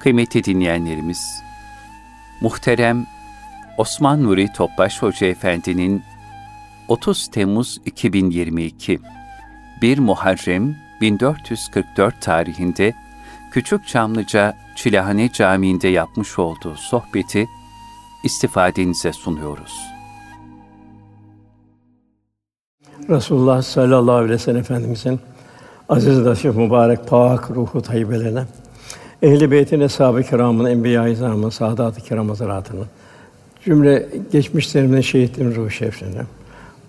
Kıymetli 0.00 0.44
dinleyenlerimiz, 0.44 1.42
muhterem 2.40 3.06
Osman 3.78 4.22
Nuri 4.22 4.52
Topbaş 4.52 5.02
Hoca 5.02 5.26
Efendi'nin 5.26 6.02
30 6.88 7.28
Temmuz 7.28 7.80
2022 7.86 9.00
1 9.82 9.98
Muharrem 9.98 10.76
1444 11.00 12.22
tarihinde 12.22 12.92
Küçük 13.50 13.86
Çamlıca 13.86 14.56
Çilehane 14.76 15.32
Camii'nde 15.32 15.88
yapmış 15.88 16.38
olduğu 16.38 16.76
sohbeti 16.76 17.46
istifadenize 18.24 19.12
sunuyoruz. 19.12 19.80
Resulullah 23.08 23.62
sallallahu 23.62 24.14
aleyhi 24.14 24.32
ve 24.32 24.38
sellem 24.38 24.60
Efendimizin 24.60 25.20
aziz 25.88 26.18
naşif 26.18 26.56
mübarek 26.56 27.08
pak 27.08 27.50
ruhu 27.50 27.82
tayyibelerine 27.82 28.44
Ehl-i 29.22 29.50
Beyt'in 29.50 29.80
eshab-ı 29.80 30.22
kiramın, 30.22 30.64
enbiya-i 30.64 31.12
izamın, 31.12 31.50
saadat-ı 31.50 32.00
kiram 32.00 32.36
cümle 33.64 34.08
geçmişlerimizin 34.32 35.00
şehitlerin 35.00 35.54
ruhu 35.54 35.70
şeriflerine, 35.70 36.22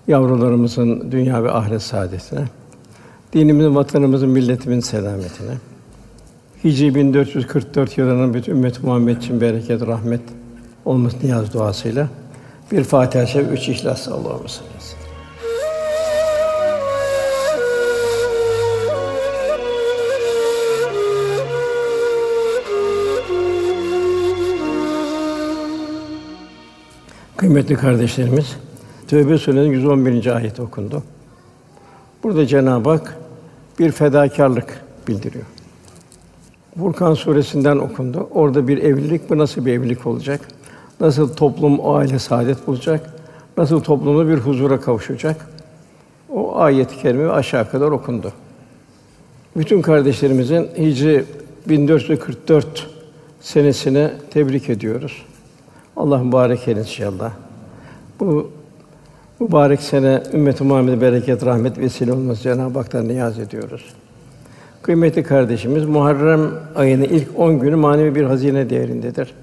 yavrularımızın 0.08 1.12
dünya 1.12 1.44
ve 1.44 1.52
ahiret 1.52 1.82
saadetine, 1.82 2.42
dinimizin, 3.34 3.76
vatanımızın, 3.76 4.30
milletimizin 4.30 4.82
selametine, 4.82 5.54
Hicri 6.64 6.96
1444 6.96 7.98
yılının 7.98 8.34
bütün 8.34 8.52
ümmet 8.52 8.84
Muhammed 8.84 9.18
için 9.18 9.42
bereket, 9.42 9.88
rahmet 9.88 10.22
olması 10.86 11.18
niyaz 11.24 11.54
duasıyla 11.54 12.08
bir 12.72 12.84
Fatiha-i 12.84 13.28
Şerif, 13.28 13.52
üç 13.52 13.70
İhlas 13.70 14.08
Allah'ımız 14.08 14.62
Kıymetli 27.52 27.76
kardeşlerimiz, 27.76 28.56
Tövbe 29.08 29.38
Suresi'nin 29.38 29.72
111. 29.72 30.36
ayet 30.36 30.60
okundu. 30.60 31.04
Burada 32.24 32.48
Cenab-ı 32.48 32.90
Hak 32.90 33.18
bir 33.80 33.92
fedakarlık 33.92 34.82
bildiriyor. 35.08 35.46
Furkan 36.78 37.14
suresinden 37.14 37.78
okundu. 37.78 38.28
Orada 38.32 38.68
bir 38.68 38.78
evlilik, 38.78 39.30
bu 39.30 39.38
nasıl 39.38 39.66
bir 39.66 39.74
evlilik 39.74 40.08
olacak? 40.08 40.42
Nasıl 41.00 41.34
toplum 41.34 41.80
o 41.80 41.96
aile 41.96 42.20
saadet 42.20 42.68
bulacak? 42.68 43.14
Nasıl 43.58 43.80
toplumda 43.80 44.28
bir 44.28 44.38
huzura 44.38 44.82
kavuşacak? 44.82 45.48
O 46.30 46.56
ayet-i 46.56 46.98
kerime 47.02 47.30
aşağı 47.30 47.72
kadar 47.72 47.92
okundu. 47.92 48.34
Bütün 49.58 49.82
kardeşlerimizin 49.82 50.70
Hicri 50.78 51.26
1444 51.70 52.90
senesine 53.42 54.12
tebrik 54.30 54.70
ediyoruz. 54.70 55.26
Allah 55.98 56.18
mübarek 56.18 56.68
eylesin 56.68 56.90
inşallah. 56.90 57.32
Bu 58.20 58.52
mübarek 59.40 59.82
sene 59.82 60.24
ümmet-i 60.34 60.64
Muhammed'e 60.64 61.02
bereket, 61.02 61.46
rahmet 61.46 61.78
vesile 61.78 62.14
olması 62.14 62.44
Cenab-ı 62.44 62.80
Hak'tan 62.80 63.08
niyaz 63.08 63.40
ediyoruz. 63.40 63.94
Kıymetli 64.82 65.24
kardeşimiz 65.24 65.86
Muharrem 65.86 66.42
ayının 66.76 67.04
ilk 67.04 67.40
10 67.40 67.60
günü 67.60 67.76
manevi 67.76 68.16
bir 68.16 68.24
hazine 68.24 68.70
değerindedir. 68.70 69.34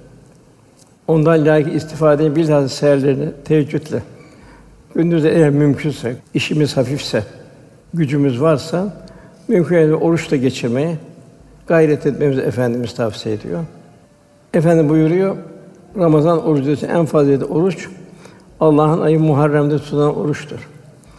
Ondan 1.08 1.46
layık 1.46 1.74
istifadeyi 1.74 2.36
bilhassa 2.36 2.68
seherlerini 2.68 3.28
teheccüdle 3.44 4.02
gündüz 4.94 5.24
eğer 5.24 5.50
mümkünse, 5.50 6.16
işimiz 6.34 6.76
hafifse, 6.76 7.22
gücümüz 7.94 8.40
varsa 8.40 9.06
mümkün 9.48 9.92
oruç 9.92 10.30
da 10.30 10.36
geçirmeye 10.36 10.96
gayret 11.66 12.06
etmemizi 12.06 12.40
efendimiz 12.40 12.94
tavsiye 12.94 13.34
ediyor. 13.34 13.64
Efendim 14.54 14.88
buyuruyor, 14.88 15.36
Ramazan 15.98 16.46
orucu 16.46 16.86
en 16.86 17.04
faziletli 17.04 17.44
oruç 17.44 17.88
Allah'ın 18.60 19.00
ayı 19.00 19.20
Muharrem'de 19.20 19.78
tutulan 19.78 20.16
oruçtur. 20.16 20.68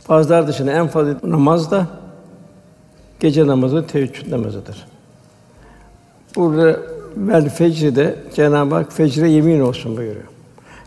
Farzlar 0.04 0.48
dışında 0.48 0.72
en 0.72 0.88
faziletli 0.88 1.32
namaz 1.32 1.72
da 1.72 1.88
gece 3.20 3.48
namazı, 3.48 3.88
teheccüd 3.88 4.32
namazıdır. 4.32 4.88
Burada 6.36 6.80
vel 7.18 7.50
fecrde 7.50 8.16
Cenab-ı 8.36 8.76
Hak 8.76 8.94
fecre 8.94 9.30
yemin 9.30 9.60
olsun 9.60 9.98
buyuruyor. 9.98 10.26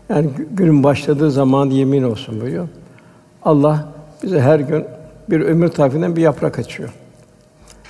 Yani 0.09 0.29
günün 0.51 0.83
başladığı 0.83 1.31
zaman 1.31 1.69
yemin 1.69 2.03
olsun 2.03 2.41
buyuruyor. 2.41 2.67
Allah 3.43 3.87
bize 4.23 4.41
her 4.41 4.59
gün 4.59 4.85
bir 5.29 5.41
ömür 5.41 5.67
tarifinden 5.67 6.15
bir 6.15 6.21
yaprak 6.21 6.59
açıyor. 6.59 6.89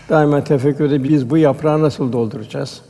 Daima 0.10 0.44
tefekkürde 0.44 1.04
biz 1.04 1.30
bu 1.30 1.38
yaprağı 1.38 1.82
nasıl 1.82 2.14
dolduracağız? 2.14 2.82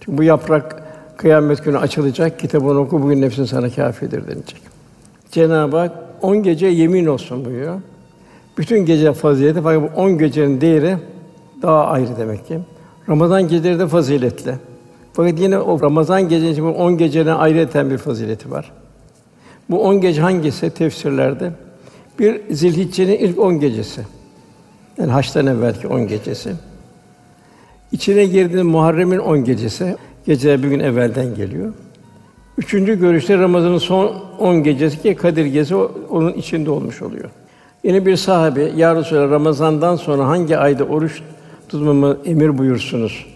Çünkü 0.00 0.18
bu 0.18 0.22
yaprak 0.22 0.83
kıyamet 1.16 1.64
günü 1.64 1.78
açılacak, 1.78 2.38
kitabını 2.38 2.80
oku 2.80 3.02
bugün 3.02 3.20
nefsin 3.20 3.44
sana 3.44 3.70
kâfidir 3.70 4.26
denilecek. 4.26 4.60
Cenab-ı 5.30 5.76
Hak 5.76 5.92
on 6.22 6.42
gece 6.42 6.66
yemin 6.66 7.06
olsun 7.06 7.44
buyuruyor. 7.44 7.80
Bütün 8.58 8.86
gece 8.86 9.12
fazileti 9.12 9.60
fakat 9.62 9.82
bu 9.82 10.00
on 10.00 10.18
gecenin 10.18 10.60
değeri 10.60 10.96
daha 11.62 11.86
ayrı 11.86 12.16
demek 12.18 12.48
ki. 12.48 12.58
Ramazan 13.08 13.48
geceleri 13.48 13.78
de 13.78 13.86
faziletli. 13.86 14.54
Fakat 15.12 15.40
yine 15.40 15.58
o 15.58 15.80
Ramazan 15.80 16.28
gecesi 16.28 16.62
bu 16.62 16.68
on 16.68 16.98
gecenin 16.98 17.30
ayrıyeten 17.30 17.90
bir 17.90 17.98
fazileti 17.98 18.50
var. 18.50 18.72
Bu 19.70 19.82
on 19.82 20.00
gece 20.00 20.20
hangisi 20.20 20.70
tefsirlerde? 20.70 21.50
Bir 22.18 22.54
Zilhicce'nin 22.54 23.18
ilk 23.18 23.38
on 23.38 23.60
gecesi. 23.60 24.00
Yani 24.98 25.12
haçtan 25.12 25.46
evvelki 25.46 25.88
on 25.88 26.06
gecesi. 26.06 26.52
İçine 27.92 28.24
girdiğinde 28.24 28.62
Muharrem'in 28.62 29.18
on 29.18 29.44
gecesi. 29.44 29.96
Geceler 30.26 30.62
bir 30.62 30.68
gün 30.68 30.80
evvelden 30.80 31.34
geliyor. 31.34 31.72
Üçüncü 32.58 33.00
görüşte 33.00 33.38
Ramazan'ın 33.38 33.78
son 33.78 34.14
on 34.38 34.62
gecesi 34.62 35.02
ki 35.02 35.14
Kadir 35.14 35.44
Gecesi 35.44 35.74
onun 36.10 36.32
içinde 36.32 36.70
olmuş 36.70 37.02
oluyor. 37.02 37.30
Yine 37.84 38.06
bir 38.06 38.16
sahabe, 38.16 38.62
Ya 38.76 38.96
Resulallah, 38.96 39.30
Ramazan'dan 39.30 39.96
sonra 39.96 40.26
hangi 40.28 40.58
ayda 40.58 40.84
oruç 40.84 41.22
tutmamı 41.68 42.16
emir 42.24 42.58
buyursunuz 42.58 43.26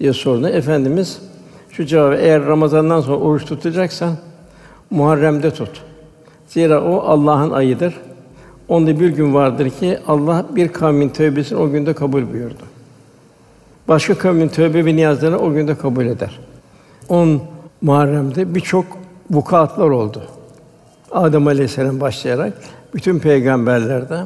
diye 0.00 0.12
sordu. 0.12 0.48
Efendimiz 0.48 1.22
şu 1.70 1.86
cevabı, 1.86 2.14
eğer 2.14 2.46
Ramazan'dan 2.46 3.00
sonra 3.00 3.16
oruç 3.16 3.44
tutacaksan 3.44 4.12
Muharrem'de 4.90 5.50
tut. 5.50 5.82
Zira 6.46 6.84
o 6.84 6.98
Allah'ın 6.98 7.50
ayıdır. 7.50 7.94
Onda 8.68 9.00
bir 9.00 9.08
gün 9.08 9.34
vardır 9.34 9.70
ki 9.70 9.98
Allah 10.06 10.46
bir 10.56 10.68
kavmin 10.68 11.08
tövbesini 11.08 11.58
o 11.58 11.70
günde 11.70 11.92
kabul 11.92 12.32
buyurdu. 12.32 12.62
Başka 13.88 14.18
kavmin 14.18 14.48
tövbe 14.48 14.84
ve 14.84 14.96
niyazlarını 14.96 15.38
o 15.38 15.52
günde 15.52 15.74
kabul 15.74 16.06
eder. 16.06 16.40
10 17.08 17.40
Muharrem'de 17.82 18.54
birçok 18.54 18.84
vukuatlar 19.30 19.90
oldu. 19.90 20.22
Adem 21.12 21.46
Aleyhisselam 21.46 22.00
başlayarak 22.00 22.52
bütün 22.94 23.18
peygamberlerde 23.18 24.24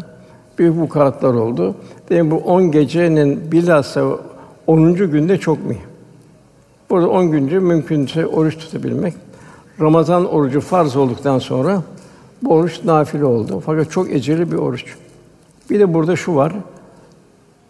büyük 0.58 0.76
vukuatlar 0.76 1.34
oldu. 1.34 1.74
Demek 2.10 2.32
bu 2.32 2.36
10 2.36 2.70
gecenin 2.70 3.52
bilhassa 3.52 4.04
10. 4.66 4.94
günde 4.94 5.38
çok 5.38 5.64
mühim. 5.64 5.82
Burada 6.91 7.08
10 7.08 7.30
güncü 7.30 7.60
mümkünse 7.60 8.26
oruç 8.26 8.58
tutabilmek. 8.58 9.14
Ramazan 9.80 10.34
orucu 10.34 10.60
farz 10.60 10.97
olduktan 10.97 11.38
sonra 11.38 11.82
bu 12.42 12.54
oruç 12.54 12.84
nafile 12.84 13.24
oldu. 13.24 13.62
Fakat 13.66 13.91
çok 13.91 14.10
eceli 14.10 14.52
bir 14.52 14.56
oruç. 14.56 14.84
Bir 15.70 15.80
de 15.80 15.94
burada 15.94 16.16
şu 16.16 16.34
var. 16.34 16.52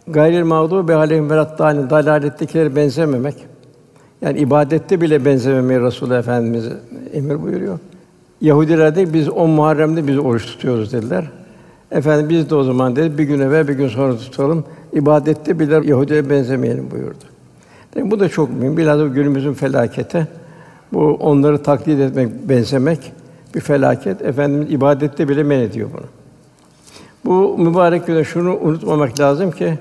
Gayril 0.09 0.43
mağdû 0.43 0.87
be 0.87 0.95
aleyhim 0.95 1.29
veladdâlin 1.29 1.89
dalalettekilere 1.89 2.75
benzememek. 2.75 3.35
Yani 4.21 4.39
ibadette 4.39 5.01
bile 5.01 5.25
benzememeyi 5.25 5.81
Resulullah 5.81 6.19
Efendimiz 6.19 6.65
emir 7.13 7.41
buyuruyor. 7.41 7.79
Yahudiler 8.41 8.95
de 8.95 9.13
biz 9.13 9.29
on 9.29 9.49
Muharrem'de 9.49 10.07
biz 10.07 10.17
oruç 10.17 10.45
tutuyoruz 10.45 10.93
dediler. 10.93 11.31
Efendim 11.91 12.29
biz 12.29 12.49
de 12.49 12.55
o 12.55 12.63
zaman 12.63 12.95
dedi 12.95 13.17
bir 13.17 13.23
gün 13.23 13.39
evvel 13.39 13.67
bir 13.67 13.73
gün 13.73 13.87
sonra 13.87 14.17
tutalım. 14.17 14.63
İbadette 14.93 15.59
bile 15.59 15.81
Yahudiye 15.83 16.29
benzemeyelim 16.29 16.91
buyurdu. 16.91 17.25
Yani 17.95 18.11
bu 18.11 18.19
da 18.19 18.29
çok 18.29 18.53
mühim. 18.53 18.77
Bilhassa 18.77 19.07
günümüzün 19.07 19.53
felakete. 19.53 20.27
Bu 20.93 21.17
onları 21.19 21.63
taklit 21.63 21.99
etmek, 21.99 22.49
benzemek 22.49 23.13
bir 23.55 23.59
felaket. 23.59 24.21
Efendimiz 24.21 24.71
ibadette 24.71 25.29
bile 25.29 25.43
men 25.43 25.59
ediyor 25.59 25.89
bunu. 25.93 26.05
Bu 27.25 27.57
mübarek 27.57 28.07
günde 28.07 28.23
şunu 28.23 28.57
unutmamak 28.57 29.19
lazım 29.19 29.51
ki 29.51 29.73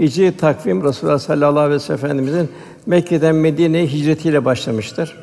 Hicri 0.00 0.36
takvim 0.36 0.84
Resulullah 0.84 1.18
sallallahu 1.18 1.58
aleyhi 1.58 1.74
ve 1.74 1.78
sellem 1.78 1.98
Efendimizin 1.98 2.48
Mekke'den 2.86 3.34
Medine'ye 3.34 3.86
hicretiyle 3.86 4.44
başlamıştır. 4.44 5.16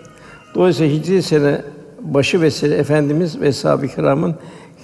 Dolayısıyla 0.56 0.96
Hicri 0.96 1.24
sene 1.24 1.62
başı 2.02 2.42
vesile 2.42 2.76
Efendimiz 2.76 3.42
ve 3.42 3.48
eshab-ı 3.48 3.88
kiramın 3.88 4.36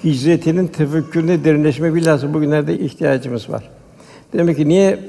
hicretinin 0.03 0.67
tefekkürüne 0.67 1.43
derinleşme 1.43 1.93
bilhassa 1.93 2.33
bugünlerde 2.33 2.79
ihtiyacımız 2.79 3.49
var. 3.49 3.69
Demek 4.33 4.57
ki 4.57 4.69
niye 4.69 4.99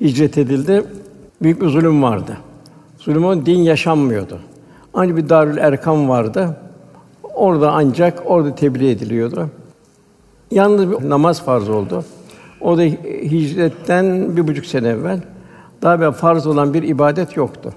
hicret 0.00 0.38
edildi? 0.38 0.84
Büyük 1.42 1.60
bir 1.60 1.68
zulüm 1.68 2.02
vardı. 2.02 2.36
Zulüm 2.98 3.46
din 3.46 3.58
yaşanmıyordu. 3.58 4.40
Ancak 4.94 5.16
bir 5.16 5.28
Darül 5.28 5.56
Erkam 5.56 6.08
vardı. 6.08 6.56
Orada 7.34 7.72
ancak 7.72 8.22
orada 8.26 8.54
tebliğ 8.54 8.90
ediliyordu. 8.90 9.48
Yalnız 10.50 10.90
bir 10.90 11.10
namaz 11.10 11.42
farz 11.42 11.68
oldu. 11.68 12.04
O 12.66 12.78
da 12.78 12.82
hicretten 12.82 14.36
bir 14.36 14.48
buçuk 14.48 14.66
sene 14.66 14.88
evvel. 14.88 15.20
Daha 15.82 16.00
bir 16.00 16.12
farz 16.12 16.46
olan 16.46 16.74
bir 16.74 16.82
ibadet 16.82 17.36
yoktu. 17.36 17.72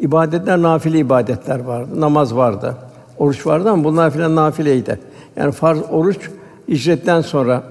ibadetler 0.00 0.62
nafile 0.62 0.98
ibadetler 0.98 1.60
vardı. 1.60 2.00
Namaz 2.00 2.36
vardı. 2.36 2.76
Oruç 3.18 3.46
vardı 3.46 3.70
ama 3.70 3.84
bunlar 3.84 4.10
filan 4.10 4.36
nafileydi. 4.36 4.98
Yani 5.36 5.52
farz 5.52 5.78
oruç 5.90 6.30
icretten 6.68 7.20
sonra 7.20 7.62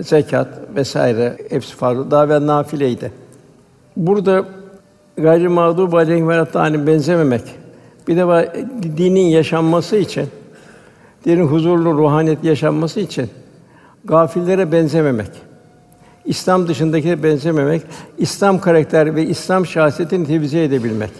zekat 0.00 0.48
vesaire 0.76 1.36
hepsi 1.50 1.76
farz. 1.76 2.10
Daha 2.10 2.28
ve 2.28 2.46
nafileydi. 2.46 3.12
Burada 3.96 4.44
gayri 5.16 5.48
mağdûb 5.48 5.96
aleyhim 5.96 6.28
ve 6.28 6.86
benzememek. 6.86 7.42
Bir 8.08 8.16
de 8.16 8.26
var, 8.26 8.48
dinin 8.96 9.26
yaşanması 9.26 9.96
için, 9.96 10.26
dinin 11.24 11.46
huzurlu 11.46 11.94
ruhaniyet 11.94 12.44
yaşanması 12.44 13.00
için 13.00 13.30
gafillere 14.04 14.72
benzememek. 14.72 15.51
İslam 16.24 16.68
dışındakilere 16.68 17.22
benzememek, 17.22 17.82
İslam 18.18 18.60
karakter 18.60 19.16
ve 19.16 19.26
İslam 19.26 19.66
şahsiyetini 19.66 20.26
tevzi 20.26 20.58
edebilmek. 20.58 21.10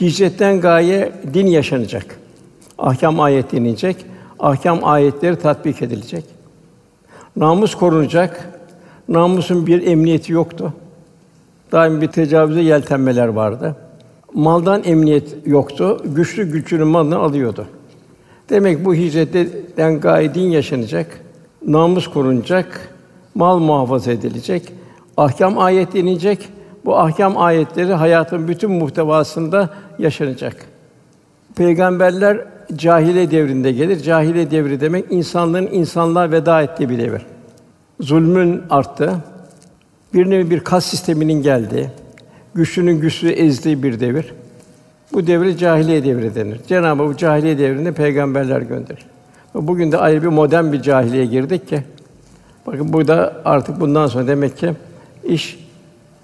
Hicretten 0.00 0.60
gaye 0.60 1.12
din 1.34 1.46
yaşanacak. 1.46 2.18
Ahkam 2.78 3.20
ayet 3.20 3.52
dinleyecek, 3.52 3.96
ahkam 4.38 4.84
ayetleri 4.84 5.36
tatbik 5.36 5.82
edilecek. 5.82 6.24
Namus 7.36 7.74
korunacak. 7.74 8.48
Namusun 9.08 9.66
bir 9.66 9.86
emniyeti 9.86 10.32
yoktu. 10.32 10.72
Daim 11.72 12.00
bir 12.00 12.06
tecavüze 12.06 12.60
yeltenmeler 12.60 13.28
vardı. 13.28 13.76
Maldan 14.34 14.84
emniyet 14.84 15.36
yoktu. 15.46 16.02
Güçlü 16.04 16.52
güçlünün 16.52 16.86
malını 16.86 17.18
alıyordu. 17.18 17.66
Demek 18.50 18.84
bu 18.84 18.94
hicretten 18.94 20.00
gaye 20.00 20.34
din 20.34 20.50
yaşanacak. 20.50 21.20
Namus 21.66 22.08
korunacak. 22.08 22.94
Mal 23.38 23.58
muhafaza 23.58 24.12
edilecek. 24.12 24.72
Ahkam 25.16 25.58
ayet 25.58 25.94
inecek. 25.94 26.48
Bu 26.84 26.98
ahkam 26.98 27.38
ayetleri 27.38 27.92
hayatın 27.92 28.48
bütün 28.48 28.70
muhtevasında 28.70 29.70
yaşanacak. 29.98 30.56
Peygamberler 31.56 32.44
cahile 32.76 33.30
devrinde 33.30 33.72
gelir. 33.72 34.02
Cahile 34.02 34.50
devri 34.50 34.80
demek 34.80 35.04
insanlığın 35.10 35.68
insanlığa 35.72 36.30
veda 36.30 36.62
ettiği 36.62 36.90
bir 36.90 36.98
devir. 36.98 37.22
Zulmün 38.00 38.62
arttı. 38.70 39.14
Bir 40.14 40.30
nevi 40.30 40.50
bir 40.50 40.60
kas 40.60 40.86
sisteminin 40.86 41.42
geldiği, 41.42 41.86
güçlünün 42.54 43.00
güçlüyü 43.00 43.32
ezdiği 43.32 43.82
bir 43.82 44.00
devir. 44.00 44.34
Bu 45.12 45.26
devre 45.26 45.56
cahiliye 45.56 46.04
devri 46.04 46.34
denir. 46.34 46.60
Cenab-ı 46.68 47.02
Hak 47.02 47.12
bu 47.12 47.16
cahiliye 47.16 47.58
devrinde 47.58 47.92
peygamberler 47.92 48.60
gönderir. 48.60 49.06
Bugün 49.54 49.92
de 49.92 49.98
ayrı 49.98 50.22
bir 50.22 50.28
modern 50.28 50.72
bir 50.72 50.82
cahiliye 50.82 51.26
girdik 51.26 51.68
ki 51.68 51.82
bakın 52.72 52.92
burada 52.92 53.42
artık 53.44 53.80
bundan 53.80 54.06
sonra 54.06 54.26
demek 54.26 54.56
ki 54.56 54.74
iş 55.24 55.68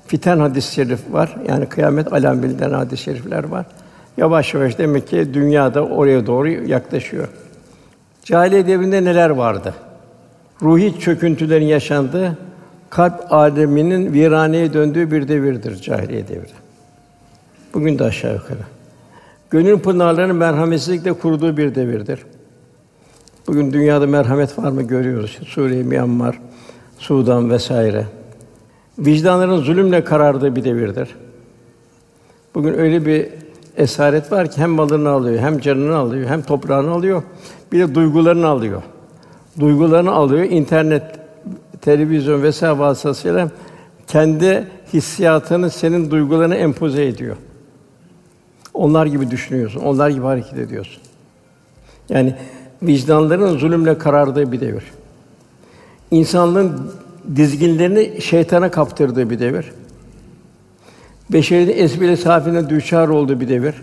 fiten 0.06 0.38
hadis-i 0.38 0.74
şerif 0.74 1.12
var. 1.12 1.36
Yani 1.48 1.66
kıyamet 1.66 2.12
alam 2.12 2.42
bildiren 2.42 2.72
hadis-i 2.72 3.02
şerifler 3.02 3.44
var. 3.44 3.66
Yavaş 4.16 4.54
yavaş 4.54 4.78
demek 4.78 5.08
ki 5.08 5.34
dünyada 5.34 5.86
oraya 5.86 6.26
doğru 6.26 6.48
yaklaşıyor. 6.48 7.28
Cahiliye 8.24 8.66
devrinde 8.66 9.04
neler 9.04 9.30
vardı? 9.30 9.74
Ruhi 10.62 11.00
çöküntülerin 11.00 11.66
yaşandığı, 11.66 12.38
kalp 12.90 13.32
aleminin 13.32 14.12
viraneye 14.12 14.72
döndüğü 14.72 15.10
bir 15.10 15.28
devirdir 15.28 15.82
cahiliye 15.82 16.28
devri. 16.28 16.52
Bugün 17.74 17.98
de 17.98 18.04
aşağı 18.04 18.34
yukarı. 18.34 18.58
Gönül 19.50 19.78
pınarlarının 19.78 20.36
merhametsizlikle 20.36 21.12
kuruduğu 21.12 21.56
bir 21.56 21.74
devirdir. 21.74 22.20
Bugün 23.46 23.72
dünyada 23.72 24.06
merhamet 24.06 24.58
var 24.58 24.70
mı 24.70 24.82
görüyoruz. 24.82 25.38
Suriye, 25.46 25.82
Myanmar, 25.82 26.40
Sudan 26.98 27.50
vesaire. 27.50 28.06
Vicdanların 28.98 29.56
zulümle 29.56 30.04
karardığı 30.04 30.56
bir 30.56 30.64
devirdir. 30.64 31.16
Bugün 32.54 32.74
öyle 32.74 33.06
bir 33.06 33.28
esaret 33.76 34.32
var 34.32 34.50
ki 34.50 34.60
hem 34.60 34.70
malını 34.70 35.08
alıyor, 35.08 35.38
hem 35.38 35.58
canını 35.58 35.96
alıyor, 35.96 36.28
hem 36.28 36.42
toprağını 36.42 36.90
alıyor, 36.90 37.22
bir 37.72 37.78
de 37.78 37.94
duygularını 37.94 38.46
alıyor. 38.46 38.82
Duygularını 39.60 40.12
alıyor, 40.12 40.44
internet, 40.44 41.02
televizyon 41.80 42.42
vesaire 42.42 42.78
vasıtasıyla 42.78 43.50
kendi 44.06 44.68
hissiyatını 44.92 45.70
senin 45.70 46.10
duygularına 46.10 46.54
empoze 46.54 47.06
ediyor. 47.06 47.36
Onlar 48.74 49.06
gibi 49.06 49.30
düşünüyorsun, 49.30 49.80
onlar 49.80 50.10
gibi 50.10 50.22
hareket 50.22 50.58
ediyorsun. 50.58 51.02
Yani 52.08 52.34
vicdanların 52.86 53.58
zulümle 53.58 53.98
karardığı 53.98 54.52
bir 54.52 54.60
devir. 54.60 54.84
İnsanlığın 56.10 56.90
dizginlerini 57.36 58.20
şeytana 58.20 58.70
kaptırdığı 58.70 59.30
bir 59.30 59.38
devir. 59.38 59.72
Beşerinin 61.32 61.78
esbile 61.78 62.16
safine 62.16 62.68
düçar 62.68 63.08
olduğu 63.08 63.40
bir 63.40 63.48
devir. 63.48 63.74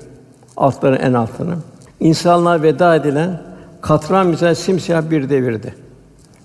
Altların 0.57 0.99
en 0.99 1.13
altını. 1.13 1.55
İnsanlığa 1.99 2.61
veda 2.61 2.95
edilen 2.95 3.41
katran 3.81 4.27
misal 4.27 4.55
simsiyah 4.55 5.09
bir 5.09 5.29
devirdi. 5.29 5.75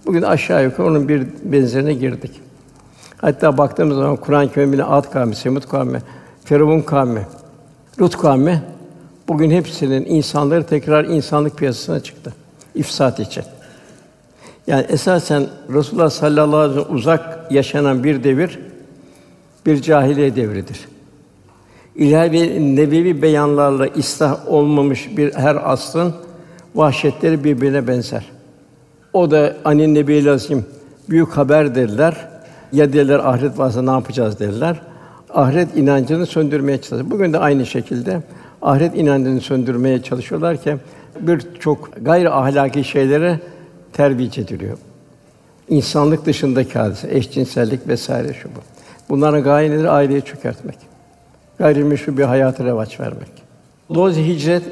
Bugün 0.07 0.23
aşağı 0.23 0.65
yukarı 0.65 0.87
onun 0.87 1.09
bir 1.09 1.27
benzerine 1.45 1.95
girdik. 1.95 2.41
Hatta 3.17 3.59
baktığımız 3.59 3.97
zaman 3.97 4.17
Kur'an-ı 4.17 4.53
Kerim'in 4.53 4.79
Ad 4.79 5.11
kavmi, 5.13 5.37
Semud 5.37 5.63
kavmi, 5.63 5.99
Firavun 6.45 6.81
kavmi, 6.81 7.27
Lut 8.01 8.17
kavmi 8.17 8.63
bugün 9.29 9.51
hepsinin 9.51 10.05
insanları 10.05 10.67
tekrar 10.67 11.05
insanlık 11.05 11.59
piyasasına 11.59 12.01
çıktı 12.01 12.33
ifsat 12.77 13.21
için. 13.21 13.45
Yani 14.67 14.87
esasen 14.89 15.47
Resulullah 15.75 16.11
sallallahu 16.11 16.57
aleyhi 16.57 16.79
ve 16.79 16.83
sellem 16.83 16.97
uzak 16.97 17.53
yaşanan 17.53 18.05
bir 18.05 18.25
devir 18.25 18.59
bir 19.67 19.83
cahiliye 19.83 20.37
devridir. 20.37 20.89
İlahi 21.95 22.77
nebevi 22.77 23.23
beyanlarla 23.23 23.87
ıslah 23.99 24.49
olmamış 24.49 25.17
bir 25.17 25.35
her 25.35 25.73
asrın 25.73 26.15
vahşetleri 26.75 27.45
birbirine 27.45 27.89
benzer. 27.89 28.25
O 29.13 29.31
da 29.31 29.57
anin 29.65 29.95
nebi 29.95 30.25
lazım 30.25 30.65
büyük 31.11 31.29
haber 31.29 31.75
derler. 31.75 32.29
Ya 32.73 32.93
derler 32.93 33.19
ahiret 33.19 33.59
varsa 33.59 33.83
ne 33.83 33.91
yapacağız 33.91 34.41
derler. 34.41 34.81
Ahiret 35.35 35.77
inancını 35.77 36.27
söndürmeye 36.27 36.79
çalışıyor. 36.79 37.11
Bugün 37.11 37.33
de 37.33 37.39
aynı 37.39 37.67
şekilde 37.67 38.23
ahiret 38.63 38.97
inancını 38.97 39.41
söndürmeye 39.41 40.03
çalışıyorlar 40.03 40.63
ki 40.63 40.77
birçok 41.21 41.91
gayri 42.03 42.31
ahlaki 42.31 42.85
şeylere 42.85 43.41
terbiye 43.93 44.29
ediliyor. 44.29 44.79
İnsanlık 45.69 46.27
dışındaki 46.27 46.79
hadise, 46.79 47.09
eşcinsellik 47.17 47.89
vesaire 47.89 48.35
şu 48.35 48.49
bu. 48.49 48.61
Bunların 49.09 49.43
gaye 49.43 49.71
nedir? 49.71 49.85
Aileyi 49.85 50.23
çökertmek. 50.23 50.77
Gayrimeşru 51.59 52.17
bir 52.17 52.23
hayata 52.23 52.65
revaç 52.65 53.01
vermek. 53.01 53.29
Dolayısıyla 53.95 54.29
hicret 54.29 54.63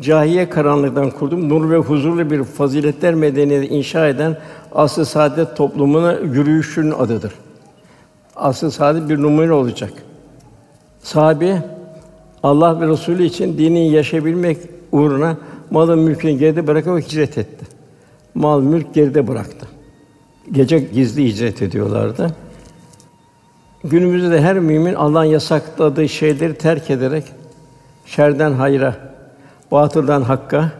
cahiye 0.00 0.48
karanlıktan 0.48 1.10
kurduğum 1.10 1.48
nur 1.48 1.70
ve 1.70 1.76
huzurlu 1.76 2.30
bir 2.30 2.44
faziletler 2.44 3.14
medeniyeti 3.14 3.74
inşa 3.74 4.08
eden 4.08 4.36
asıl 4.74 5.04
saadet 5.04 5.56
toplumuna 5.56 6.12
yürüyüşün 6.12 6.90
adıdır. 6.90 7.34
Asıl 8.36 8.70
saadet 8.70 9.08
bir 9.08 9.22
numune 9.22 9.52
olacak. 9.52 9.92
Sahabe 11.02 11.62
Allah 12.42 12.80
ve 12.80 12.88
Resulü 12.88 13.24
için 13.24 13.58
dini 13.58 13.90
yaşayabilmek 13.90 14.58
uğruna 14.92 15.36
malı 15.70 15.96
mülkünü 15.96 16.32
geride 16.32 16.66
bırakarak 16.66 17.04
hicret 17.04 17.38
etti. 17.38 17.64
Mal 18.34 18.60
mülk 18.60 18.94
geride 18.94 19.28
bıraktı. 19.28 19.68
Gece 20.52 20.78
gizli 20.78 21.24
hicret 21.24 21.62
ediyorlardı. 21.62 22.36
Günümüzde 23.84 24.30
de 24.30 24.40
her 24.40 24.58
mümin 24.58 24.94
Allah'ın 24.94 25.24
yasakladığı 25.24 26.08
şeyleri 26.08 26.54
terk 26.54 26.90
ederek 26.90 27.24
şerden 28.06 28.52
hayra, 28.52 28.96
batıldan 29.70 30.22
hakka, 30.22 30.72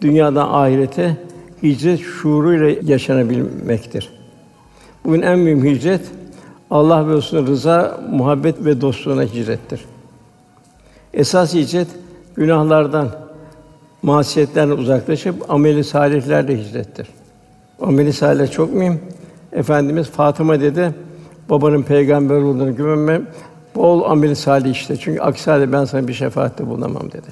dünyadan 0.00 0.48
ahirete 0.48 1.16
hicret 1.62 2.00
şuuruyla 2.00 2.80
yaşanabilmektir. 2.82 4.10
Bugün 5.04 5.22
en 5.22 5.38
mühim 5.38 5.64
hicret 5.64 6.00
Allah 6.70 7.08
ve 7.08 7.16
Resulü'nün 7.16 7.46
rıza, 7.46 8.00
muhabbet 8.10 8.64
ve 8.64 8.80
dostluğuna 8.80 9.22
hicrettir. 9.22 9.84
Esas 11.14 11.54
hicret 11.54 11.88
günahlardan, 12.34 13.23
masiyetlerden 14.04 14.76
uzaklaşıp 14.76 15.50
ameli 15.50 15.84
salihlerle 15.84 16.58
hicrettir. 16.58 17.08
Ameli 17.80 18.12
salih 18.12 18.50
çok 18.50 18.74
mühim. 18.74 19.00
Efendimiz 19.52 20.10
Fatıma 20.10 20.60
dedi, 20.60 20.94
babanın 21.50 21.82
peygamber 21.82 22.36
olduğunu 22.36 22.76
güvenme, 22.76 23.20
bol 23.74 24.02
ameli 24.10 24.36
salih 24.36 24.70
işte. 24.70 24.96
Çünkü 24.96 25.20
aksi 25.20 25.50
halde 25.50 25.72
ben 25.72 25.84
sana 25.84 26.08
bir 26.08 26.12
şefaatte 26.12 26.66
bulunamam 26.66 27.12
dedi. 27.12 27.28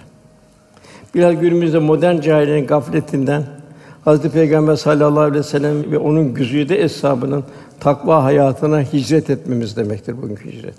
Biraz 1.15 1.41
günümüzde 1.41 1.79
modern 1.79 2.21
cahiliyenin 2.21 2.67
gafletinden 2.67 3.43
Hazreti 4.05 4.31
Peygamber 4.31 4.77
sallallahu 4.77 5.21
aleyhi 5.21 5.39
ve 5.39 5.43
sellem 5.43 5.93
ve 5.93 5.99
onun 5.99 6.35
güzide 6.35 6.83
eshabının 6.83 7.45
takva 7.81 8.25
hayatına 8.25 8.81
hicret 8.81 9.31
etmemiz 9.31 9.77
demektir 9.77 10.23
bugünkü 10.23 10.53
hicret. 10.53 10.75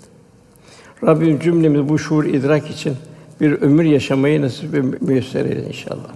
Rabbim 1.04 1.38
cümlemiz 1.38 1.88
bu 1.88 1.98
şuur 1.98 2.24
idrak 2.24 2.70
için 2.70 2.96
bir 3.40 3.52
ömür 3.52 3.84
yaşamayı 3.84 4.42
nasip 4.42 5.02
müyesser 5.02 5.44
eyle 5.44 5.66
inşallah. 5.66 6.10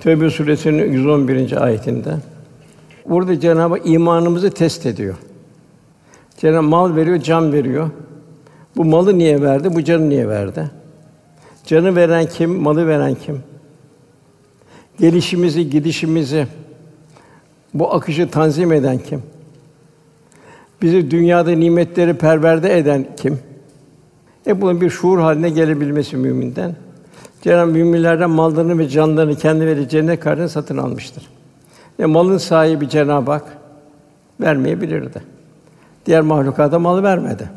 Tevbe 0.00 0.30
suresinin 0.30 0.92
111. 0.92 1.62
ayetinde 1.64 2.16
burada 3.06 3.40
Cenab-ı 3.40 3.74
Hak 3.74 3.86
imanımızı 3.86 4.50
test 4.50 4.86
ediyor. 4.86 5.14
Cenab-ı 6.36 6.62
mal 6.62 6.96
veriyor, 6.96 7.16
can 7.16 7.52
veriyor. 7.52 7.90
Bu 8.76 8.84
malı 8.84 9.18
niye 9.18 9.42
verdi? 9.42 9.74
Bu 9.74 9.84
canı 9.84 10.08
niye 10.08 10.28
verdi? 10.28 10.70
Canı 11.66 11.96
veren 11.96 12.26
kim, 12.26 12.50
malı 12.50 12.86
veren 12.86 13.14
kim? 13.14 13.42
Gelişimizi, 15.00 15.70
gidişimizi, 15.70 16.46
bu 17.74 17.94
akışı 17.94 18.30
tanzim 18.30 18.72
eden 18.72 18.98
kim? 18.98 19.22
Bizi 20.82 21.10
dünyada 21.10 21.50
nimetleri 21.50 22.14
perverde 22.14 22.78
eden 22.78 23.06
kim? 23.16 23.38
E 24.46 24.60
bunun 24.60 24.80
bir 24.80 24.90
şuur 24.90 25.18
haline 25.18 25.50
gelebilmesi 25.50 26.16
müminden. 26.16 26.76
Cenab-ı 27.42 27.70
müminlerden 27.70 28.30
mallarını 28.30 28.78
ve 28.78 28.88
canlarını 28.88 29.36
kendi 29.36 29.66
verdiği 29.66 29.88
cennet 29.88 30.20
karşılığında 30.20 30.48
satın 30.48 30.76
almıştır. 30.76 31.28
Ve 32.00 32.06
malın 32.06 32.38
sahibi 32.38 32.88
Cenab-ı 32.88 33.30
Hak 33.30 33.58
vermeyebilirdi. 34.40 35.22
Diğer 36.06 36.20
mahlukata 36.20 36.78
malı 36.78 37.02
vermedi. 37.02 37.50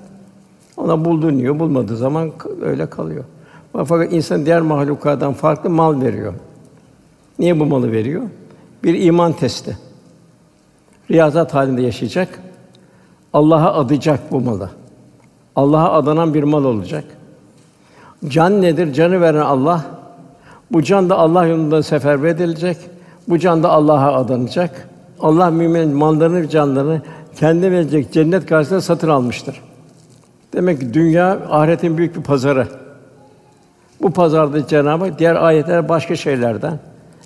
Ona 0.78 1.06
bulduğunu 1.06 1.38
yiyor, 1.38 1.60
bulmadığı 1.60 1.98
zaman 1.98 2.32
öyle 2.62 2.90
kalıyor. 2.90 3.24
Fakat 3.86 4.14
insan 4.14 4.46
diğer 4.46 4.62
mahlukattan 4.62 5.34
farklı 5.34 5.70
mal 5.70 6.02
veriyor. 6.02 6.34
Niye 7.40 7.60
bu 7.60 7.66
malı 7.66 7.92
veriyor? 7.92 8.24
Bir 8.84 9.02
iman 9.02 9.34
testi. 9.34 9.78
Riyazat 11.12 11.54
halinde 11.54 11.82
yaşayacak. 11.82 12.40
Allah'a 13.34 13.74
adayacak 13.74 14.32
bu 14.32 14.42
malı. 14.42 14.70
Allah'a 15.56 15.92
adanan 15.92 16.34
bir 16.34 16.44
mal 16.44 16.64
olacak. 16.64 17.04
Can 18.28 18.62
nedir? 18.62 18.94
Canı 18.94 19.22
veren 19.22 19.42
Allah. 19.42 19.82
Bu 20.72 20.84
can 20.84 21.10
da 21.10 21.18
Allah 21.18 21.46
yolunda 21.46 21.84
seferber 21.84 22.30
edilecek. 22.30 22.78
Bu 23.28 23.40
can 23.40 23.64
da 23.64 23.70
Allah'a 23.70 24.14
adanacak. 24.14 24.90
Allah 25.20 25.50
mümin 25.50 25.90
mallarını, 25.90 26.50
canlarını 26.50 27.02
kendi 27.36 27.72
verecek 27.72 28.12
cennet 28.12 28.46
karşısında 28.46 28.82
satın 28.82 29.10
almıştır. 29.10 29.62
Demek 30.54 30.80
ki 30.80 30.94
dünya 30.94 31.40
ahiretin 31.50 31.98
büyük 31.98 32.16
bir 32.16 32.24
pazarı. 32.24 32.68
Bu 34.02 34.12
pazarda 34.12 34.68
Cenab-ı 34.68 35.18
diğer 35.20 35.36
ayetler 35.36 35.90
başka 35.90 36.16
şeylerden, 36.16 36.80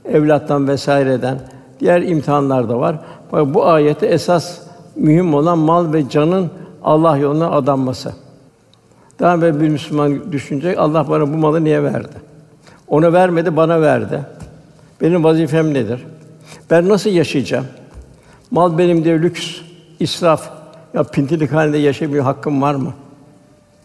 evlattan 0.05 0.67
vesaireden, 0.67 1.39
diğer 1.79 2.01
imtihanlar 2.01 2.69
da 2.69 2.79
var. 2.79 2.99
Fakat 3.31 3.53
bu 3.53 3.65
ayette 3.65 4.07
esas 4.07 4.59
mühim 4.95 5.33
olan 5.33 5.57
mal 5.57 5.93
ve 5.93 6.09
canın 6.09 6.49
Allah 6.83 7.17
yoluna 7.17 7.51
adanması. 7.51 8.13
Daha 9.19 9.35
evvel 9.35 9.61
bir 9.61 9.69
Müslüman 9.69 10.31
düşünecek, 10.31 10.77
Allah 10.79 11.09
bana 11.09 11.33
bu 11.33 11.37
malı 11.37 11.63
niye 11.63 11.83
verdi? 11.83 12.15
Ona 12.87 13.13
vermedi, 13.13 13.57
bana 13.57 13.81
verdi. 13.81 14.21
Benim 15.01 15.23
vazifem 15.23 15.73
nedir? 15.73 16.05
Ben 16.69 16.89
nasıl 16.89 17.09
yaşayacağım? 17.09 17.65
Mal 18.51 18.77
benim 18.77 19.03
diye 19.03 19.21
lüks, 19.21 19.61
israf, 19.99 20.49
ya 20.93 21.03
pintilik 21.03 21.51
halinde 21.51 21.77
yaşamıyor 21.77 22.23
hakkım 22.23 22.61
var 22.61 22.75
mı? 22.75 22.93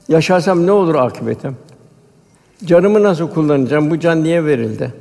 Yaşarsam 0.08 0.66
ne 0.66 0.72
olur 0.72 0.94
akıbetim? 0.94 1.56
Canımı 2.64 3.02
nasıl 3.02 3.30
kullanacağım? 3.30 3.90
Bu 3.90 4.00
can 4.00 4.24
niye 4.24 4.44
verildi? 4.44 4.94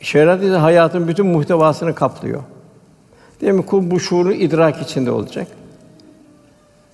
Şeriat 0.00 0.42
ise 0.42 0.56
hayatın 0.56 1.08
bütün 1.08 1.26
muhtevasını 1.26 1.94
kaplıyor. 1.94 2.42
Değil 3.40 3.52
mi? 3.52 3.66
Kul 3.66 3.90
bu 3.90 4.00
şuuru 4.00 4.32
idrak 4.32 4.82
içinde 4.82 5.10
olacak. 5.10 5.46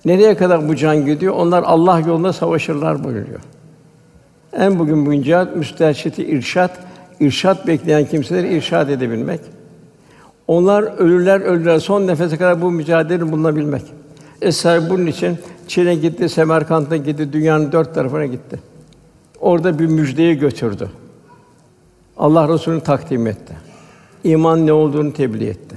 Nereye 0.05 0.35
kadar 0.35 0.69
bu 0.69 0.75
can 0.75 1.05
gidiyor? 1.05 1.33
Onlar 1.33 1.63
Allah 1.63 1.99
yolunda 1.99 2.33
savaşırlar 2.33 3.03
buyuruyor. 3.03 3.39
En 4.53 4.79
bugün 4.79 5.05
bu 5.05 5.23
cihat 5.23 5.55
müsterşiti 5.55 6.25
irşat, 6.25 6.79
irşat 7.19 7.67
bekleyen 7.67 8.05
kimseleri 8.05 8.57
irşad 8.57 8.89
edebilmek. 8.89 9.39
Onlar 10.47 10.83
ölürler 10.83 11.41
ölürler 11.41 11.79
son 11.79 12.07
nefese 12.07 12.37
kadar 12.37 12.61
bu 12.61 12.71
mücadeleyi 12.71 13.31
bulunabilmek. 13.31 13.81
Esher 14.41 14.89
bunun 14.89 15.05
için 15.05 15.37
Çin'e 15.67 15.95
gitti, 15.95 16.29
Semerkant'a 16.29 16.97
gitti, 16.97 17.33
dünyanın 17.33 17.71
dört 17.71 17.95
tarafına 17.95 18.25
gitti. 18.25 18.59
Orada 19.39 19.79
bir 19.79 19.85
müjdeyi 19.85 20.37
götürdü. 20.37 20.89
Allah 22.17 22.53
Resulü'nü 22.53 22.81
takdim 22.81 23.27
etti. 23.27 23.53
İman 24.23 24.65
ne 24.65 24.73
olduğunu 24.73 25.13
tebliğ 25.13 25.47
etti. 25.47 25.75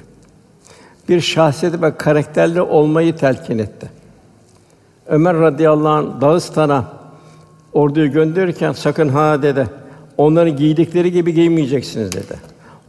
Bir 1.08 1.20
şahsiyeti 1.20 1.82
ve 1.82 1.96
karakterli 1.96 2.60
olmayı 2.60 3.16
telkin 3.16 3.58
etti. 3.58 3.90
Ömer 5.08 5.36
radıyallahu 5.36 5.88
anh 5.88 6.20
Dağıstan'a 6.20 6.84
orduyu 7.72 8.12
gönderirken 8.12 8.72
sakın 8.72 9.08
ha 9.08 9.42
dedi. 9.42 9.66
Onların 10.16 10.56
giydikleri 10.56 11.12
gibi 11.12 11.34
giymeyeceksiniz 11.34 12.12
dedi. 12.12 12.36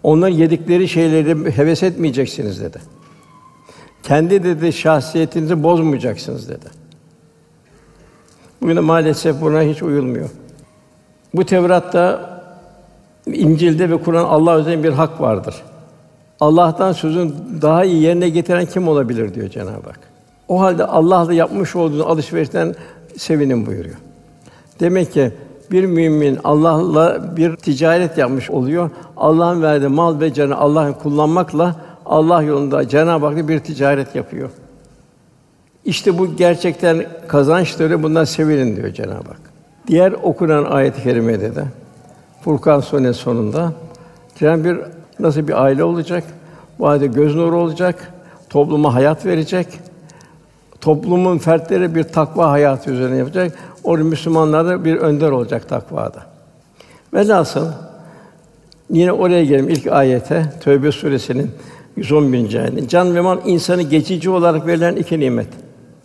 Onların 0.03 0.36
yedikleri 0.36 0.88
şeyleri 0.88 1.51
heves 1.51 1.83
etmeyeceksiniz 1.83 2.62
dedi. 2.62 2.77
Kendi 4.03 4.43
dedi 4.43 4.74
şahsiyetinizi 4.74 5.63
bozmayacaksınız 5.63 6.50
dedi. 6.50 6.65
Bugün 8.62 8.75
de 8.75 8.79
maalesef 8.79 9.41
buna 9.41 9.62
hiç 9.62 9.83
uyulmuyor. 9.83 10.29
Bu 11.33 11.45
Tevrat'ta, 11.45 12.29
İncil'de 13.25 13.89
ve 13.89 13.97
Kur'an 14.03 14.25
Allah 14.25 14.55
özel 14.55 14.83
bir 14.83 14.91
hak 14.91 15.21
vardır. 15.21 15.55
Allah'tan 16.39 16.91
sözün 16.91 17.36
daha 17.62 17.86
iyi 17.86 18.01
yerine 18.01 18.29
getiren 18.29 18.65
kim 18.65 18.88
olabilir 18.88 19.33
diyor 19.33 19.50
Cenab-ı 19.50 19.88
Hak. 19.88 20.00
O 20.48 20.62
halde 20.62 20.86
Allah'la 20.86 21.34
yapmış 21.34 21.75
olduğunuz 21.75 22.01
alışverişten 22.01 22.75
sevinin 23.18 23.66
buyuruyor. 23.66 23.96
Demek 24.80 25.13
ki 25.13 25.32
bir 25.72 25.86
mümin 25.86 26.39
Allah'la 26.44 27.38
bir 27.38 27.56
ticaret 27.56 28.18
yapmış 28.18 28.50
oluyor. 28.50 28.89
Allah'ın 29.18 29.62
verdiği 29.62 29.88
mal 29.88 30.20
ve 30.20 30.34
canı 30.34 30.58
Allah'ın 30.58 30.94
kullanmakla 30.94 31.75
Allah 32.06 32.42
yolunda 32.42 32.88
Cenab-ı 32.88 33.25
Hak'la 33.25 33.48
bir 33.48 33.60
ticaret 33.60 34.16
yapıyor. 34.16 34.50
İşte 35.86 36.18
bu 36.18 36.36
gerçekten 36.36 37.06
kazançları 37.27 38.04
bundan 38.04 38.24
sevinin 38.24 38.75
diyor 38.75 38.94
Cenab-ı 38.94 39.27
Hak. 39.27 39.42
Diğer 39.88 40.12
okunan 40.12 40.63
ayet-i 40.63 41.04
kerimede 41.04 41.56
de 41.56 41.63
Furkan 42.42 42.80
Suresi 42.80 43.20
sonunda 43.20 43.74
Cenab-ı 44.39 44.63
bir 44.63 44.77
nasıl 45.20 45.48
bir 45.48 45.63
aile 45.63 45.84
olacak? 45.84 46.24
Bu 46.80 46.88
aile 46.88 47.08
göz 47.08 47.36
nuru 47.36 47.60
olacak, 47.60 48.13
topluma 48.50 48.94
hayat 48.94 49.25
verecek. 49.25 49.68
Toplumun 50.88 51.38
fertleri 51.38 51.96
bir 51.96 52.03
takva 52.03 52.51
hayatı 52.51 52.91
üzerine 52.91 53.17
yapacak. 53.17 53.53
O 53.84 53.98
Müslümanlar 53.98 54.65
da 54.65 54.86
bir 54.86 54.96
önder 54.96 55.32
olacak 55.32 55.70
takvada. 55.70 56.24
Velhasıl 57.13 57.67
yine 58.89 59.12
oraya 59.12 59.46
gelelim 59.46 59.70
ilk 59.70 59.88
ayete 59.88 60.53
Tövbe 60.63 60.91
suresinin 60.91 61.51
111. 61.96 62.56
ayeti. 62.56 62.89
Can 62.89 63.15
ve 63.15 63.22
mal 63.22 63.38
insanı 63.46 63.82
geçici 63.82 64.29
olarak 64.29 64.67
verilen 64.67 64.96
iki 64.96 65.20
nimet. 65.20 65.48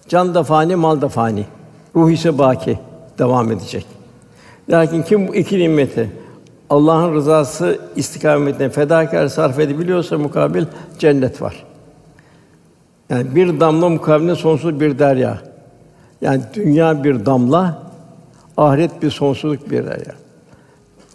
Can 0.09 0.35
da 0.35 0.43
fani, 0.43 0.77
mal 0.77 1.01
da 1.01 1.09
fani. 1.09 1.47
Ruh 1.97 2.11
ise 2.11 2.39
baki, 2.39 2.79
devam 3.19 3.53
edecek. 3.53 3.87
Lakin 4.71 5.03
kim 5.03 5.29
bu 5.29 5.35
iki 5.35 5.59
nimeti 5.59 6.11
Allah'ın 6.71 7.15
rızası 7.15 7.79
istikametine 7.97 8.69
fedakar 8.69 9.29
sarf 9.29 9.59
edebiliyorsa 9.59 10.19
mukabil 10.19 10.65
cennet 10.99 11.43
var. 11.43 11.72
Yani 13.13 13.35
bir 13.35 13.61
damla 13.61 13.89
mukabilinde 13.89 14.35
sonsuz 14.35 14.81
bir 14.81 14.99
derya. 14.99 15.39
Yani 16.21 16.43
dünya 16.55 17.05
bir 17.05 17.27
damla, 17.27 17.83
ahiret 18.57 19.03
bir 19.03 19.11
sonsuzluk 19.11 19.71
bir 19.71 19.87
derya. 19.87 20.15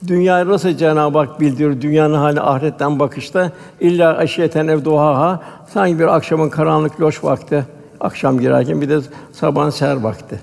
Dünya 0.08 0.48
nasıl 0.48 0.70
Cenab-ı 0.70 1.18
Hak 1.18 1.39
bildiriyor 1.39 1.82
dünyanın 1.82 2.13
hali 2.13 2.42
ahiretten 2.42 3.00
bakışta 3.00 3.51
illa 3.80 4.18
aşiyeten 4.18 4.68
ev 4.68 4.86
duhaha 4.86 5.42
sanki 5.74 6.00
bir 6.00 6.16
akşamın 6.16 6.50
karanlık 6.50 7.01
loş 7.01 7.24
vakti 7.24 7.66
akşam 8.00 8.39
girerken 8.39 8.82
bir 8.82 8.89
de 8.89 9.00
sabahın 9.32 9.70
seher 9.70 9.96
vakti. 9.96 10.39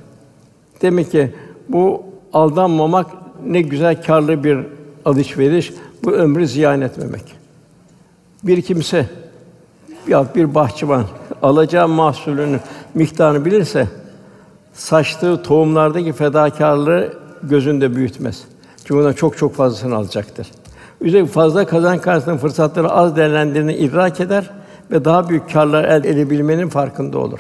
Demek 0.83 1.11
ki 1.11 1.35
bu 1.69 2.05
aldanmamak 2.33 3.07
ne 3.47 3.63
güzel 3.63 4.03
karlı 4.03 4.45
bir 4.45 4.59
alışveriş, 5.05 5.73
bu 6.05 6.13
ömrü 6.13 6.47
ziyan 6.47 6.81
etmemek. 6.81 7.25
Bir 8.43 8.63
kimse 8.63 9.07
ya 10.09 10.27
bir 10.35 10.55
bahçıvan 10.55 11.05
alacağı 11.45 11.89
mahsulünün 11.89 12.61
miktarını 12.95 13.45
bilirse 13.45 13.89
saçtığı 14.75 15.43
tohumlardaki 15.43 16.13
fedakarlığı 16.13 17.13
gözünde 17.43 17.97
büyütmez. 17.97 18.45
Çünkü 18.79 18.95
ondan 18.95 19.13
çok 19.13 19.39
çok 19.39 19.55
fazlasını 19.55 19.97
alacaktır. 19.97 20.51
Üzerine 21.01 21.27
fazla 21.27 21.67
kazan 21.67 21.99
karşısında 21.99 22.37
fırsatları 22.37 22.91
az 22.91 23.17
değerlendirdiğini 23.17 23.75
idrak 23.75 24.21
eder 24.21 24.51
ve 24.91 25.05
daha 25.05 25.29
büyük 25.29 25.53
karlar 25.53 25.85
elde 25.85 26.11
edebilmenin 26.11 26.69
farkında 26.69 27.19
olur. 27.19 27.39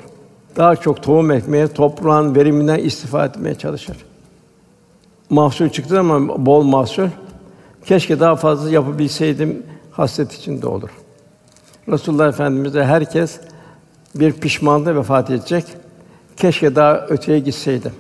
Daha 0.56 0.76
çok 0.76 1.02
tohum 1.02 1.30
ekmeye, 1.30 1.68
toprağın 1.68 2.34
veriminden 2.34 2.78
istifade 2.78 3.28
etmeye 3.28 3.54
çalışır. 3.54 3.96
Mahsul 5.30 5.68
çıktı 5.68 6.00
ama 6.00 6.46
bol 6.46 6.62
mahsul. 6.62 7.08
Keşke 7.84 8.20
daha 8.20 8.36
fazla 8.36 8.70
yapabilseydim 8.70 9.62
hasret 9.92 10.32
içinde 10.32 10.66
olur. 10.66 10.90
Resulullah 11.88 12.28
Efendimiz'e 12.28 12.84
herkes 12.84 13.40
bir 14.14 14.32
pişmanlığı 14.32 14.96
vefat 14.96 15.30
edecek. 15.30 15.64
Keşke 16.36 16.76
daha 16.76 17.06
öteye 17.08 17.38
gitseydim. 17.38 17.92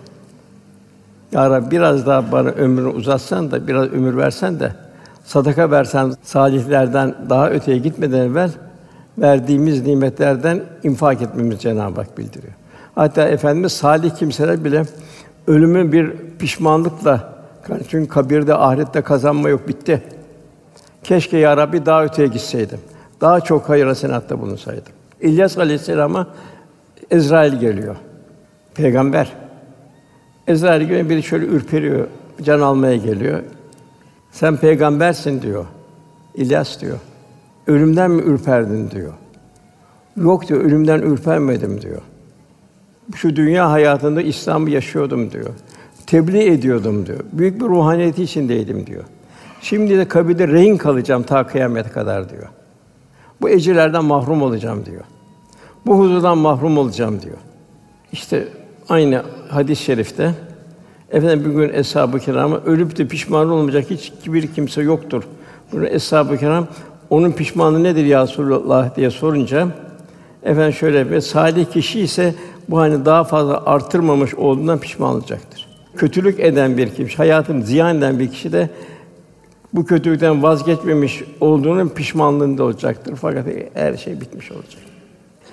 Ya 1.32 1.50
Rabbi 1.50 1.70
biraz 1.70 2.06
daha 2.06 2.32
bana 2.32 2.48
ömrünü 2.48 2.88
uzatsan 2.88 3.50
da 3.50 3.68
biraz 3.68 3.88
ömür 3.88 4.16
versen 4.16 4.60
de 4.60 4.72
sadaka 5.24 5.70
versen 5.70 6.14
salihlerden 6.22 7.14
daha 7.30 7.50
öteye 7.50 7.78
gitmeden 7.78 8.18
evvel 8.18 8.50
verdiğimiz 9.18 9.86
nimetlerden 9.86 10.62
infak 10.82 11.22
etmemiz 11.22 11.58
Cenab-ı 11.58 12.00
Hak 12.00 12.18
bildiriyor. 12.18 12.52
Hatta 12.94 13.28
efendimiz 13.28 13.72
salih 13.72 14.10
kimseler 14.10 14.64
bile 14.64 14.84
ölümü 15.46 15.92
bir 15.92 16.12
pişmanlıkla 16.38 17.34
Çünkü 17.88 18.08
kabirde, 18.08 18.54
ahirette 18.54 19.02
kazanma 19.02 19.48
yok, 19.48 19.68
bitti. 19.68 20.02
Keşke 21.02 21.38
ya 21.38 21.56
Rabbi 21.56 21.86
daha 21.86 22.04
öteye 22.04 22.28
gitseydim. 22.28 22.78
Daha 23.20 23.40
çok 23.40 23.68
hayır 23.68 23.86
hasenatta 23.86 24.40
bulunsaydım. 24.40 24.92
İlyas 25.20 25.58
Aleyhisselam'a 25.58 26.26
Ezrail 27.10 27.60
geliyor. 27.60 27.96
Peygamber. 28.74 29.32
Ezrail 30.46 30.80
geliyor, 30.80 31.08
biri 31.08 31.22
şöyle 31.22 31.46
ürperiyor, 31.46 32.06
can 32.42 32.60
almaya 32.60 32.96
geliyor. 32.96 33.42
Sen 34.32 34.56
peygambersin 34.56 35.42
diyor. 35.42 35.66
İlyas 36.34 36.80
diyor. 36.80 36.98
Ölümden 37.66 38.10
mi 38.10 38.22
ürperdin 38.22 38.90
diyor. 38.90 39.12
Yok 40.16 40.48
diyor, 40.48 40.60
ölümden 40.60 41.02
ürpermedim 41.02 41.82
diyor. 41.82 42.02
Şu 43.14 43.36
dünya 43.36 43.70
hayatında 43.70 44.22
İslam'ı 44.22 44.70
yaşıyordum 44.70 45.30
diyor. 45.30 45.50
Tebliğ 46.06 46.44
ediyordum 46.44 47.06
diyor. 47.06 47.20
Büyük 47.32 47.60
bir 47.60 47.66
ruhaniyeti 47.66 48.22
içindeydim 48.22 48.86
diyor. 48.86 49.04
Şimdi 49.60 49.98
de 49.98 50.08
kabirde 50.08 50.48
rehin 50.48 50.76
kalacağım 50.76 51.22
ta 51.22 51.46
kıyamete 51.46 51.90
kadar 51.90 52.28
diyor. 52.28 52.48
Bu 53.40 53.50
ecirlerden 53.50 54.04
mahrum 54.04 54.42
olacağım 54.42 54.86
diyor. 54.86 55.04
Bu 55.86 55.98
huzurdan 55.98 56.38
mahrum 56.38 56.78
olacağım 56.78 57.22
diyor. 57.22 57.36
İşte 58.12 58.48
aynı 58.88 59.22
hadis-i 59.48 59.84
şerifte 59.84 60.34
efendim 61.10 61.44
bir 61.44 61.50
gün 61.50 61.74
eshab-ı 61.74 62.18
kirama 62.18 62.56
ölüp 62.56 62.98
de 62.98 63.08
pişman 63.08 63.50
olmayacak 63.50 63.84
hiç 63.90 64.12
bir 64.26 64.54
kimse 64.54 64.82
yoktur. 64.82 65.22
Bunu 65.72 65.86
eshab-ı 65.86 66.38
kiram 66.38 66.66
onun 67.10 67.32
pişmanlığı 67.32 67.82
nedir 67.82 68.04
ya 68.04 68.22
Resulullah 68.22 68.96
diye 68.96 69.10
sorunca 69.10 69.68
efendim 70.42 70.72
şöyle 70.72 71.10
ve 71.10 71.20
salih 71.20 71.66
kişi 71.66 72.00
ise 72.00 72.34
bu 72.68 72.78
hani 72.78 73.04
daha 73.04 73.24
fazla 73.24 73.62
artırmamış 73.66 74.34
olduğundan 74.34 74.78
pişman 74.78 75.14
olacaktır. 75.14 75.66
Kötülük 75.96 76.40
eden 76.40 76.76
bir 76.76 76.94
kimse, 76.94 77.16
hayatını 77.16 77.62
ziyan 77.62 77.98
eden 77.98 78.18
bir 78.18 78.30
kişi 78.30 78.52
de 78.52 78.70
bu 79.74 79.84
kötülükten 79.84 80.42
vazgeçmemiş 80.42 81.22
olduğunun 81.40 81.88
pişmanlığında 81.88 82.64
olacaktır. 82.64 83.14
Fakat 83.20 83.46
her 83.74 83.96
şey 83.96 84.20
bitmiş 84.20 84.52
olacak. 84.52 84.82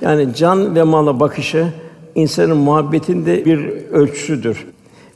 Yani 0.02 0.36
can 0.36 0.76
ve 0.76 0.84
mala 0.84 1.20
bakışı 1.20 1.68
insanın 2.16 2.58
muhabbetinde 2.58 3.46
bir 3.46 3.68
ölçüsüdür. 3.92 4.68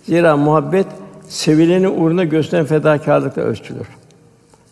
Zira 0.04 0.38
muhabbet 0.38 0.88
sevileni 1.28 1.90
uğruna 1.90 2.24
gösteren 2.24 2.66
fedakarlıkla 2.66 3.42
ölçülür. 3.42 3.88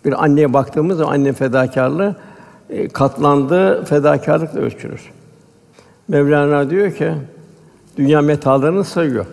Bir 0.05 0.23
anneye 0.23 0.53
baktığımız 0.53 0.97
zaman 0.97 1.13
anne 1.13 1.33
fedakarlığı 1.33 2.15
e, 2.69 2.87
katlandığı 2.87 3.85
fedakarlıkla 3.85 4.59
ölçülür. 4.59 5.11
Mevlana 6.07 6.69
diyor 6.69 6.91
ki 6.91 7.11
dünya 7.97 8.21
metalarını 8.21 8.83
sayıyor. 8.83 9.25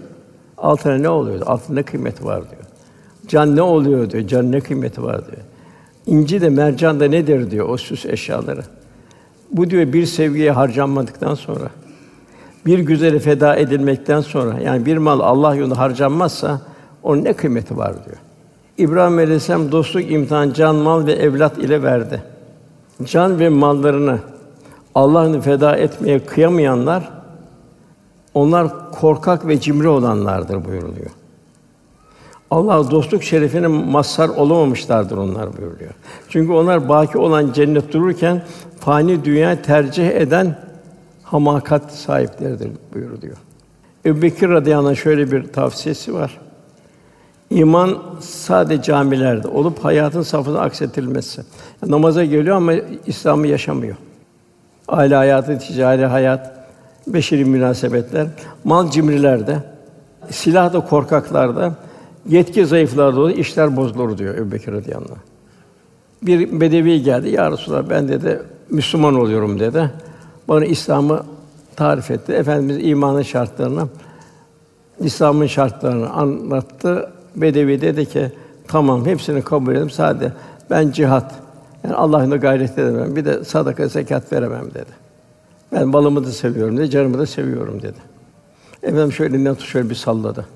Altına 0.59 0.95
ne 0.95 1.09
oluyor? 1.09 1.41
Altında 1.47 1.75
ne 1.75 1.83
kıymeti 1.83 2.25
var 2.25 2.43
diyor. 2.51 2.70
Can 3.31 3.57
ne 3.57 3.63
oluyor 3.63 4.11
diyor. 4.11 4.27
Can 4.27 4.53
ne 4.53 4.61
kıymeti 4.61 5.03
var 5.03 5.27
diyor. 5.27 5.43
İnci 6.07 6.41
de 6.41 6.49
mercan 6.49 7.01
da 7.01 7.09
nedir 7.09 7.51
diyor 7.51 7.69
o 7.69 7.77
süs 7.77 8.07
eşyaları. 8.07 8.63
Bu 9.53 9.71
diyor 9.71 9.93
bir 9.93 10.07
sevgiye 10.07 10.51
harcanmadıktan 10.51 11.35
sonra, 11.35 11.71
bir 12.67 12.79
güzeli 12.79 13.19
feda 13.19 13.57
edilmekten 13.57 14.21
sonra, 14.21 14.61
yani 14.61 14.87
bir 14.87 14.97
mal 14.97 15.21
Allah 15.21 15.55
yolunda 15.55 15.79
harcanmazsa 15.79 16.61
onun 17.03 17.25
ne 17.25 17.33
kıymeti 17.33 17.77
var 17.77 17.93
diyor. 18.05 18.17
İbrahim 18.79 19.19
Aleyhisselam 19.19 19.73
dostluk 19.73 20.11
imtihan 20.11 20.53
can, 20.53 20.77
mal 20.77 21.07
ve 21.07 21.13
evlat 21.13 21.59
ile 21.59 21.83
verdi. 21.83 22.23
Can 23.05 23.39
ve 23.39 23.49
mallarını 23.49 24.19
Allah'ını 24.95 25.41
feda 25.41 25.77
etmeye 25.77 26.19
kıyamayanlar 26.19 27.11
onlar 28.35 28.91
korkak 28.91 29.47
ve 29.47 29.61
cimri 29.61 29.89
olanlardır 29.89 30.65
buyuruluyor. 30.65 31.11
Allah 32.51 32.91
dostluk 32.91 33.23
şerefine 33.23 33.67
mazhar 33.67 34.29
olamamışlardır 34.29 35.17
onlar 35.17 35.59
buyuruyor. 35.59 35.91
Çünkü 36.29 36.53
onlar 36.53 36.89
baki 36.89 37.19
olan 37.19 37.53
cennet 37.53 37.93
dururken 37.93 38.43
fani 38.81 39.25
dünya 39.25 39.63
tercih 39.63 40.09
eden 40.09 40.59
hamakat 41.23 41.93
sahipleridir 41.93 42.71
buyuruluyor. 42.95 43.37
Ebu 44.07 44.23
Bekir 44.23 44.49
radıyallahu 44.49 44.97
şöyle 44.97 45.33
bir 45.33 45.53
tavsiyesi 45.53 46.15
var. 46.15 46.39
İman 47.51 47.99
sadece 48.21 48.83
camilerde 48.83 49.49
olup 49.49 49.85
hayatın 49.85 50.23
safına 50.23 50.61
aksetilmesi. 50.61 51.43
Namaza 51.87 52.25
geliyor 52.25 52.57
ama 52.57 52.73
İslam'ı 53.07 53.47
yaşamıyor. 53.47 53.97
Aile 54.89 55.15
hayatı, 55.15 55.59
ticari 55.59 56.07
hayat, 56.07 56.53
beşeri 57.07 57.45
münasebetler, 57.45 58.27
mal 58.65 58.91
cimrilerde, 58.91 59.59
silah 60.31 60.73
da 60.73 60.81
korkaklarda, 60.81 61.75
yetki 62.29 62.67
zayıflarda 62.67 63.21
olur, 63.21 63.31
işler 63.31 63.77
bozulur 63.77 64.19
diyor 64.19 64.35
Ebu 64.35 64.53
Bekir. 64.53 64.75
Bir 66.23 66.61
bedevi 66.61 67.03
geldi, 67.03 67.29
ya 67.29 67.51
Resulallah 67.51 67.91
ben 67.91 68.09
dedi 68.09 68.43
Müslüman 68.71 69.15
oluyorum 69.15 69.61
dedi. 69.61 69.91
Bana 70.49 70.65
İslam'ı 70.65 71.23
tarif 71.77 72.11
etti. 72.11 72.33
Efendimiz 72.33 72.89
imanın 72.89 73.23
şartlarını, 73.23 73.89
İslam'ın 74.99 75.47
şartlarını 75.47 76.11
anlattı. 76.11 77.11
Bedevi 77.37 77.81
dedi 77.81 78.07
ki, 78.07 78.33
tamam 78.69 79.07
hepsini 79.07 79.43
kabul 79.43 79.73
ederim. 79.73 79.91
Sadece 79.91 80.33
ben 80.71 80.91
cihat, 80.91 81.35
yani 81.85 81.95
Allah'ın 81.95 82.31
gayret 82.31 82.79
edemem. 82.79 83.17
Bir 83.17 83.25
de 83.25 83.45
sadaka, 83.45 83.89
zekat 83.89 84.33
veremem 84.33 84.71
dedi. 84.75 85.01
Ben 85.73 85.93
balımı 85.93 86.25
da 86.25 86.31
seviyorum 86.31 86.77
dedi, 86.77 86.91
canımı 86.91 87.19
da 87.19 87.27
seviyorum 87.27 87.83
dedi. 87.83 87.99
Efendim 88.83 89.13
şöyle 89.13 89.37
elinden 89.37 89.55
şöyle 89.55 89.91
bir 89.91 89.95
salladı. 89.95 90.47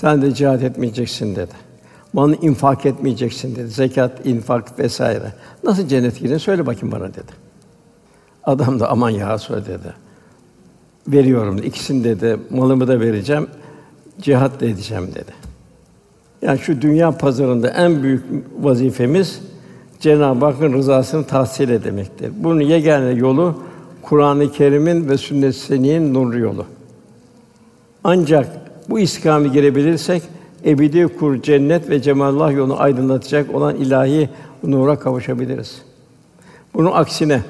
Sen 0.00 0.22
de 0.22 0.34
cihat 0.34 0.62
etmeyeceksin 0.62 1.36
dedi. 1.36 1.52
Malını 2.12 2.36
infak 2.36 2.86
etmeyeceksin 2.86 3.56
dedi. 3.56 3.68
Zekat, 3.68 4.26
infak 4.26 4.78
vesaire. 4.78 5.32
Nasıl 5.64 5.88
cennet 5.88 6.18
gireceksin? 6.18 6.44
Söyle 6.44 6.66
bakayım 6.66 6.92
bana 6.92 7.08
dedi. 7.08 7.32
Adam 8.44 8.80
da 8.80 8.90
aman 8.90 9.10
ya 9.10 9.38
söyle 9.38 9.66
dedi. 9.66 9.94
Veriyorum. 11.08 11.58
İkisini 11.64 12.04
dedi. 12.04 12.36
Malımı 12.50 12.88
da 12.88 13.00
vereceğim. 13.00 13.46
Cihat 14.20 14.60
da 14.60 14.66
edeceğim 14.66 15.08
dedi. 15.14 15.32
Yani 16.42 16.58
şu 16.58 16.82
dünya 16.82 17.10
pazarında 17.10 17.68
en 17.68 18.02
büyük 18.02 18.24
vazifemiz 18.60 19.40
Cenab-ı 20.00 20.44
Hakk'ın 20.44 20.72
rızasını 20.72 21.24
tahsil 21.24 21.68
etmektir. 21.68 22.32
Bunun 22.36 22.60
yegane 22.60 23.10
yolu 23.10 23.62
Kur'an-ı 24.02 24.52
Kerim'in 24.52 25.08
ve 25.08 25.18
sünnet-i 25.18 25.58
seniyyenin 25.58 26.14
nurlu 26.14 26.38
yolu. 26.38 26.66
Ancak 28.04 28.65
bu 28.90 28.98
istikamete 28.98 29.54
girebilirsek 29.54 30.22
ebedi 30.64 31.08
kur 31.08 31.42
cennet 31.42 31.90
ve 31.90 32.02
cemalullah 32.02 32.52
yolunu 32.52 32.80
aydınlatacak 32.80 33.54
olan 33.54 33.76
ilahi 33.76 34.28
nura 34.62 34.98
kavuşabiliriz. 34.98 35.82
Bunun 36.74 36.92
aksine 36.92 37.42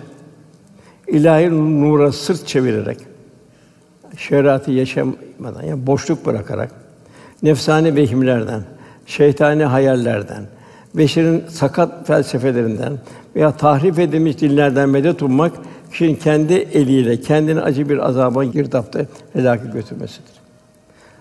ilahi 1.09 1.51
nura 1.81 2.13
sırt 2.13 2.47
çevirerek 2.47 2.99
şeriatı 4.17 4.71
yaşamadan 4.71 5.63
yani 5.67 5.87
boşluk 5.87 6.27
bırakarak 6.27 6.71
nefsani 7.43 7.97
vehimlerden, 7.97 8.63
şeytani 9.07 9.65
hayallerden, 9.65 10.43
beşerin 10.95 11.45
sakat 11.49 12.07
felsefelerinden 12.07 12.93
veya 13.37 13.57
tahrif 13.57 13.99
edilmiş 13.99 14.41
dinlerden 14.41 14.89
medet 14.89 15.23
ummak 15.23 15.53
kişinin 15.91 16.15
kendi 16.15 16.55
eliyle 16.55 17.21
kendini 17.21 17.61
acı 17.61 17.89
bir 17.89 18.09
azaba 18.09 18.45
girdapta 18.45 19.07
helâke 19.33 19.69
götürmesidir. 19.73 20.36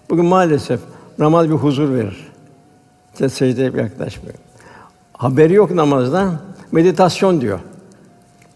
Bugün 0.09 0.25
maalesef 0.25 0.79
namaz 1.19 1.49
bir 1.49 1.55
huzur 1.55 1.93
verir. 1.93 2.31
İşte 3.13 3.29
secdeye 3.29 3.71
yaklaşmıyor. 3.71 4.35
Haberi 5.13 5.53
yok 5.53 5.71
namazdan, 5.71 6.37
meditasyon 6.71 7.41
diyor. 7.41 7.59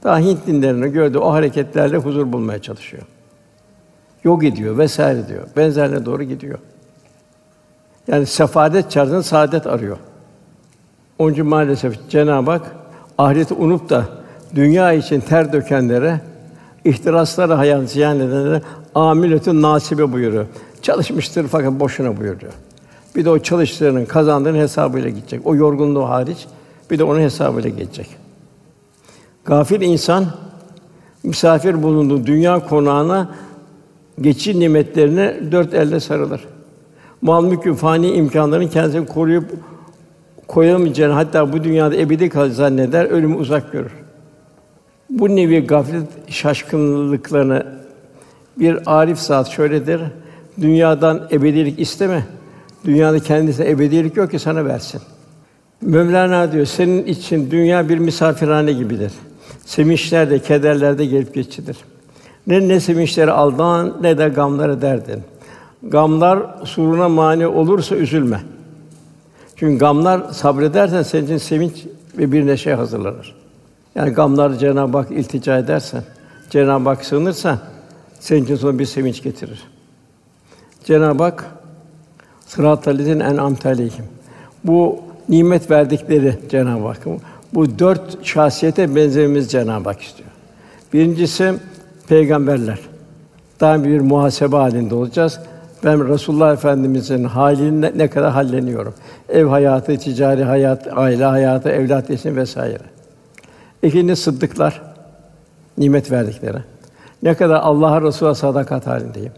Daha 0.04 0.20
Hint 0.20 0.48
dinlerini 0.48 0.92
gördü, 0.92 1.18
o 1.18 1.34
hareketlerle 1.34 1.98
huzur 1.98 2.34
bulmaya 2.34 2.62
çalışıyor. 2.62 3.04
Yok 4.24 4.44
ediyor 4.44 4.78
vesaire 4.78 5.28
diyor. 5.28 5.48
Benzerine 5.58 6.06
doğru 6.06 6.24
gidiyor. 6.24 6.60
Yani 8.08 8.26
sefadet 8.26 8.92
çağrısında 8.92 9.24
saadet 9.24 9.68
arıyor. 9.68 9.98
Onun 11.20 11.34
için 11.34 11.46
maalesef 11.46 12.10
Cenab-ı 12.10 12.52
Hak 12.52 12.76
ahireti 13.18 13.54
unup 13.54 13.90
da 13.90 14.06
dünya 14.56 14.94
için 14.94 15.20
ter 15.20 15.54
dökenlere, 15.54 16.22
ihtiraslara 16.86 17.58
hayat 17.58 17.90
ziyan 17.90 18.20
edenlere 18.20 18.62
amiletün 18.96 19.62
nasibe 19.62 20.12
buyuruyor. 20.12 20.46
Çalışmıştır 20.82 21.48
fakat 21.48 21.80
boşuna 21.80 22.18
buyuruyor. 22.18 22.54
Bir 23.16 23.26
de 23.26 23.30
o 23.30 23.40
çalıştığının 23.40 24.06
kazandığının 24.06 24.58
hesabıyla 24.58 25.10
gidecek. 25.10 25.42
O 25.46 25.56
yorgunluğu 25.56 26.10
hariç 26.10 26.48
bir 26.92 27.00
de 27.00 27.04
onun 27.04 27.20
hesabıyla 27.20 27.70
geçecek. 27.70 28.08
Gafil 29.46 29.82
insan 29.82 30.26
misafir 31.24 31.84
bulunduğu 31.84 32.26
dünya 32.26 32.68
konağına 32.68 33.30
geçici 34.22 34.60
nimetlerine 34.60 35.40
dört 35.52 35.74
elde 35.74 36.00
sarılır. 36.00 36.48
Mal 37.22 37.44
mülkün 37.44 37.74
fani 37.74 38.12
imkanlarını 38.12 38.70
kendisini 38.70 39.06
koruyup 39.06 39.46
koyamayacağını 40.48 41.14
hatta 41.14 41.54
bu 41.54 41.64
dünyada 41.64 41.96
ebedi 41.96 42.30
kal 42.30 42.50
zanneder, 42.50 43.06
ölümü 43.06 43.36
uzak 43.36 43.72
görür. 43.72 43.92
Bu 45.10 45.36
nevi 45.36 45.68
gaflet 45.68 46.08
şaşkınlıklarını 46.28 47.66
bir 48.58 48.80
arif 48.86 49.20
zat 49.20 49.50
şöyledir. 49.50 50.02
Dünyadan 50.62 51.28
ebedilik 51.32 51.80
isteme. 51.80 52.24
Dünyada 52.86 53.20
kendisine 53.20 53.70
ebedilik 53.70 54.18
yok 54.18 54.32
ki 54.32 54.40
sana 54.40 54.66
versin. 54.66 55.02
Mevlana 55.82 56.52
diyor, 56.52 56.66
senin 56.66 57.06
için 57.06 57.52
dünya 57.52 57.90
bir 57.90 57.98
misafirhane 57.98 58.74
gibidir. 58.74 59.12
Sevinçler 59.66 60.30
de, 60.30 60.40
kederler 60.40 60.98
de 60.98 61.06
gelip 61.06 61.34
geçidir. 61.34 61.78
Ne 62.48 62.68
ne 62.68 62.80
sevinçleri 62.80 63.32
aldan 63.32 63.98
ne 64.02 64.18
de 64.18 64.30
gamları 64.30 64.82
derdin. 64.82 65.24
Gamlar 65.84 66.40
suruna 66.64 67.10
mani 67.10 67.48
olursa 67.48 67.96
üzülme. 67.96 68.42
Çünkü 69.56 69.78
gamlar 69.78 70.22
sabredersen 70.34 71.04
senin 71.04 71.26
için 71.26 71.38
sevinç 71.38 71.86
ve 72.18 72.32
bir 72.32 72.48
neşe 72.48 72.74
hazırlanır. 72.74 73.36
Yani 73.96 74.12
gamlar 74.12 74.54
Cenab-ı 74.54 74.98
Hak 74.98 75.12
iltica 75.12 75.58
edersen, 75.58 76.04
Cenab-ı 76.50 76.90
Hak 76.90 77.06
sığınırsa 77.06 77.60
senin 78.20 78.44
için 78.44 78.56
sonra 78.56 78.80
bir 78.80 78.86
sevinç 78.86 79.24
getirir. 79.24 79.64
Cenab-ı 80.90 81.24
Hak 81.24 81.46
sırat-ı 82.46 82.92
en 83.12 83.38
amtalihim. 83.38 84.06
Bu 84.64 85.00
nimet 85.30 85.72
verdikleri 85.72 86.40
Cenab-ı 86.50 86.88
Hak. 86.88 86.98
Bu 87.54 87.80
dört 87.80 88.26
şahsiyete 88.26 88.96
benzememiz 88.96 89.52
Cenab-ı 89.52 89.90
Hak 89.90 90.02
istiyor. 90.02 90.30
Birincisi 90.94 91.54
peygamberler. 92.08 92.80
Daha 93.60 93.84
bir 93.84 94.00
muhasebe 94.00 94.56
halinde 94.56 94.96
olacağız. 94.96 95.40
Ben 95.84 96.08
Resulullah 96.08 96.54
Efendimizin 96.54 97.24
halini 97.24 97.82
ne, 97.82 97.92
ne 97.96 98.10
kadar 98.10 98.32
halleniyorum. 98.32 98.94
Ev 99.30 99.46
hayatı, 99.46 99.98
ticari 99.98 100.44
hayat, 100.44 100.88
aile 100.96 101.26
hayatı, 101.26 101.70
evlat 101.70 102.10
yetişim 102.10 102.36
vesaire. 102.36 102.84
İkinci 103.84 104.16
sıddıklar, 104.16 104.82
nimet 105.78 106.12
verdikleri. 106.12 106.58
Ne 107.24 107.34
kadar 107.34 107.56
Allah'a 107.56 108.02
Resul'a 108.02 108.36
sadakat 108.36 108.88
halindeyim. 108.88 109.32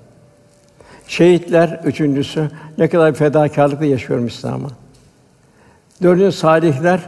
Şehitler 1.11 1.79
üçüncüsü 1.85 2.51
ne 2.77 2.89
kadar 2.89 3.13
fedakarlıkla 3.13 3.85
yaşıyorum 3.85 4.27
İslam'a. 4.27 4.67
Dördüncü 6.03 6.37
salihler 6.37 6.99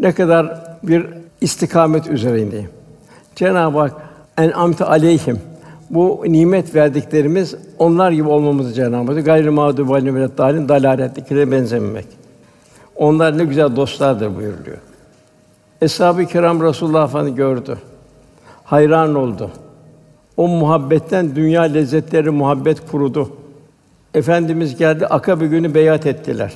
ne 0.00 0.12
kadar 0.12 0.64
bir 0.82 1.06
istikamet 1.40 2.08
üzerindeyim. 2.08 2.68
Cenab-ı 3.36 3.78
Hak 3.78 3.92
en 4.38 4.50
amte 4.50 4.84
aleyhim 4.84 5.40
bu 5.90 6.24
nimet 6.26 6.74
verdiklerimiz 6.74 7.54
onlar 7.78 8.12
gibi 8.12 8.28
olmamızı 8.28 8.72
Cenab-ı 8.72 9.12
Hak 9.12 9.24
gayrı 9.24 9.52
mağdûb 9.52 9.94
aleyhim 9.94 10.16
ve 10.16 10.38
dalin 10.38 10.68
dalaletlikine 10.68 11.50
benzememek. 11.50 12.06
Onlar 12.96 13.38
ne 13.38 13.44
güzel 13.44 13.76
dostlardır 13.76 14.36
buyuruluyor. 14.36 14.78
Eshab-ı 15.82 16.26
Kiram 16.26 16.62
Resulullah 16.62 17.08
Efendimizi 17.08 17.36
gördü. 17.36 17.78
Hayran 18.64 19.14
oldu. 19.14 19.50
O 20.36 20.48
muhabbetten 20.48 21.36
dünya 21.36 21.62
lezzetleri 21.62 22.30
muhabbet 22.30 22.90
kurudu. 22.90 23.30
Efendimiz 24.14 24.76
geldi, 24.76 25.06
Akabe 25.06 25.46
günü 25.46 25.74
beyat 25.74 26.06
ettiler. 26.06 26.52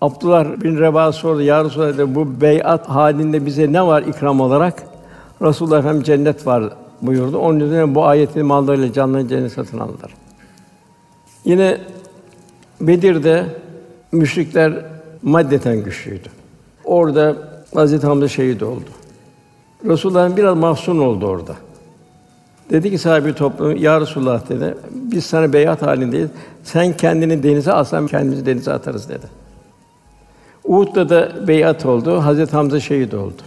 Abdullah 0.00 0.60
bin 0.60 0.78
Reva 0.78 1.12
sordu, 1.12 1.42
Ya 1.42 1.64
Resulallah 1.64 1.94
dedi, 1.94 2.14
bu 2.14 2.40
beyat 2.40 2.88
halinde 2.88 3.46
bize 3.46 3.72
ne 3.72 3.86
var 3.86 4.02
ikram 4.02 4.40
olarak? 4.40 4.82
Resulullah 5.42 5.78
Efendimiz 5.78 6.06
cennet 6.06 6.46
var 6.46 6.64
buyurdu. 7.02 7.38
Onun 7.38 7.60
üzerine 7.60 7.94
bu 7.94 8.04
ayetin 8.04 8.46
mallarıyla 8.46 8.92
canlarını 8.92 9.28
cennet 9.28 9.52
satın 9.52 9.78
aldılar. 9.78 10.14
Yine 11.44 11.78
Bedir'de 12.80 13.44
müşrikler 14.12 14.72
maddeten 15.22 15.84
güçlüydü. 15.84 16.28
Orada 16.84 17.36
Hazreti 17.74 18.06
Hamza 18.06 18.28
şehit 18.28 18.62
oldu. 18.62 18.90
Resulullah 19.84 20.36
biraz 20.36 20.56
mahzun 20.56 20.98
oldu 20.98 21.26
orada. 21.26 21.54
Dedi 22.70 22.90
ki 22.90 22.98
sahibi 22.98 23.34
toplum, 23.34 23.76
Ya 23.76 24.00
Resulullah 24.00 24.48
dedi, 24.48 24.74
biz 24.90 25.26
sana 25.26 25.52
beyat 25.52 25.82
halindeyiz. 25.82 26.28
Sen 26.64 26.96
kendini 26.96 27.42
denize 27.42 27.72
atsan 27.72 28.06
kendimizi 28.06 28.46
denize 28.46 28.72
atarız 28.72 29.08
dedi. 29.08 29.26
Uhud'da 30.64 31.08
da 31.08 31.48
beyat 31.48 31.86
oldu. 31.86 32.18
Hazreti 32.18 32.52
Hamza 32.52 32.80
şehit 32.80 33.14
oldu. 33.14 33.42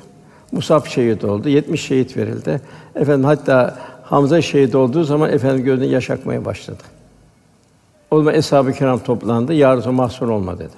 Musab 0.51 0.85
şehit 0.85 1.23
oldu. 1.23 1.49
70 1.49 1.81
şehit 1.81 2.17
verildi. 2.17 2.61
Efendim 2.95 3.25
hatta 3.25 3.77
Hamza 4.03 4.41
şehit 4.41 4.75
olduğu 4.75 5.03
zaman 5.03 5.29
efendim 5.33 5.65
gözüne 5.65 5.85
yaş 5.85 6.09
akmaya 6.09 6.45
başladı. 6.45 6.83
O 8.11 8.17
zaman 8.17 8.33
eshab-ı 8.33 8.73
kiram 8.73 8.99
toplandı. 8.99 9.53
Ya 9.53 9.77
Resulallah 9.77 9.97
mahzun 9.97 10.27
olma 10.27 10.59
dedi. 10.59 10.73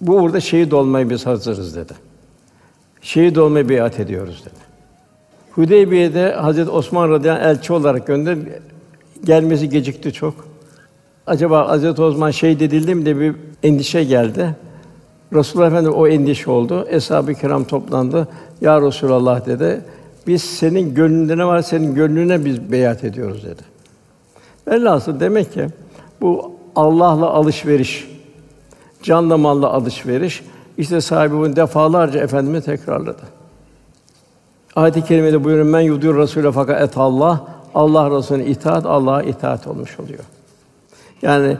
Bu 0.00 0.16
uğurda 0.16 0.40
şehit 0.40 0.72
olmayı 0.72 1.10
biz 1.10 1.26
hazırız 1.26 1.76
dedi. 1.76 1.92
Şehit 3.02 3.38
olmayı 3.38 3.68
beyat 3.68 4.00
ediyoruz 4.00 4.42
dedi. 4.44 4.69
Hudeybiye'de 5.60 6.32
Hazreti 6.32 6.70
Osman 6.70 7.10
radıyallahu 7.10 7.42
anh 7.42 7.50
elçi 7.50 7.72
olarak 7.72 8.06
gönder 8.06 8.38
gelmesi 9.24 9.68
gecikti 9.68 10.12
çok. 10.12 10.34
Acaba 11.26 11.68
Hazreti 11.68 12.02
Osman 12.02 12.30
şehit 12.30 12.62
edildi 12.62 12.94
mi 12.94 13.04
diye 13.04 13.20
bir 13.20 13.34
endişe 13.62 14.04
geldi. 14.04 14.56
Resulullah 15.32 15.66
Efendimiz 15.66 15.96
o 15.96 16.08
endişe 16.08 16.50
oldu. 16.50 16.86
Eshab-ı 16.90 17.34
kiram 17.34 17.64
toplandı. 17.64 18.28
Ya 18.60 18.82
Resulallah 18.82 19.46
dedi. 19.46 19.80
Biz 20.26 20.42
senin 20.42 20.94
gönlünde 20.94 21.38
ne 21.38 21.46
var 21.46 21.62
senin 21.62 21.94
gönlüne 21.94 22.44
biz 22.44 22.72
beyat 22.72 23.04
ediyoruz 23.04 23.44
dedi. 23.44 23.62
Velhasıl 24.68 25.20
demek 25.20 25.52
ki 25.52 25.66
bu 26.20 26.52
Allah'la 26.76 27.30
alışveriş, 27.30 28.08
canla 29.02 29.36
malla 29.36 29.72
alışveriş 29.72 30.42
işte 30.78 31.00
sahibi 31.00 31.34
bunu 31.34 31.56
defalarca 31.56 32.20
efendime 32.20 32.60
tekrarladı. 32.60 33.39
Ayet-i 34.76 35.04
kerimede 35.04 35.44
buyuruyor 35.44 35.66
men 35.66 35.80
yudur 35.80 36.14
Rasûle 36.14 36.52
fakat 36.52 36.82
et 36.82 36.96
Allah 36.96 37.46
Allah 37.74 38.18
Resulüne 38.18 38.46
itaat 38.46 38.86
Allah'a 38.86 39.22
itaat 39.22 39.66
olmuş 39.66 40.00
oluyor. 40.00 40.24
Yani 41.22 41.56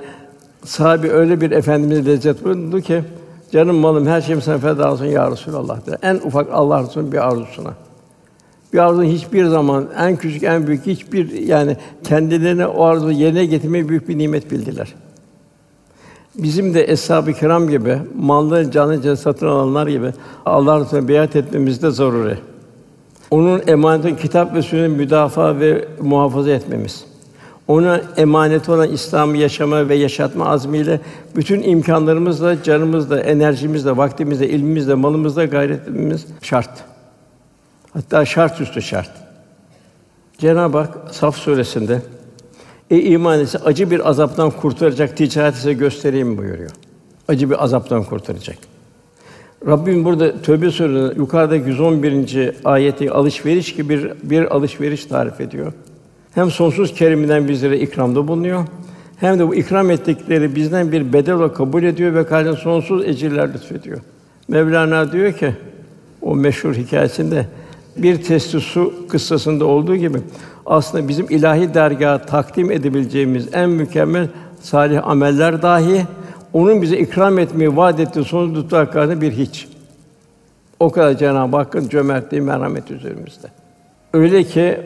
sahibi 0.64 1.11
öyle 1.11 1.40
bir 1.40 1.51
efendimiz 1.51 2.07
lezzet 2.07 2.44
buyurdu 2.44 2.81
ki 2.81 3.05
canım 3.53 3.77
malım 3.77 4.07
her 4.07 4.20
şeyim 4.20 4.42
sana 4.42 4.59
feda 4.59 4.92
olsun 4.92 5.05
ya 5.05 5.31
Resulallah 5.31 5.87
dedi. 5.87 5.96
En 6.03 6.14
ufak 6.14 6.46
Allah 6.53 6.83
Resulü'nün 6.83 7.12
bir 7.12 7.29
arzusuna. 7.29 7.70
Bir 8.73 8.79
arzu 8.79 9.03
hiçbir 9.03 9.46
zaman 9.46 9.88
en 9.99 10.16
küçük 10.16 10.42
en 10.42 10.66
büyük 10.66 10.87
hiçbir 10.87 11.31
yani 11.31 11.77
kendilerine 12.05 12.66
o 12.66 12.85
arzu 12.85 13.11
yerine 13.11 13.44
getirmeyi 13.44 13.88
büyük 13.88 14.09
bir 14.09 14.18
nimet 14.18 14.51
bildiler. 14.51 14.94
Bizim 16.35 16.75
de 16.75 16.85
eshab-ı 16.92 17.33
kiram 17.33 17.68
gibi 17.68 17.99
malları 18.20 18.70
canı 18.70 19.16
satın 19.16 19.46
alanlar 19.46 19.87
gibi 19.87 20.12
Allah 20.46 20.81
Resulü'ne 20.81 21.09
biat 21.09 21.37
etmemiz 21.37 21.83
de 21.83 21.90
zaruri. 21.90 22.38
Onun 23.31 23.62
emanetini 23.66 24.16
kitap 24.16 24.55
ve 24.55 24.62
sünnet 24.62 24.99
müdafaa 24.99 25.61
ve 25.61 25.88
muhafaza 26.01 26.51
etmemiz. 26.51 27.05
Ona 27.69 28.01
emaneti 28.16 28.71
olan 28.71 28.93
İslam'ı 28.93 29.37
yaşama 29.37 29.88
ve 29.88 29.95
yaşatma 29.95 30.47
azmiyle 30.47 31.01
bütün 31.37 31.62
imkanlarımızla, 31.62 32.62
canımızla, 32.62 33.21
enerjimizle, 33.21 33.97
vaktimizle, 33.97 34.49
ilmimizle, 34.49 34.95
malımızla 34.95 35.45
gayret 35.45 35.81
etmemiz 35.81 36.27
şart. 36.43 36.71
Hatta 37.93 38.25
şart 38.25 38.61
üstü 38.61 38.83
şart. 38.83 39.11
Cenab-ı 40.38 40.79
Hak 40.79 41.14
Saf 41.14 41.37
suresinde 41.37 42.03
Ey 42.90 43.12
iman 43.12 43.40
etse 43.40 43.59
acı 43.59 43.90
bir 43.90 44.09
azaptan 44.09 44.51
kurtaracak 44.51 45.16
ticaret 45.16 45.55
size 45.55 45.73
göstereyim 45.73 46.38
buyuruyor. 46.38 46.71
Acı 47.29 47.51
bir 47.51 47.64
azaptan 47.64 48.05
kurtaracak. 48.05 48.59
Rabbim 49.66 50.05
burada 50.05 50.42
Tövbe 50.42 50.70
Suresi'nde 50.70 51.14
yukarıda 51.20 51.57
111. 51.57 52.55
ayeti 52.64 53.11
alışveriş 53.11 53.75
gibi 53.75 53.99
bir, 53.99 54.12
bir 54.23 54.55
alışveriş 54.57 55.05
tarif 55.05 55.40
ediyor. 55.40 55.73
Hem 56.35 56.51
sonsuz 56.51 56.94
keriminden 56.94 57.49
bizlere 57.49 57.81
ikramda 57.81 58.29
bulunuyor. 58.29 58.64
Hem 59.16 59.38
de 59.38 59.49
bu 59.49 59.55
ikram 59.55 59.90
ettikleri 59.90 60.55
bizden 60.55 60.92
bir 60.92 61.12
bedel 61.12 61.35
olarak 61.35 61.57
kabul 61.57 61.83
ediyor 61.83 62.14
ve 62.14 62.27
karşılığında 62.27 62.57
sonsuz 62.57 63.05
ecirler 63.05 63.55
lütfediyor. 63.55 63.99
Mevlana 64.49 65.12
diyor 65.12 65.33
ki 65.33 65.55
o 66.23 66.37
meşhur 66.37 66.75
hikayesinde 66.75 67.46
bir 67.96 68.23
testi 68.23 68.61
su 68.61 68.94
kıssasında 69.09 69.64
olduğu 69.64 69.96
gibi 69.96 70.18
aslında 70.66 71.09
bizim 71.09 71.27
ilahi 71.31 71.75
dergaha 71.75 72.18
takdim 72.18 72.70
edebileceğimiz 72.70 73.49
en 73.53 73.70
mükemmel 73.70 74.29
salih 74.61 75.09
ameller 75.09 75.62
dahi 75.62 76.07
onun 76.53 76.83
bize 76.83 76.99
ikram 76.99 77.39
etmeyi 77.39 77.77
vaad 77.77 77.99
ettiği 77.99 78.25
sonsuz 78.25 78.55
tutaklarında 78.55 79.21
bir 79.21 79.33
hiç. 79.33 79.69
O 80.81 80.91
kadar 80.91 81.19
Cenab-ı 81.19 81.57
Hakk'ın 81.57 81.89
cömertliği, 81.89 82.43
merhameti 82.43 82.95
üzerimizde. 82.95 83.47
Öyle 84.13 84.45
ki 84.45 84.81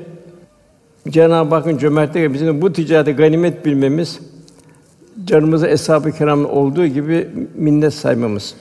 Cenab-ı 1.08 1.54
Hakk'ın 1.54 1.78
cömertliği 1.78 2.34
bizim 2.34 2.62
bu 2.62 2.72
ticarete 2.72 3.12
ganimet 3.12 3.64
bilmemiz, 3.66 4.20
canımıza 5.24 5.68
eshab-ı 5.68 6.48
olduğu 6.48 6.86
gibi 6.86 7.28
minnet 7.54 7.94
saymamız, 7.94 8.54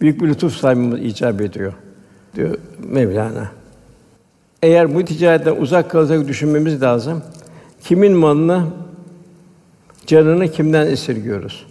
büyük 0.00 0.22
bir 0.22 0.28
lütuf 0.28 0.56
saymamız 0.56 1.00
icap 1.00 1.40
ediyor 1.40 1.72
diyor 2.36 2.58
Mevlana. 2.88 3.50
Eğer 4.62 4.94
bu 4.94 5.04
ticaretten 5.04 5.56
uzak 5.56 5.90
kalacak 5.90 6.28
düşünmemiz 6.28 6.82
lazım. 6.82 7.22
Kimin 7.80 8.12
malını, 8.12 8.64
canını 10.06 10.48
kimden 10.48 10.86
esirgiyoruz? 10.86 11.66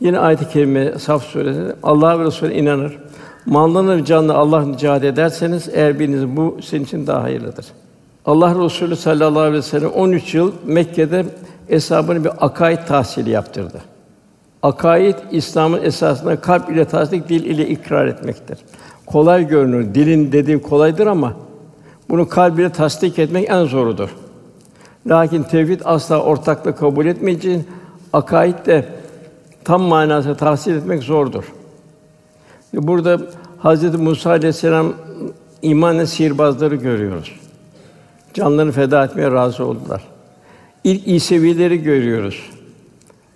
Yine 0.00 0.18
ayet-i 0.18 0.48
kerime 0.48 0.98
Saf 0.98 1.24
suresinde 1.24 1.76
Allah 1.82 2.20
ve 2.20 2.24
Resulüne 2.24 2.54
inanır. 2.54 2.98
Malını 3.46 3.96
ve 3.96 4.04
canını 4.04 4.34
Allah 4.34 4.76
cihad 4.78 5.02
ederseniz 5.02 5.68
eğer 5.72 5.98
biriniz 5.98 6.36
bu 6.36 6.58
senin 6.62 6.84
için 6.84 7.06
daha 7.06 7.22
hayırlıdır. 7.22 7.66
Allah 8.26 8.64
Resulü 8.64 8.96
sallallahu 8.96 9.40
aleyhi 9.40 9.56
ve 9.56 9.62
sellem 9.62 9.90
13 9.90 10.34
yıl 10.34 10.52
Mekke'de 10.66 11.24
hesabını 11.68 12.24
bir 12.24 12.30
akaid 12.40 12.78
tahsili 12.88 13.30
yaptırdı. 13.30 13.80
Akaid 14.62 15.14
İslam'ın 15.30 15.82
esasında 15.82 16.40
kalp 16.40 16.70
ile 16.70 16.84
tasdik, 16.84 17.28
dil 17.28 17.44
ile 17.44 17.68
ikrar 17.68 18.06
etmektir. 18.06 18.58
Kolay 19.06 19.48
görünür. 19.48 19.94
Dilin 19.94 20.32
dediği 20.32 20.62
kolaydır 20.62 21.06
ama 21.06 21.32
bunu 22.08 22.28
kalb 22.28 22.58
ile 22.58 22.70
tasdik 22.70 23.18
etmek 23.18 23.50
en 23.50 23.64
zorudur. 23.64 24.16
Lakin 25.06 25.42
tevhid 25.42 25.80
asla 25.84 26.22
ortaklık 26.22 26.78
kabul 26.78 27.06
etmeyeceğin 27.06 27.64
akaid 28.12 28.66
de 28.66 28.84
tam 29.66 29.82
manasıyla 29.82 30.36
tahsil 30.36 30.74
etmek 30.74 31.02
zordur. 31.02 31.44
Burada 32.74 33.20
Hazreti 33.58 33.96
Musa 33.96 34.30
aleyhisselam 34.30 34.92
imanla 35.62 36.06
sihirbazları 36.06 36.74
görüyoruz. 36.74 37.32
Canlarını 38.34 38.72
feda 38.72 39.04
etmeye 39.04 39.30
razı 39.30 39.64
oldular. 39.64 40.02
İlk 40.84 41.08
İsevileri 41.08 41.82
görüyoruz. 41.82 42.50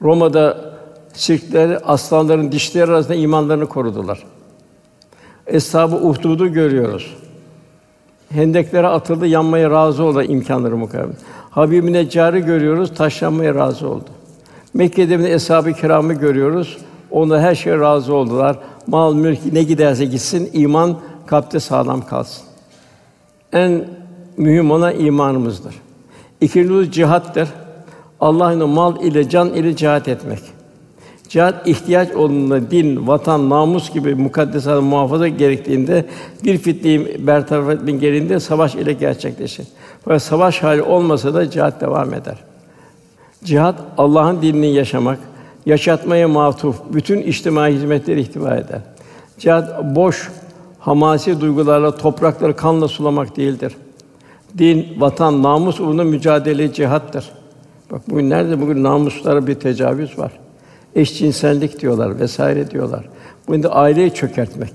Roma'da 0.02 0.74
sirkler 1.12 1.78
aslanların 1.84 2.52
dişleri 2.52 2.90
arasında 2.90 3.14
imanlarını 3.14 3.66
korudular. 3.66 4.24
Eshab-ı 5.46 5.96
Uhdud'u 5.96 6.52
görüyoruz. 6.52 7.16
Hendeklere 8.28 8.86
atıldı, 8.86 9.26
yanmaya 9.26 9.70
razı 9.70 10.04
oldu 10.04 10.22
imkanları 10.22 10.76
mukavemet. 10.76 11.16
Habib-i 11.50 11.92
Neccar'ı 11.92 12.38
görüyoruz, 12.38 12.94
taşlanmaya 12.94 13.54
razı 13.54 13.88
oldu. 13.88 14.19
Mekke'de 14.74 15.18
bir 15.18 15.24
eshab-ı 15.24 15.72
kiramı 15.72 16.12
görüyoruz. 16.12 16.78
Onlar 17.10 17.40
her 17.40 17.54
şeye 17.54 17.78
razı 17.78 18.14
oldular. 18.14 18.58
Mal, 18.86 19.14
mülk 19.14 19.52
ne 19.52 19.62
giderse 19.62 20.04
gitsin, 20.04 20.50
iman 20.52 20.98
kalpte 21.26 21.60
sağlam 21.60 22.06
kalsın. 22.06 22.44
En 23.52 23.84
mühim 24.36 24.70
olan 24.70 25.00
imanımızdır. 25.00 25.74
İkincisi 26.40 26.92
cihattır. 26.92 27.48
Allah'ın 28.20 28.68
mal 28.68 29.02
ile 29.02 29.28
can 29.28 29.48
ile 29.48 29.76
cihat 29.76 30.08
etmek. 30.08 30.40
Cihat 31.28 31.68
ihtiyaç 31.68 32.14
olduğunda 32.14 32.70
din, 32.70 33.06
vatan, 33.06 33.50
namus 33.50 33.92
gibi 33.92 34.14
mukaddesatı 34.14 34.82
muhafaza 34.82 35.28
gerektiğinde 35.28 36.06
bir 36.44 36.58
fitneyi 36.58 37.26
bertaraf 37.26 37.70
etmek 37.70 38.00
gereğinde 38.00 38.40
savaş 38.40 38.74
ile 38.74 38.92
gerçekleşir. 38.92 39.66
Fakat 40.04 40.22
savaş 40.22 40.62
hali 40.62 40.82
olmasa 40.82 41.34
da 41.34 41.50
cihat 41.50 41.80
devam 41.80 42.14
eder. 42.14 42.49
Cihat 43.44 43.74
Allah'ın 43.98 44.42
dinini 44.42 44.74
yaşamak, 44.74 45.18
yaşatmaya 45.66 46.28
matuf 46.28 46.76
bütün 46.92 47.22
içtimai 47.22 47.74
hizmetleri 47.74 48.20
ihtiva 48.20 48.56
eder. 48.56 48.80
Cihat 49.38 49.84
boş 49.94 50.30
hamasi 50.78 51.40
duygularla 51.40 51.96
toprakları 51.96 52.56
kanla 52.56 52.88
sulamak 52.88 53.36
değildir. 53.36 53.76
Din, 54.58 54.86
vatan, 54.98 55.42
namus 55.42 55.80
uğruna 55.80 56.04
mücadele 56.04 56.72
cihattır. 56.72 57.30
Bak 57.90 58.02
bugün 58.10 58.30
nerede 58.30 58.60
bugün 58.60 58.84
namuslara 58.84 59.46
bir 59.46 59.54
tecavüz 59.54 60.18
var. 60.18 60.32
Eşcinsellik 60.94 61.80
diyorlar 61.80 62.18
vesaire 62.18 62.70
diyorlar. 62.70 63.08
Bugün 63.48 63.62
de 63.62 63.68
aileyi 63.68 64.14
çökertmek. 64.14 64.72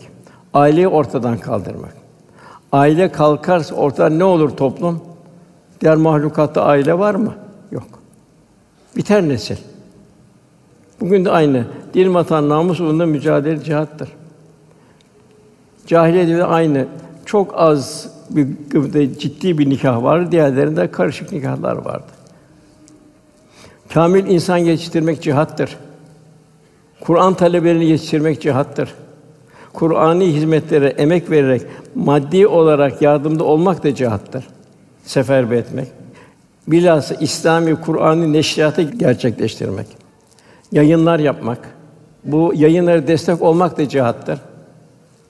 Aileyi 0.53 0.87
ortadan 0.87 1.37
kaldırmak. 1.37 1.93
Aile 2.71 3.11
kalkarsa 3.11 3.75
ortadan 3.75 4.19
ne 4.19 4.23
olur 4.23 4.49
toplum? 4.49 5.01
Diğer 5.81 5.95
mahlukatta 5.95 6.63
aile 6.63 6.99
var 6.99 7.15
mı? 7.15 7.33
Biter 8.95 9.29
nesil. 9.29 9.57
Bugün 10.99 11.25
de 11.25 11.31
aynı. 11.31 11.65
Din, 11.93 12.13
vatan, 12.13 12.49
namus 12.49 12.79
uğrunda 12.79 13.05
mücadele 13.05 13.63
cihattır. 13.63 14.09
Cahiliyede 15.87 16.37
de 16.37 16.43
aynı. 16.43 16.87
Çok 17.25 17.53
az 17.55 18.09
bir 18.29 18.47
ciddi 19.19 19.57
bir 19.57 19.69
nikah 19.69 20.03
var, 20.03 20.31
diğerlerinde 20.31 20.91
karışık 20.91 21.31
nikahlar 21.31 21.75
vardı. 21.75 22.11
Kamil 23.93 24.27
insan 24.27 24.57
yetiştirmek 24.57 25.21
cihattır. 25.21 25.77
Kur'an 26.99 27.33
talebelerini 27.33 27.85
yetiştirmek 27.85 28.41
cihattır. 28.41 28.93
Kur'ani 29.73 30.33
hizmetlere 30.33 30.87
emek 30.87 31.29
vererek 31.29 31.61
maddi 31.95 32.47
olarak 32.47 33.01
yardımda 33.01 33.43
olmak 33.43 33.83
da 33.83 33.95
cihattır. 33.95 34.47
Seferber 35.05 35.57
etmek. 35.57 35.87
Bilhassa 36.67 37.15
İslami 37.15 37.75
Kur'an'ı 37.75 38.33
neşriyatı 38.33 38.81
gerçekleştirmek. 38.81 39.87
Yayınlar 40.71 41.19
yapmak. 41.19 41.59
Bu 42.23 42.53
yayınlara 42.55 43.07
destek 43.07 43.41
olmak 43.41 43.77
da 43.77 43.89
cihattır. 43.89 44.39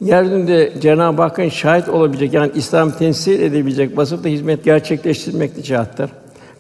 Yeryüzünde 0.02 0.74
Cenab-ı 0.82 1.22
Hakk'ın 1.22 1.50
şahit 1.50 1.90
olabilecek 1.90 2.34
yani 2.34 2.52
İslam 2.56 2.92
temsil 2.92 3.42
edebilecek 3.42 3.98
vasıfta 3.98 4.30
hizmet 4.30 4.64
gerçekleştirmek 4.64 5.58
de 5.58 5.64
cihattır. 5.64 6.10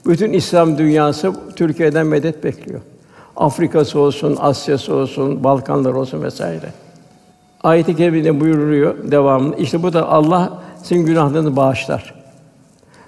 Bütün 0.07 0.33
İslam 0.33 0.77
dünyası 0.77 1.33
Türkiye'den 1.55 2.07
medet 2.07 2.43
bekliyor. 2.43 2.81
Afrika'sı 3.35 3.99
olsun, 3.99 4.37
Asya'sı 4.39 4.93
olsun, 4.93 5.43
Balkanlar 5.43 5.93
olsun 5.93 6.23
vesaire. 6.23 6.69
Ayet-i 7.63 7.95
kerimede 7.95 8.39
buyuruyor 8.39 9.11
devamlı. 9.11 9.55
İşte 9.57 9.83
bu 9.83 9.93
da 9.93 10.09
Allah 10.09 10.63
sizin 10.83 11.05
günahlarınızı 11.05 11.55
bağışlar. 11.55 12.14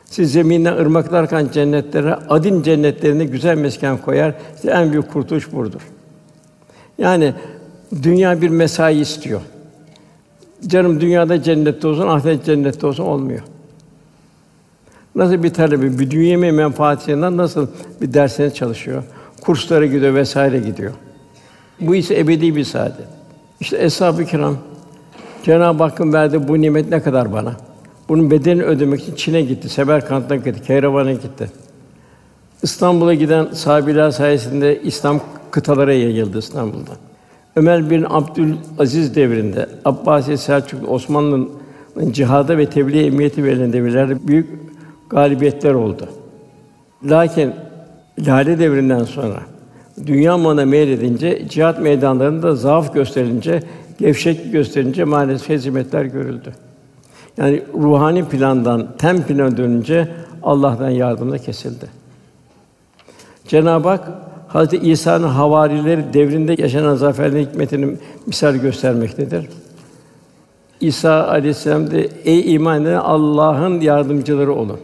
Siz 0.09 0.31
zeminden 0.31 0.77
ırmaklar 0.77 1.23
akan 1.23 1.49
cennetlere, 1.51 2.13
adin 2.29 2.63
cennetlerinde 2.63 3.25
güzel 3.25 3.57
mesken 3.57 3.97
koyar. 3.97 4.33
İşte 4.55 4.71
en 4.71 4.91
büyük 4.91 5.11
kurtuluş 5.13 5.53
budur. 5.53 5.81
Yani 6.97 7.33
dünya 8.03 8.41
bir 8.41 8.49
mesai 8.49 8.99
istiyor. 8.99 9.41
Canım 10.67 11.01
dünyada 11.01 11.43
cennette 11.43 11.87
olsun, 11.87 12.07
ahiret 12.07 12.45
cennette 12.45 12.87
olsun 12.87 13.03
olmuyor. 13.03 13.41
Nasıl 15.15 15.43
bir 15.43 15.53
talebi 15.53 15.99
bir 15.99 16.11
dünya 16.11 16.37
menfaatinden 16.37 17.37
nasıl 17.37 17.67
bir 18.01 18.13
dersine 18.13 18.53
çalışıyor, 18.53 19.03
kurslara 19.41 19.85
gidiyor 19.85 20.15
vesaire 20.15 20.59
gidiyor. 20.59 20.91
Bu 21.79 21.95
ise 21.95 22.19
ebedi 22.19 22.55
bir 22.55 22.63
saadet. 22.63 23.07
İşte 23.59 23.77
eshab-ı 23.83 24.25
kiram 24.25 24.57
Cenab-ı 25.43 25.83
Hakk'ın 25.83 26.13
verdiği 26.13 26.47
bu 26.47 26.61
nimet 26.61 26.89
ne 26.89 27.01
kadar 27.01 27.33
bana? 27.33 27.66
Bunun 28.09 28.31
bedelini 28.31 28.63
ödemek 28.63 29.01
için 29.01 29.15
Çin'e 29.15 29.41
gitti, 29.41 29.69
Seberkant'a 29.69 30.35
gitti, 30.35 30.61
Keyravan'a 30.67 31.11
gitti. 31.11 31.49
İstanbul'a 32.63 33.13
giden 33.13 33.47
sahabiler 33.51 34.11
sayesinde 34.11 34.81
İslam 34.81 35.19
kıtalara 35.51 35.93
yayıldı 35.93 36.39
İstanbul'da. 36.39 36.91
Ömer 37.55 37.89
bin 37.89 38.05
Abdülaziz 38.09 39.15
devrinde 39.15 39.69
Abbasi 39.85 40.37
Selçuklu 40.37 40.87
Osmanlı'nın 40.87 42.11
cihada 42.11 42.57
ve 42.57 42.69
tebliğ 42.69 43.05
emniyeti 43.05 43.43
verilen 43.43 43.73
devirlerde 43.73 44.27
büyük 44.27 44.49
galibiyetler 45.09 45.73
oldu. 45.73 46.09
Lakin 47.03 47.53
Lale 48.19 48.59
devrinden 48.59 49.03
sonra 49.03 49.39
dünya 50.05 50.37
malına 50.37 50.65
meyledince 50.65 51.47
cihat 51.49 51.81
meydanlarında 51.81 52.55
zaaf 52.55 52.93
gösterilince, 52.93 53.63
gevşek 53.99 54.51
gösterince 54.51 55.03
maalesef 55.03 55.49
hezimetler 55.49 56.05
görüldü. 56.05 56.53
Yani 57.37 57.63
ruhani 57.73 58.25
plandan 58.25 58.87
tem 58.97 59.23
plana 59.23 59.57
dönünce 59.57 60.07
Allah'tan 60.43 60.89
yardımla 60.89 61.37
kesildi. 61.37 61.85
Cenab-ı 63.47 63.87
Hak 63.87 64.11
Hazreti 64.47 64.77
İsa'nın 64.77 65.27
havarileri 65.27 66.13
devrinde 66.13 66.61
yaşanan 66.61 66.95
zaferlerin 66.95 67.45
hikmetini 67.45 67.97
misal 68.25 68.55
göstermektedir. 68.55 69.49
İsa 70.81 71.27
aleyhisselam 71.27 71.91
de 71.91 72.09
ey 72.25 72.53
iman 72.53 72.81
eden 72.81 72.93
Allah'ın 72.93 73.81
yardımcıları 73.81 74.53
olun. 74.53 74.79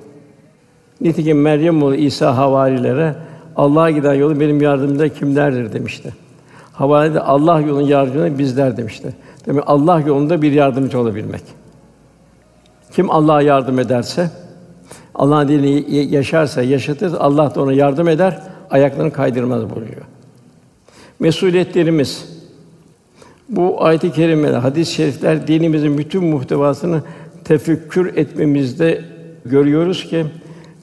Nitekim 1.01 1.41
Meryem 1.41 1.83
oğlu 1.83 1.95
İsa 1.95 2.37
havarilere 2.37 3.15
Allah'a 3.55 3.91
giden 3.91 4.13
yolu 4.13 4.39
benim 4.39 4.61
yardımcılar 4.61 5.09
kimlerdir 5.09 5.73
demişti. 5.73 6.13
Havari 6.73 7.13
de 7.13 7.19
Allah 7.19 7.61
yolunun 7.61 7.87
yardımcıları 7.87 8.39
bizler 8.39 8.77
demişti. 8.77 9.13
Demek 9.45 9.63
Allah 9.67 9.99
yolunda 9.99 10.41
bir 10.41 10.51
yardımcı 10.51 10.99
olabilmek. 10.99 11.41
Kim 12.95 13.12
Allah'a 13.12 13.41
yardım 13.41 13.79
ederse, 13.79 14.29
Allah'ın 15.15 15.47
dinini 15.47 15.95
yaşarsa, 15.95 16.62
yaşatır, 16.62 17.13
Allah 17.19 17.56
da 17.56 17.62
ona 17.62 17.73
yardım 17.73 18.08
eder, 18.08 18.41
ayaklarını 18.69 19.13
kaydırmaz 19.13 19.69
buyuruyor. 19.69 20.01
Mesuliyetlerimiz 21.19 22.25
bu 23.49 23.84
ayet-i 23.84 24.12
kerimeler, 24.12 24.58
hadis-i 24.58 24.93
şerifler 24.93 25.47
dinimizin 25.47 25.97
bütün 25.97 26.23
muhtevasını 26.23 27.01
tefekkür 27.43 28.17
etmemizde 28.17 29.01
görüyoruz 29.45 30.03
ki 30.10 30.25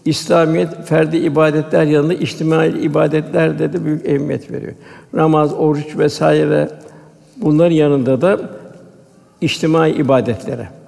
İslamiyet 0.04 0.84
ferdi 0.84 1.16
ibadetler 1.16 1.84
yanında 1.84 2.14
içtimai 2.14 2.68
ibadetlerde 2.68 3.72
de 3.72 3.84
büyük 3.84 4.06
ehemmiyet 4.06 4.50
veriyor. 4.50 4.72
Namaz, 5.12 5.54
oruç 5.54 5.98
vesaire 5.98 6.68
bunların 7.36 7.74
yanında 7.74 8.20
da 8.20 8.40
içtimai 9.40 9.90
ibadetlere. 9.90 10.79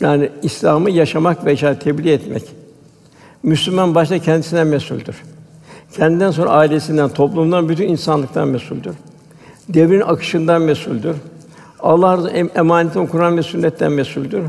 Yani 0.00 0.30
İslam'ı 0.42 0.90
yaşamak 0.90 1.46
ve 1.46 1.56
tebliğ 1.56 2.12
etmek. 2.12 2.42
Müslüman 3.42 3.94
başta 3.94 4.18
kendisinden 4.18 4.66
mesuldür. 4.66 5.22
Kendinden 5.92 6.30
sonra 6.30 6.50
ailesinden, 6.50 7.08
toplumdan, 7.08 7.68
bütün 7.68 7.88
insanlıktan 7.88 8.48
mesuldür. 8.48 8.94
Devrin 9.68 10.00
akışından 10.00 10.62
mesuldür. 10.62 11.16
Allah'ın 11.80 12.50
emanetinden 12.54 13.06
Kur'an 13.06 13.36
ve 13.36 13.42
sünnetten 13.42 13.92
mesuldür. 13.92 14.42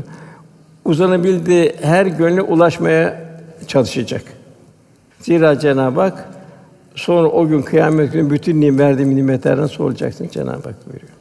Uzanabildiği 0.84 1.74
her 1.82 2.06
gönle 2.06 2.42
ulaşmaya 2.42 3.24
çalışacak. 3.66 4.22
Zira 5.20 5.58
Cenab-ı 5.58 6.00
Hak 6.00 6.28
Sonra 6.94 7.28
o 7.28 7.48
gün 7.48 7.62
kıyamet 7.62 8.12
günü 8.12 8.30
bütün 8.30 8.60
nimet 8.60 8.80
verdiğim 8.80 9.16
nimetlerden 9.16 9.66
sorulacaksın 9.66 10.28
Cenab-ı 10.28 10.68
Hak 10.68 10.86
buyuruyor. 10.86 11.12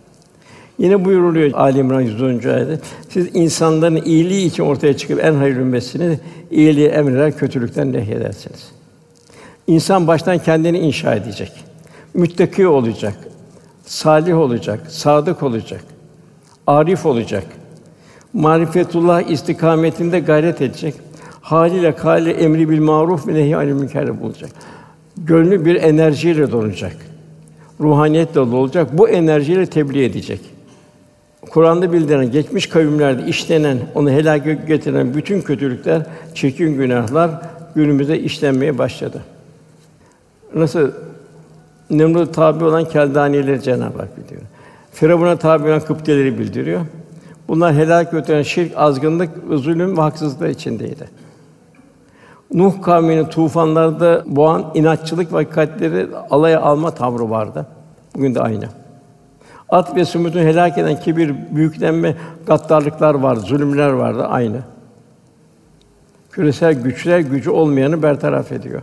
Yine 0.82 1.06
buyuruluyor 1.06 1.52
Ali 1.54 1.80
İmran 1.80 2.02
110. 2.02 2.28
ayette. 2.28 2.80
Siz 3.10 3.30
insanların 3.34 4.02
iyiliği 4.06 4.46
için 4.46 4.63
ortaya 4.63 4.98
çıkıp 4.98 5.26
en 5.26 5.34
hayırlı 5.34 5.62
ümmetsiniz. 5.62 6.20
iyiliği 6.52 6.88
emreder, 6.88 7.38
kötülükten 7.38 7.94
nehyedersiniz. 7.94 8.72
İnsan 9.67 10.08
baştan 10.08 10.38
kendini 10.38 10.80
inşa 10.80 11.15
edecek. 11.15 11.52
Müttaki 12.13 12.67
olacak. 12.67 13.13
Salih 13.86 14.38
olacak, 14.38 14.80
sadık 14.89 15.44
olacak. 15.44 15.84
Arif 16.67 17.06
olacak. 17.06 17.44
Marifetullah 18.34 19.22
istikametinde 19.22 20.20
gayret 20.20 20.62
edecek. 20.62 20.96
Haliyle 21.41 21.96
kâli 21.96 22.32
emri 22.32 22.70
bil 22.70 22.82
maruf 22.82 23.28
ve 23.28 23.34
nehy 23.34 23.56
anil 23.56 23.74
münker 23.74 24.22
bulacak. 24.22 24.50
Gönlü 25.17 25.65
bir 25.65 25.76
enerjiyle 25.76 26.52
dolacak. 26.52 26.98
Ruhaniyetle 27.80 28.36
dolu 28.36 28.56
olacak. 28.56 28.98
Bu 28.98 29.10
enerjiyle 29.10 29.65
tebliğ 29.65 30.06
edecek. 30.06 30.61
Kur'an'da 31.50 31.94
bildirilen 31.94 32.32
geçmiş 32.32 32.70
kavimlerde 32.70 33.26
işlenen, 33.26 33.78
onu 33.96 34.10
helak 34.10 34.68
getiren 34.68 35.14
bütün 35.14 35.42
kötülükler, 35.42 36.02
çirkin 36.36 36.78
günahlar 36.78 37.32
günümüzde 37.76 38.20
işlenmeye 38.20 38.78
başladı. 38.78 39.22
Nasıl 40.56 40.92
Nemrut 41.90 42.34
tabi 42.34 42.64
olan 42.64 42.86
Keldanileri 42.86 43.62
Cenab-ı 43.62 43.98
Hak 43.98 44.18
bildiriyor. 44.18 44.42
Firavun'a 44.92 45.36
tabi 45.36 45.68
olan 45.68 45.80
Kıpteleri 45.80 46.40
bildiriyor. 46.40 46.82
Bunlar 47.48 47.74
helak 47.74 48.12
götüren 48.12 48.42
şirk, 48.42 48.78
azgınlık, 48.78 49.30
zulüm 49.52 49.98
ve 49.98 50.02
haksızlık 50.02 50.56
içindeydi. 50.56 51.10
Nuh 52.54 52.82
kavminin 52.82 53.26
tufanlarda 53.26 54.24
boğan 54.26 54.72
inatçılık 54.74 55.34
ve 55.34 55.50
kalpleri 55.50 56.08
alaya 56.30 56.62
alma 56.62 56.92
tavrı 56.92 57.30
vardı. 57.30 57.66
Bugün 58.16 58.36
de 58.36 58.40
aynı. 58.40 58.81
At 59.72 59.96
ve 59.96 60.06
Sumut'u 60.06 60.40
helak 60.40 60.78
eden 60.78 61.00
kibir, 61.00 61.36
büyüklenme, 61.52 62.16
gaddarlıklar 62.46 63.16
var, 63.16 63.36
zulümler 63.36 63.90
vardı 63.90 64.26
aynı. 64.26 64.58
Küresel 66.32 66.74
güçler 66.74 67.20
gücü 67.20 67.50
olmayanı 67.50 68.04
bertaraf 68.04 68.52
ediyor. 68.52 68.82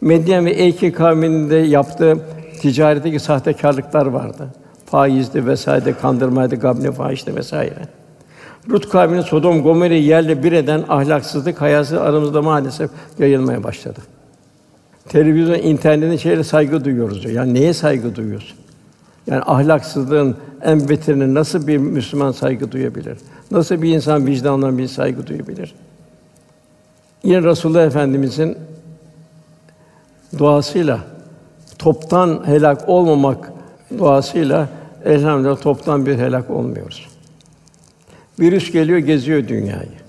Medyen 0.00 0.46
ve 0.46 0.50
Eyke 0.50 0.92
kavminin 0.92 1.50
de 1.50 1.56
yaptığı 1.56 2.18
ticaretteki 2.60 3.20
sahtekarlıklar 3.20 4.06
vardı. 4.06 4.48
Faizdi 4.86 5.46
vesaire, 5.46 5.92
kandırmaydı, 5.92 6.56
gabne, 6.56 6.92
fahişti 6.92 7.36
vesaire. 7.36 7.88
Lut 8.70 8.88
kavminin 8.88 9.20
Sodom, 9.20 9.62
Gomorra'yı 9.62 10.02
yerle 10.02 10.42
bir 10.42 10.52
eden 10.52 10.84
ahlaksızlık, 10.88 11.60
hayası 11.60 12.02
aramızda 12.02 12.42
maalesef 12.42 12.90
yayılmaya 13.18 13.62
başladı. 13.62 14.00
Televizyon, 15.08 15.58
internetin 15.58 16.16
şeyle 16.16 16.44
saygı 16.44 16.84
duyuyoruz 16.84 17.22
diyor. 17.22 17.34
Yani 17.34 17.54
neye 17.54 17.74
saygı 17.74 18.16
duyuyorsun? 18.16 18.58
Yani 19.30 19.42
ahlaksızlığın 19.46 20.36
en 20.62 20.88
beterine 20.88 21.34
nasıl 21.34 21.66
bir 21.66 21.76
Müslüman 21.76 22.32
saygı 22.32 22.72
duyabilir? 22.72 23.18
Nasıl 23.50 23.82
bir 23.82 23.94
insan 23.94 24.26
vicdanla 24.26 24.78
bir 24.78 24.86
saygı 24.86 25.26
duyabilir? 25.26 25.74
Yine 27.24 27.42
Resulullah 27.42 27.86
Efendimizin 27.86 28.58
duasıyla 30.38 31.00
toptan 31.78 32.42
helak 32.46 32.88
olmamak 32.88 33.52
duasıyla 33.98 34.68
elhamdülillah 35.04 35.60
toptan 35.60 36.06
bir 36.06 36.18
helak 36.18 36.50
olmuyoruz. 36.50 37.08
Virüs 38.40 38.72
geliyor, 38.72 38.98
geziyor 38.98 39.48
dünyayı. 39.48 40.00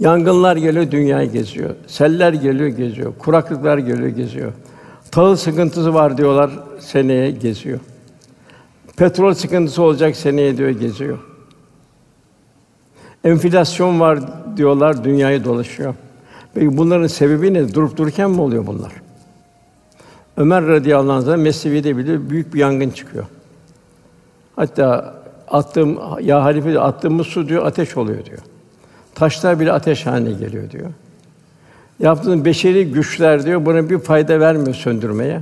Yangınlar 0.00 0.56
geliyor, 0.56 0.90
dünyayı 0.90 1.32
geziyor. 1.32 1.74
Seller 1.86 2.32
geliyor, 2.32 2.68
geziyor. 2.68 3.12
Kuraklıklar 3.18 3.78
geliyor, 3.78 4.08
geziyor. 4.08 4.52
Tahıl 5.10 5.36
sıkıntısı 5.36 5.94
var 5.94 6.18
diyorlar, 6.18 6.50
seneye 6.80 7.30
geziyor. 7.30 7.80
Petrol 8.96 9.34
sıkıntısı 9.34 9.82
olacak 9.82 10.16
seneye 10.16 10.56
diyor, 10.56 10.70
geziyor. 10.70 11.18
Enflasyon 13.24 14.00
var 14.00 14.18
diyorlar, 14.56 15.04
dünyayı 15.04 15.44
dolaşıyor. 15.44 15.94
Peki 16.54 16.76
bunların 16.76 17.06
sebebi 17.06 17.54
ne? 17.54 17.74
Durup 17.74 17.96
dururken 17.96 18.30
mi 18.30 18.40
oluyor 18.40 18.66
bunlar? 18.66 18.92
Ömer 20.36 20.66
radıyallahu 20.66 21.30
anh 21.32 21.36
Mesnevi'de 21.36 21.96
bile 21.96 22.30
büyük 22.30 22.54
bir 22.54 22.58
yangın 22.58 22.90
çıkıyor. 22.90 23.24
Hatta 24.56 25.14
attığım 25.48 25.98
ya 26.20 26.44
halife 26.44 26.80
attığımız 26.80 27.26
su 27.26 27.48
diyor 27.48 27.66
ateş 27.66 27.96
oluyor 27.96 28.24
diyor. 28.24 28.38
Taşlar 29.14 29.60
bile 29.60 29.72
ateş 29.72 30.06
haline 30.06 30.32
geliyor 30.32 30.70
diyor. 30.70 30.90
Yaptığın 32.00 32.44
beşeri 32.44 32.92
güçler 32.92 33.44
diyor 33.44 33.66
buna 33.66 33.90
bir 33.90 33.98
fayda 33.98 34.40
vermiyor 34.40 34.74
söndürmeye. 34.74 35.40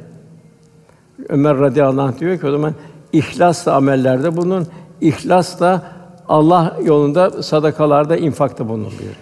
Ömer 1.29 1.59
radıyallahu 1.59 2.07
anh 2.07 2.19
diyor 2.19 2.39
ki 2.41 2.47
o 2.47 2.51
zaman 2.51 2.75
ihlasla 3.13 3.75
amellerde 3.75 4.37
bunun 4.37 4.67
ihlasla 5.01 5.83
Allah 6.29 6.77
yolunda 6.85 7.43
sadakalarda 7.43 8.17
infakta 8.17 8.69
bulunun 8.69 8.91
buyuruyor. 8.91 9.17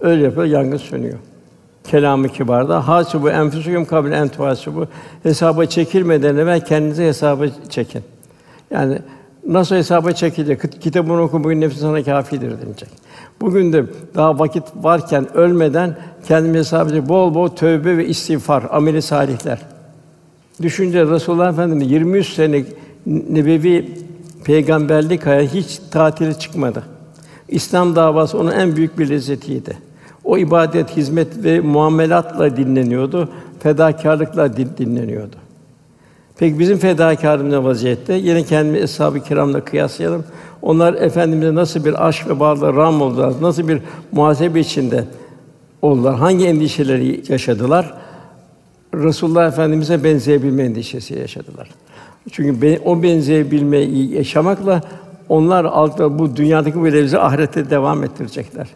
Öyle 0.00 0.24
yapıyor 0.24 0.46
yangın 0.46 0.76
sönüyor 0.76 1.18
kelamı 1.90 2.28
kibarda 2.28 2.88
hasibu 2.88 3.30
enfusukum 3.30 3.84
kabl 3.84 4.12
en 4.12 4.28
tuhasibu 4.28 4.86
hesaba 5.22 5.66
çekilmeden 5.66 6.36
evvel 6.36 6.64
kendinize 6.64 7.06
hesaba 7.06 7.44
çekin. 7.68 8.02
Yani 8.70 8.98
nasıl 9.46 9.76
hesaba 9.76 10.12
çekilecek? 10.12 10.82
Kitabını 10.82 11.22
oku 11.22 11.44
bugün 11.44 11.60
nefsin 11.60 11.80
sana 11.80 12.02
kâfidir 12.02 12.50
denilecek. 12.62 12.88
Bugün 13.40 13.72
de 13.72 13.84
daha 14.14 14.38
vakit 14.38 14.64
varken 14.76 15.36
ölmeden 15.36 15.96
kendimi 16.28 16.58
hesaba 16.58 16.90
çekip 16.90 17.08
bol 17.08 17.34
bol 17.34 17.48
tövbe 17.48 17.96
ve 17.96 18.06
istiğfar, 18.06 18.64
ameli 18.70 19.02
salihler. 19.02 19.58
Düşünce 20.62 21.06
Resulullah 21.06 21.52
Efendimiz 21.52 21.90
23 21.90 22.28
sene 22.28 22.64
nebevi 23.06 23.88
peygamberlik 24.44 25.26
hayatı 25.26 25.54
hiç 25.54 25.80
tatile 25.90 26.34
çıkmadı. 26.34 26.82
İslam 27.48 27.96
davası 27.96 28.38
onun 28.38 28.50
en 28.50 28.76
büyük 28.76 28.98
bir 28.98 29.08
lezzetiydi. 29.08 29.78
O 30.24 30.38
ibadet, 30.38 30.96
hizmet 30.96 31.44
ve 31.44 31.60
muamelatla 31.60 32.56
dinleniyordu, 32.56 33.28
fedakarlıkla 33.60 34.56
dinleniyordu. 34.56 35.36
Peki 36.38 36.58
bizim 36.58 36.78
fedakarımız 36.78 37.52
ne 37.52 37.64
vaziyette? 37.64 38.14
Yine 38.14 38.42
kendimi 38.42 38.78
eshab-ı 38.78 39.20
kiramla 39.20 39.64
kıyaslayalım. 39.64 40.24
Onlar 40.62 40.94
efendimize 40.94 41.54
nasıl 41.54 41.84
bir 41.84 42.08
aşk 42.08 42.28
ve 42.28 42.40
bağla 42.40 42.74
ram 42.74 43.02
oldular, 43.02 43.32
nasıl 43.40 43.68
bir 43.68 43.80
muhasebe 44.12 44.60
içinde 44.60 45.04
oldular, 45.82 46.14
hangi 46.14 46.46
endişeleri 46.46 47.22
yaşadılar? 47.28 47.94
Resulullah 48.94 49.48
Efendimize 49.48 50.04
benzeyebilme 50.04 50.62
endişesi 50.62 51.18
yaşadılar. 51.18 51.70
Çünkü 52.32 52.80
o 52.84 53.02
benzeyebilmeyi 53.02 54.14
yaşamakla 54.14 54.82
onlar 55.28 55.64
altta 55.64 56.18
bu 56.18 56.36
dünyadaki 56.36 56.80
bu 56.80 57.18
ahirette 57.18 57.70
devam 57.70 58.04
ettirecekler. 58.04 58.68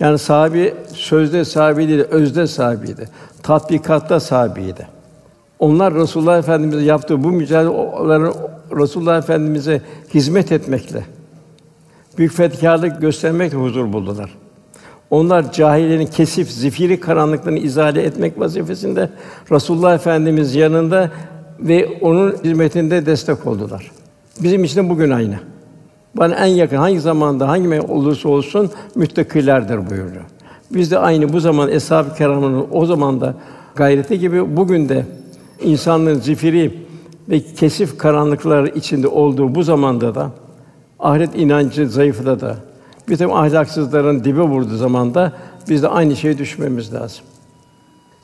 Yani 0.00 0.18
sahibi 0.18 0.74
sözde 0.94 1.44
sahibi 1.44 1.88
değil, 1.88 2.00
özde 2.00 2.46
sahibiydi. 2.46 3.08
Tatbikatta 3.42 4.20
sahibiydi. 4.20 4.86
Onlar 5.58 5.94
Resulullah 5.94 6.38
Efendimize 6.38 6.82
yaptığı 6.82 7.24
bu 7.24 7.30
mücadelelerin 7.30 8.32
Resulullah 8.76 9.18
Efendimize 9.18 9.82
hizmet 10.14 10.52
etmekle, 10.52 11.04
büyük 12.18 12.32
fedakarlık 12.32 13.00
göstermekle 13.00 13.58
huzur 13.58 13.92
buldular. 13.92 14.30
Onlar 15.10 15.52
cahillerin 15.52 16.06
kesif, 16.06 16.50
zifiri 16.50 17.00
karanlıklarını 17.00 17.58
izale 17.58 18.02
etmek 18.02 18.40
vazifesinde 18.40 19.10
Resulullah 19.52 19.94
Efendimiz 19.94 20.54
yanında 20.54 21.10
ve 21.60 21.98
onun 22.00 22.32
hizmetinde 22.44 23.06
destek 23.06 23.46
oldular. 23.46 23.90
Bizim 24.42 24.64
için 24.64 24.84
de 24.84 24.90
bugün 24.90 25.10
aynı. 25.10 25.38
Bana 26.14 26.34
en 26.34 26.46
yakın 26.46 26.76
hangi 26.76 27.00
zamanda 27.00 27.48
hangi 27.48 27.80
olursa 27.80 28.28
olsun 28.28 28.70
müttakilerdir 28.94 29.90
buyuruyor. 29.90 30.24
Biz 30.70 30.90
de 30.90 30.98
aynı 30.98 31.32
bu 31.32 31.40
zaman 31.40 31.68
eshab-ı 31.68 32.14
kiramın 32.14 32.66
o 32.72 32.86
zaman 32.86 33.20
da 33.20 33.34
gayreti 33.74 34.18
gibi 34.18 34.56
bugün 34.56 34.88
de 34.88 35.06
insanlığın 35.62 36.20
zifiri 36.20 36.78
ve 37.28 37.40
kesif 37.40 37.98
karanlıklar 37.98 38.64
içinde 38.64 39.08
olduğu 39.08 39.54
bu 39.54 39.62
zamanda 39.62 40.14
da 40.14 40.30
ahiret 40.98 41.38
inancı 41.38 41.88
zayıfladı 41.88 42.40
da 42.40 42.56
bir 43.08 43.16
takım 43.16 43.34
ahlaksızların 43.34 44.24
dibe 44.24 44.40
vurduğu 44.40 44.76
zamanda 44.76 45.32
biz 45.68 45.82
de 45.82 45.88
aynı 45.88 46.16
şeye 46.16 46.38
düşmemiz 46.38 46.94
lazım. 46.94 47.24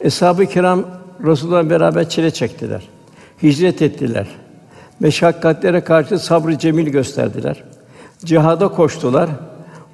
Eshab-ı 0.00 0.46
kiram 0.46 0.84
Resulullah'la 1.24 1.70
beraber 1.70 2.08
çile 2.08 2.30
çektiler. 2.30 2.88
Hicret 3.42 3.82
ettiler. 3.82 4.26
Meşakkatlere 5.00 5.80
karşı 5.80 6.18
sabrı 6.18 6.58
cemil 6.58 6.88
gösterdiler 6.88 7.62
cihada 8.24 8.68
koştular. 8.68 9.30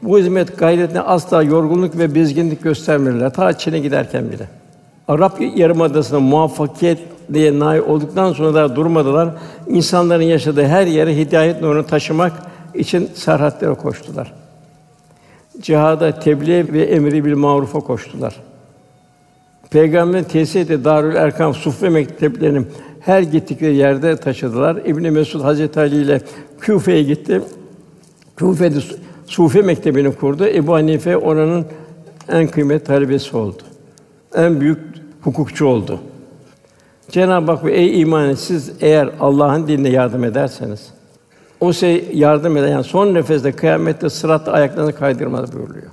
Bu 0.02 0.18
hizmet 0.18 0.58
gayretine 0.58 1.00
asla 1.00 1.42
yorgunluk 1.42 1.98
ve 1.98 2.14
bezginlik 2.14 2.62
göstermediler. 2.62 3.32
Ta 3.32 3.58
Çin'e 3.58 3.78
giderken 3.78 4.30
bile. 4.30 4.48
Arap 5.08 5.40
Yarımadası'na 5.56 6.20
muvaffakiyet 6.20 6.98
diye 7.32 7.58
nail 7.58 7.80
olduktan 7.80 8.32
sonra 8.32 8.54
da 8.54 8.76
durmadılar. 8.76 9.28
İnsanların 9.66 10.22
yaşadığı 10.22 10.64
her 10.64 10.86
yere 10.86 11.16
hidayet 11.16 11.62
nurunu 11.62 11.86
taşımak 11.86 12.32
için 12.74 13.10
serhatlere 13.14 13.74
koştular. 13.74 14.32
Cihada 15.60 16.20
tebliğ 16.20 16.72
ve 16.72 16.82
emri 16.82 17.24
bil 17.24 17.34
marufa 17.36 17.80
koştular. 17.80 18.36
Peygamberin 19.70 20.24
tesis 20.24 20.56
ettiği 20.56 20.84
Darül 20.84 21.14
Erkam 21.14 21.54
Suffe 21.54 21.88
mekteplerinin 21.88 22.66
her 23.04 23.22
gittikleri 23.22 23.76
yerde 23.76 24.16
taşıdılar. 24.16 24.76
İbn 24.76 25.12
Mesud 25.12 25.40
Hazreti 25.40 25.80
Ali 25.80 26.02
ile 26.02 26.20
Küfe'ye 26.60 27.02
gitti. 27.02 27.42
Küfe'de 28.36 28.78
Sufi 29.26 29.62
mektebini 29.62 30.14
kurdu. 30.14 30.46
Ebu 30.46 30.74
Hanife 30.74 31.16
oranın 31.16 31.66
en 32.28 32.48
kıymetli 32.48 32.84
talebesi 32.84 33.36
oldu. 33.36 33.62
En 34.34 34.60
büyük 34.60 34.78
hukukçu 35.22 35.66
oldu. 35.66 36.00
Cenab-ı 37.10 37.52
Hak 37.52 37.64
ey 37.70 38.00
iman 38.00 38.34
siz 38.34 38.72
eğer 38.80 39.10
Allah'ın 39.20 39.68
dinine 39.68 39.88
yardım 39.88 40.24
ederseniz 40.24 40.90
o 41.62 41.72
şey 41.72 42.08
yardım 42.12 42.56
eden 42.56 42.68
yani 42.68 42.84
son 42.84 43.14
nefeste 43.14 43.52
kıyamette 43.52 44.10
sıratta 44.10 44.52
ayaklarını 44.52 44.92
kaydırmaz 44.94 45.52
buyuruyor. 45.52 45.86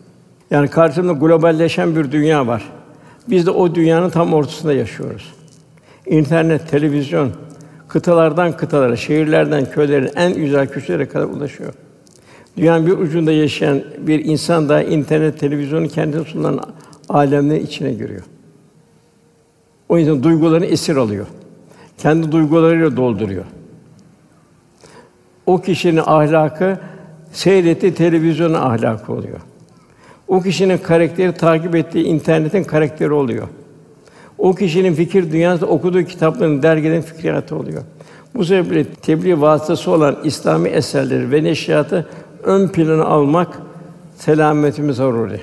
Yani 0.52 0.68
karşımda 0.68 1.14
globalleşen 1.14 1.96
bir 1.96 2.12
dünya 2.12 2.48
var. 2.48 2.64
Biz 3.28 3.46
de 3.46 3.52
o 3.52 3.76
dünyanın 3.76 4.10
tam 4.10 4.34
ortasında 4.34 4.74
yaşıyoruz. 4.74 5.34
İnternet, 6.10 6.70
televizyon 6.70 7.32
kıtalardan 7.88 8.58
kıtalara, 8.58 8.96
şehirlerden 8.96 9.66
köylerin 9.72 10.10
en 10.16 10.34
güzel 10.34 10.68
köşelere 10.68 11.08
kadar 11.08 11.26
ulaşıyor. 11.26 11.74
Dünyanın 12.58 12.88
bir 12.88 12.92
ucunda 12.92 13.32
yaşayan 13.32 13.84
bir 14.00 14.26
insan 14.26 14.70
da 14.70 14.84
internet, 14.84 15.40
televizyonu 15.40 15.88
kendisine 15.88 16.24
sunulan 16.24 16.60
alemlerin 17.10 17.66
içine 17.66 17.94
giriyor. 17.94 18.22
O 19.90 19.98
insan 19.98 20.24
duygularını 20.24 20.66
esir 20.66 20.96
alıyor. 20.96 21.28
Kendi 21.98 22.32
duygularıyla 22.32 22.98
dolduruyor. 22.98 23.46
O 25.46 25.62
kişinin 25.62 26.02
ahlakı 26.06 26.78
seyrettiği 27.32 27.94
televizyonun 27.94 28.54
ahlakı 28.54 29.14
oluyor. 29.14 29.40
O 30.28 30.42
kişinin 30.42 30.78
karakteri 30.78 31.34
takip 31.34 31.76
ettiği 31.76 32.06
internetin 32.06 32.64
karakteri 32.64 33.12
oluyor. 33.14 33.48
O 34.40 34.56
kişinin 34.56 34.94
fikir 34.94 35.32
dünyası 35.32 35.68
okuduğu 35.68 36.04
kitapların, 36.04 36.64
dergilerin 36.64 37.02
fikriyatı 37.02 37.56
oluyor. 37.56 37.84
Bu 38.36 38.46
sebeple 38.46 38.86
tebliğ 38.86 39.42
vasıtası 39.42 39.92
olan 39.92 40.18
İslami 40.24 40.70
eserleri 40.70 41.32
ve 41.32 41.44
neşriyatı 41.44 42.10
ön 42.44 42.68
plana 42.68 43.04
almak 43.04 43.60
selametimiz 44.16 44.96
zaruri. 44.96 45.42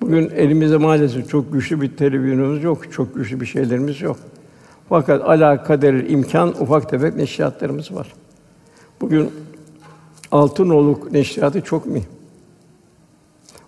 Bugün 0.00 0.30
elimizde 0.30 0.76
maalesef 0.76 1.28
çok 1.28 1.52
güçlü 1.52 1.80
bir 1.80 1.96
televizyonumuz 1.96 2.62
yok, 2.62 2.92
çok 2.92 3.14
güçlü 3.14 3.40
bir 3.40 3.46
şeylerimiz 3.46 4.00
yok. 4.00 4.16
Fakat 4.88 5.22
ala 5.28 5.62
kader 5.62 5.94
imkan 5.94 6.62
ufak 6.62 6.90
tefek 6.90 7.16
neşriyatlarımız 7.16 7.94
var. 7.94 8.12
Bugün 9.00 9.30
Altınoluk 10.32 11.12
neşriyatı 11.12 11.60
çok 11.60 11.86
mühim. 11.86 12.08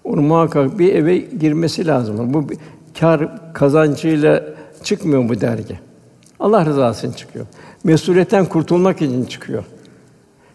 Onun 0.04 0.24
muhakkak 0.24 0.78
bir 0.78 0.94
eve 0.94 1.18
girmesi 1.18 1.86
lazım. 1.86 2.34
Bu 2.34 2.46
kar 3.00 3.52
kazancıyla 3.52 4.44
çıkmıyor 4.82 5.28
bu 5.28 5.40
dergi. 5.40 5.78
Allah 6.40 6.66
rızası 6.66 7.06
için 7.06 7.16
çıkıyor. 7.16 7.46
Mesuliyetten 7.84 8.44
kurtulmak 8.46 9.02
için 9.02 9.24
çıkıyor. 9.24 9.64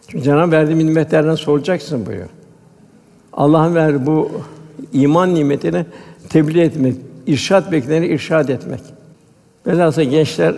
Çünkü 0.08 0.24
Cenab-ı 0.24 0.52
verdiği 0.52 0.78
nimetlerden 0.78 1.34
soracaksın 1.34 2.06
buyuruyor. 2.06 2.28
Allah'ın 3.32 3.74
verdiği 3.74 4.06
bu 4.06 4.30
iman 4.92 5.34
nimetini 5.34 5.86
tebliğ 6.28 6.60
etmek, 6.60 6.96
irşad 7.26 7.72
bekleneni 7.72 8.06
irşad 8.06 8.48
etmek. 8.48 8.80
Velhâsıl 9.66 10.02
gençler 10.02 10.54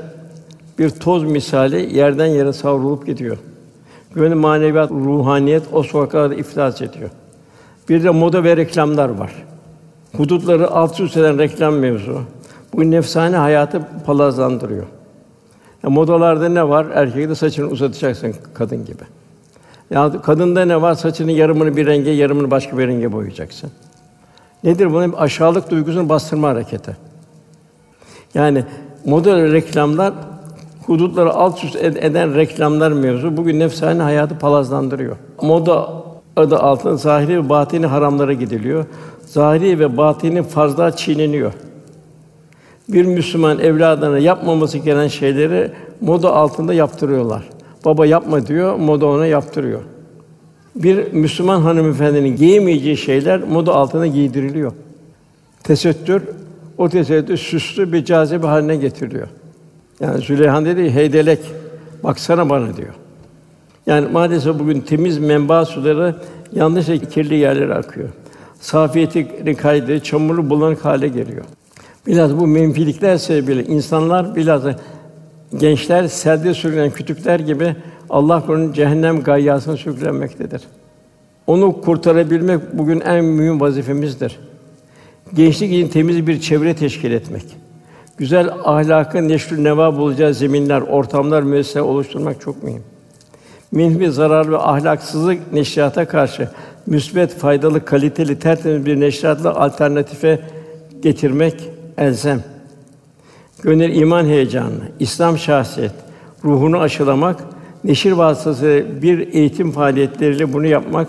bir 0.79 0.91
toz 0.91 1.25
misali 1.25 1.97
yerden 1.97 2.27
yere 2.27 2.53
savrulup 2.53 3.07
gidiyor. 3.07 3.39
Gönül 4.15 4.35
maneviyat, 4.35 4.91
ruhaniyet 4.91 5.63
o 5.73 5.83
sokaklarda 5.83 6.35
iflas 6.35 6.83
ediyor. 6.83 7.11
Bir 7.89 8.05
de 8.05 8.11
moda 8.11 8.45
ve 8.45 8.57
reklamlar 8.57 9.09
var. 9.09 9.33
Hudutları 10.17 10.71
alt 10.71 11.01
üst 11.01 11.17
eden 11.17 11.39
reklam 11.39 11.75
mevzu. 11.75 12.21
Bu 12.75 12.91
nefsane 12.91 13.37
hayatı 13.37 13.83
palazlandırıyor. 14.07 14.87
Ya 15.83 15.91
modalarda 15.91 16.49
ne 16.49 16.69
var? 16.69 16.87
Erkekte 16.95 17.35
saçını 17.35 17.67
uzatacaksın 17.67 18.35
kadın 18.55 18.85
gibi. 18.85 19.03
Ya 19.91 20.23
kadında 20.23 20.65
ne 20.65 20.83
var? 20.83 20.95
Saçının 20.95 21.33
yarımını 21.33 21.77
bir 21.77 21.87
renge, 21.87 22.11
yarımını 22.11 22.51
başka 22.51 22.79
bir 22.79 22.89
renge 22.89 23.13
boyayacaksın. 23.13 23.71
Nedir 24.65 24.93
bu? 24.93 25.19
Aşağılık 25.19 25.71
duygusunu 25.71 26.09
bastırma 26.09 26.49
hareketi. 26.49 26.97
Yani 28.35 28.65
moda 29.05 29.53
reklamlar 29.53 30.15
hudutları 30.87 31.33
alt 31.33 31.65
üst 31.65 31.77
eden 31.77 32.35
reklamlar 32.35 32.93
mevzu 32.93 33.37
bugün 33.37 33.61
nefsane 33.61 34.03
hayatı 34.03 34.39
palazlandırıyor. 34.39 35.17
Moda 35.43 35.89
adı 36.37 36.59
altında 36.59 36.97
zahiri 36.97 37.45
ve 37.45 37.49
batini 37.49 37.87
haramlara 37.87 38.33
gidiliyor. 38.33 38.85
Zahiri 39.31 39.79
ve 39.79 39.97
batini 39.97 40.43
fazla 40.43 40.97
çiğneniyor. 40.97 41.53
Bir 42.89 43.05
Müslüman 43.05 43.59
evladına 43.59 44.19
yapmaması 44.19 44.79
gereken 44.79 45.09
şeyleri 45.09 45.71
moda 46.01 46.35
altında 46.35 46.75
yaptırıyorlar. 46.75 47.49
Baba 47.85 48.07
yapma 48.07 48.47
diyor, 48.47 48.77
moda 48.77 49.07
ona 49.07 49.27
yaptırıyor. 49.27 49.81
Bir 50.75 51.13
Müslüman 51.13 51.61
hanımefendinin 51.61 52.37
giyemeyeceği 52.37 52.97
şeyler 52.97 53.43
moda 53.43 53.75
altına 53.75 54.07
giydiriliyor. 54.07 54.73
Tesettür, 55.63 56.23
o 56.79 56.89
tesettür 56.89 57.37
süslü 57.37 57.93
bir 57.93 58.05
cazibe 58.05 58.47
haline 58.47 58.77
getiriliyor. 58.77 59.29
Yani 60.01 60.21
Züleyha 60.21 60.65
dedi 60.65 60.91
heydelek, 60.91 61.41
baksana 62.05 62.51
bana 62.51 62.77
diyor. 62.77 62.95
Yani 63.87 64.09
maalesef 64.13 64.59
bugün 64.59 64.81
temiz 64.81 65.19
menba 65.19 65.65
suları 65.65 66.15
yanlış 66.53 66.87
kirli 66.87 67.35
yerlere 67.35 67.75
akıyor. 67.75 68.09
Safiyeti 68.61 69.55
kaydı, 69.57 70.01
çamurlu 70.01 70.51
bulanık 70.51 70.85
hale 70.85 71.09
geliyor. 71.09 71.45
Biraz 72.07 72.39
bu 72.39 72.47
menfilikler 72.47 73.17
sebebiyle 73.17 73.65
insanlar 73.65 74.37
biraz 74.37 74.63
gençler 75.59 76.09
selde 76.09 76.55
sürülen 76.55 76.91
kütükler 76.91 77.41
gibi 77.41 77.77
Allah 78.11 78.47
korusun 78.47 78.73
cehennem 78.73 79.23
gayyasına 79.23 79.77
sürüklenmektedir. 79.77 80.63
Onu 81.47 81.81
kurtarabilmek 81.81 82.79
bugün 82.79 83.01
en 83.01 83.25
mühim 83.25 83.61
vazifemizdir. 83.61 84.41
Gençlik 85.35 85.73
için 85.73 85.89
temiz 85.89 86.27
bir 86.27 86.41
çevre 86.41 86.75
teşkil 86.75 87.13
etmek. 87.13 87.45
Güzel 88.17 88.51
ahlakın 88.65 89.29
neşrü 89.29 89.65
neva 89.65 89.97
bulacağı 89.97 90.35
zeminler, 90.35 90.81
ortamlar, 90.81 91.43
müessese 91.43 91.83
oluşturmak 91.83 92.41
çok 92.41 92.63
mühim. 92.63 92.83
Minfi 93.73 94.11
zarar 94.11 94.51
ve 94.53 94.59
ahlaksızlık 94.59 95.53
neşriyata 95.53 96.09
karşı 96.09 96.49
müsbet, 96.91 97.35
faydalı, 97.35 97.85
kaliteli, 97.85 98.39
tertemiz 98.39 98.87
bir 98.87 99.01
neşriyatla 99.01 99.55
alternatife 99.55 100.41
getirmek 101.03 101.69
elzem. 101.99 102.45
Gönül 103.63 103.95
iman 103.95 104.25
heyecanı, 104.25 104.81
İslam 105.01 105.39
şahsiyet, 105.39 105.93
ruhunu 106.45 106.79
aşılamak, 106.79 107.41
neşir 107.85 108.13
vasıtası 108.13 108.87
bir 109.03 109.35
eğitim 109.35 109.71
faaliyetleriyle 109.71 110.53
bunu 110.53 110.67
yapmak, 110.67 111.09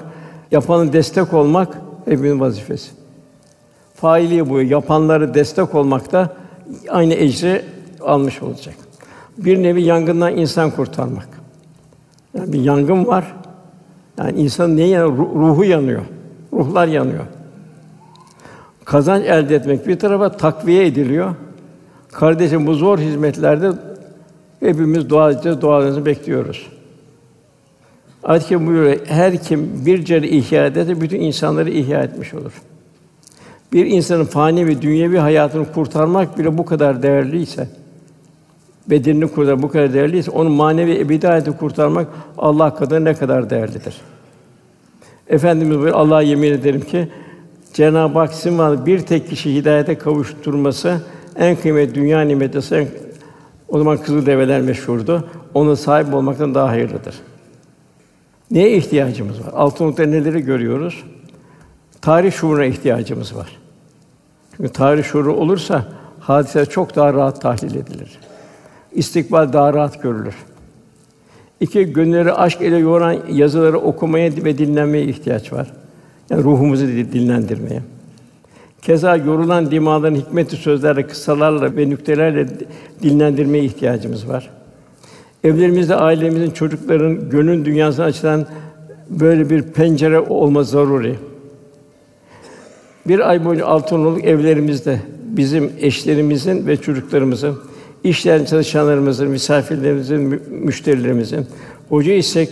yapanın 0.51 0.93
destek 0.93 1.33
olmak 1.33 1.77
hepimizin 2.05 2.39
vazifesi. 2.39 2.91
Faili 3.95 4.49
bu, 4.49 4.61
yapanları 4.61 5.33
destek 5.33 5.75
olmak 5.75 6.11
da 6.11 6.35
aynı 6.89 7.13
ecri 7.13 7.61
almış 8.01 8.41
olacak. 8.41 8.75
Bir 9.37 9.63
nevi 9.63 9.83
yangından 9.83 10.37
insan 10.37 10.71
kurtarmak. 10.71 11.27
Yani 12.33 12.53
bir 12.53 12.61
yangın 12.61 13.07
var. 13.07 13.35
Yani 14.17 14.39
insan 14.39 14.75
niye 14.75 14.87
yanıyor? 14.87 15.17
Ruhu 15.17 15.63
yanıyor. 15.63 16.01
Ruhlar 16.53 16.87
yanıyor. 16.87 17.25
Kazanç 18.85 19.25
elde 19.25 19.55
etmek 19.55 19.87
bir 19.87 19.99
tarafa 19.99 20.31
takviye 20.31 20.85
ediliyor. 20.85 21.35
Kardeşim 22.11 22.67
bu 22.67 22.73
zor 22.73 22.99
hizmetlerde 22.99 23.71
hepimiz 24.59 25.09
dua 25.09 25.31
edeceğiz, 25.31 25.61
dualarınızı 25.61 26.05
bekliyoruz. 26.05 26.67
Ayet-i 28.23 28.67
buyuruyor, 28.67 28.97
her 29.05 29.43
kim 29.43 29.85
bir 29.85 30.05
ceri 30.05 30.27
ihya 30.27 30.65
ederse 30.65 31.01
bütün 31.01 31.21
insanları 31.21 31.69
ihya 31.69 32.03
etmiş 32.03 32.33
olur. 32.33 32.51
Bir 33.73 33.85
insanın 33.85 34.25
fani 34.25 34.67
ve 34.67 34.81
dünyevi 34.81 35.17
hayatını 35.17 35.71
kurtarmak 35.71 36.37
bile 36.37 36.57
bu 36.57 36.65
kadar 36.65 37.03
değerliyse, 37.03 37.67
bedenini 38.89 39.27
kurtarmak 39.27 39.63
bu 39.63 39.69
kadar 39.69 39.93
değerliyse, 39.93 40.31
onun 40.31 40.51
manevi 40.51 40.99
ebedi 40.99 41.27
hayatını 41.27 41.57
kurtarmak 41.57 42.07
Allah 42.37 42.75
kadar 42.75 43.05
ne 43.05 43.13
kadar 43.13 43.49
değerlidir. 43.49 43.95
Efendimiz 45.27 45.75
buyuruyor, 45.77 45.95
Allah'a 45.95 46.21
yemin 46.21 46.51
ederim 46.51 46.81
ki 46.81 47.07
Cenab-ı 47.73 48.19
Hak 48.19 48.33
sizin 48.33 48.85
bir 48.85 48.99
tek 48.99 49.29
kişi 49.29 49.55
hidayete 49.55 49.97
kavuşturması 49.97 51.01
en 51.35 51.55
kıymetli 51.55 51.95
dünya 51.95 52.21
nimeti 52.21 52.87
o 53.69 53.77
zaman 53.77 53.97
kızıl 53.97 54.25
develer 54.25 54.61
meşhurdu. 54.61 55.27
Onun 55.53 55.75
sahip 55.75 56.13
olmaktan 56.13 56.55
daha 56.55 56.69
hayırlıdır. 56.69 57.15
Neye 58.51 58.77
ihtiyacımız 58.77 59.39
var? 59.39 59.53
Altın 59.53 59.85
nokta 59.85 60.03
neleri 60.03 60.41
görüyoruz? 60.41 61.03
Tarih 62.01 62.31
şuuruna 62.31 62.65
ihtiyacımız 62.65 63.35
var. 63.35 63.57
Çünkü 64.57 64.69
tarih 64.69 65.03
şuuru 65.03 65.33
olursa 65.33 65.85
hadiseler 66.19 66.69
çok 66.69 66.95
daha 66.95 67.13
rahat 67.13 67.41
tahlil 67.41 67.75
edilir. 67.75 68.19
İstikbal 68.93 69.53
daha 69.53 69.73
rahat 69.73 70.03
görülür. 70.03 70.35
İki, 71.59 71.93
gönülleri 71.93 72.33
aşk 72.33 72.61
ile 72.61 72.77
yoğuran 72.77 73.17
yazıları 73.31 73.79
okumaya 73.79 74.31
ve 74.31 74.57
dinlenmeye 74.57 75.05
ihtiyaç 75.05 75.53
var. 75.53 75.71
Yani 76.29 76.43
ruhumuzu 76.43 76.87
dinlendirmeye. 76.87 77.81
Keza 78.81 79.15
yorulan 79.15 79.71
dimaların 79.71 80.15
hikmetli 80.15 80.57
sözlerle, 80.57 81.07
kıssalarla 81.07 81.75
ve 81.75 81.89
nüktelerle 81.89 82.47
dinlendirmeye 83.03 83.63
ihtiyacımız 83.63 84.29
var. 84.29 84.49
Evlerimizde 85.43 85.95
ailemizin, 85.95 86.51
çocukların 86.51 87.29
gönül 87.29 87.65
dünyasına 87.65 88.05
açılan 88.05 88.45
böyle 89.09 89.49
bir 89.49 89.61
pencere 89.63 90.19
olma 90.19 90.63
zaruri. 90.63 91.15
Bir 93.07 93.29
ay 93.29 93.45
boyunca 93.45 93.65
altı 93.65 93.95
onluluk 93.95 94.23
evlerimizde 94.23 94.99
bizim 95.23 95.71
eşlerimizin 95.79 96.67
ve 96.67 96.77
çocuklarımızın, 96.77 97.57
işleyen 98.03 98.45
çalışanlarımızın, 98.45 99.27
misafirlerimizin, 99.27 100.41
müşterilerimizin, 100.49 101.47
hoca 101.89 102.13
isek 102.13 102.49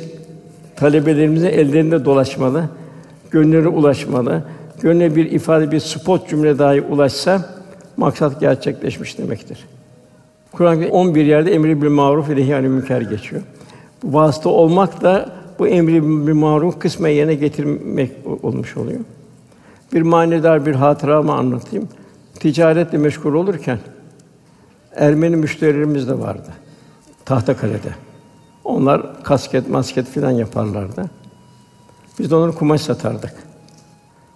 talebelerimizin 0.75 1.47
ellerinde 1.47 2.05
dolaşmalı, 2.05 2.69
gönlüne 3.31 3.67
ulaşmalı. 3.67 4.43
Gönlüne 4.81 5.15
bir 5.15 5.31
ifade, 5.31 5.71
bir 5.71 5.79
spot 5.79 6.29
cümle 6.29 6.59
dahi 6.59 6.81
ulaşsa 6.81 7.49
maksat 7.97 8.39
gerçekleşmiş 8.39 9.17
demektir. 9.17 9.65
Kur'an-ı 10.51 10.89
11 10.89 11.25
yerde 11.25 11.53
emri 11.53 11.81
bil 11.81 11.89
maruf 11.89 12.29
ve 12.29 12.35
nehy 12.35 12.61
münker 12.61 13.01
geçiyor. 13.01 13.41
Bu 14.03 14.13
vasıta 14.13 14.49
olmak 14.49 15.01
da 15.01 15.29
bu 15.59 15.67
emri 15.67 16.27
bil 16.27 16.33
maruf 16.33 16.79
kısmen 16.79 17.09
yerine 17.09 17.35
getirmek 17.35 18.11
olmuş 18.43 18.77
oluyor. 18.77 18.99
Bir 19.93 20.01
manidar 20.01 20.65
bir 20.65 20.75
hatıramı 20.75 21.33
anlatayım. 21.33 21.87
Ticaretle 22.39 22.97
meşgul 22.97 23.33
olurken 23.33 23.79
Ermeni 24.95 25.35
müşterilerimiz 25.35 26.07
de 26.07 26.19
vardı. 26.19 26.49
Tahtakale'de. 27.25 27.93
Onlar 28.63 29.23
kasket, 29.23 29.69
masket 29.69 30.07
filan 30.07 30.31
yaparlardı. 30.31 31.05
Biz 32.19 32.31
de 32.31 32.35
onları 32.35 32.51
kumaş 32.51 32.81
satardık. 32.81 33.33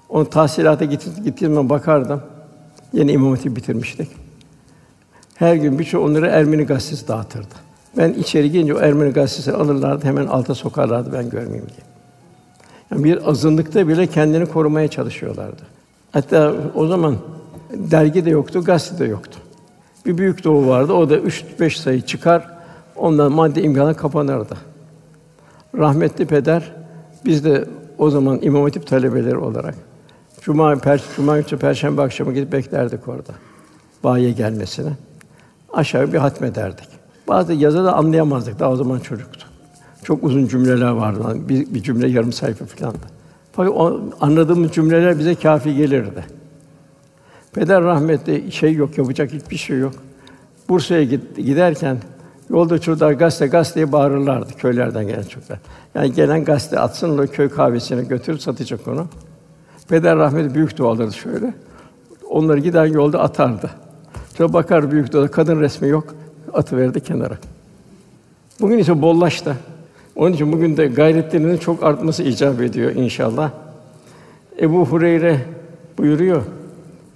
Onu 0.10 0.30
tahsilata 0.30 0.86
gittiğim 0.86 1.70
bakardım. 1.70 2.22
Yeni 2.94 3.12
İmam 3.12 3.32
Hatip 3.32 3.56
bitirmiştik. 3.56 4.10
Her 5.36 5.56
gün 5.56 5.80
birçok 5.80 6.06
onları 6.06 6.28
Ermeni 6.28 6.64
gazetesi 6.64 7.08
dağıtırdı. 7.08 7.56
Ben 7.98 8.14
içeri 8.14 8.52
girince 8.52 8.74
o 8.74 8.80
Ermeni 8.80 9.14
gazetesini 9.14 9.56
alırlardı, 9.56 10.06
hemen 10.06 10.26
alta 10.26 10.56
sokarlardı 10.56 11.14
ben 11.14 11.30
görmeyeyim 11.30 11.68
diye. 11.70 11.88
Yani 12.92 13.04
bir 13.04 13.30
azınlıkta 13.30 13.88
bile 13.88 14.08
kendini 14.08 14.46
korumaya 14.46 14.88
çalışıyorlardı. 14.88 15.62
Hatta 16.12 16.54
o 16.76 16.88
zaman 16.88 17.18
dergi 17.72 18.26
de 18.26 18.30
yoktu, 18.30 18.64
gazete 18.64 19.06
de 19.06 19.10
yoktu. 19.10 19.40
Bir 20.06 20.18
büyük 20.18 20.44
doğu 20.44 20.68
vardı. 20.68 20.94
O 20.94 21.10
da 21.10 21.18
üç 21.18 21.46
beş 21.60 21.80
sayı 21.80 22.02
çıkar. 22.02 22.48
Ondan 22.96 23.32
madde 23.32 23.62
imkanı 23.62 23.96
kapanırdı. 23.96 24.58
Rahmetli 25.78 26.26
peder 26.26 26.72
biz 27.26 27.46
de 27.46 27.66
o 27.98 28.10
zaman 28.10 28.40
İmam 28.42 28.64
Hatip 28.64 28.88
talebeleri 28.88 29.38
olarak 29.38 29.76
cuma 30.42 30.76
per 30.76 31.04
cuma 31.16 31.40
günü 31.40 31.60
perşembe 31.60 32.02
akşamı 32.02 32.34
gidip 32.34 32.52
beklerdik 32.52 33.08
orada. 33.08 33.34
Bayiye 34.04 34.32
gelmesini. 34.32 34.92
Aşağı 35.74 36.14
bir 36.14 36.18
hatmederdik. 36.18 36.88
Bazı 37.28 37.54
yazı 37.54 37.84
da 37.84 37.94
anlayamazdık. 37.94 38.60
Daha 38.60 38.72
o 38.72 38.76
zaman 38.76 39.00
çocuktu. 39.00 39.48
Çok 40.04 40.24
uzun 40.24 40.48
cümleler 40.48 40.90
vardı. 40.90 41.50
Bir, 41.50 41.74
bir 41.74 41.84
cümle 41.84 42.08
yarım 42.08 42.34
sayfa 42.34 42.66
filandı. 42.66 43.06
Fakat 43.52 43.74
o, 43.74 44.02
anladığımız 44.22 44.72
cümleler 44.72 45.20
bize 45.20 45.36
kafi 45.36 45.76
gelirdi. 45.76 46.26
Peder 47.54 47.84
rahmetli 47.84 48.52
şey 48.52 48.74
yok, 48.74 48.98
yapacak 48.98 49.32
hiçbir 49.34 49.58
şey 49.58 49.80
yok. 49.80 49.94
Bursa'ya 50.70 51.04
giderken 51.38 51.98
yolda 52.50 52.80
çocuklar 52.80 53.12
gazete 53.12 53.48
gazeteye 53.48 53.92
bağırırlardı 53.92 54.54
köylerden 54.54 55.08
gelen 55.08 55.24
çocuklar. 55.24 55.60
Yani 55.96 56.14
gelen 56.14 56.44
gazete 56.44 56.80
atsın 56.80 57.18
o 57.18 57.28
köy 57.28 57.50
kahvesine 57.50 58.04
götürüp 58.04 58.42
satacak 58.42 58.88
onu. 58.88 59.08
Peder 59.90 60.18
rahmetli 60.18 60.56
büyük 60.56 60.78
duaları 60.78 61.14
şöyle. 61.14 61.54
Onları 62.30 62.60
giden 62.60 62.86
yolda 62.86 63.20
atardı. 63.20 63.70
Sonra 64.38 64.54
bakar 64.54 64.92
büyük 64.92 65.14
dua 65.14 65.28
kadın 65.28 65.62
resmi 65.62 65.88
yok. 65.88 66.16
Atı 66.54 66.78
verdi 66.78 67.02
kenara. 67.02 67.38
Bugün 68.62 68.78
ise 68.78 69.02
bollaştı. 69.02 69.56
Onun 70.16 70.34
için 70.34 70.52
bugün 70.52 70.78
de 70.78 70.88
gayretlerinin 70.88 71.58
çok 71.58 71.84
artması 71.84 72.24
icap 72.24 72.62
ediyor 72.62 72.92
inşallah. 72.92 73.52
Ebu 74.60 74.86
Hureyre 74.86 75.40
buyuruyor. 75.98 76.44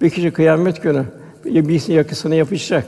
Bir 0.00 0.10
kişi 0.10 0.30
kıyamet 0.30 0.82
günü 0.82 1.04
birisinin 1.44 1.96
yakısına 1.96 2.34
yapışacak. 2.34 2.84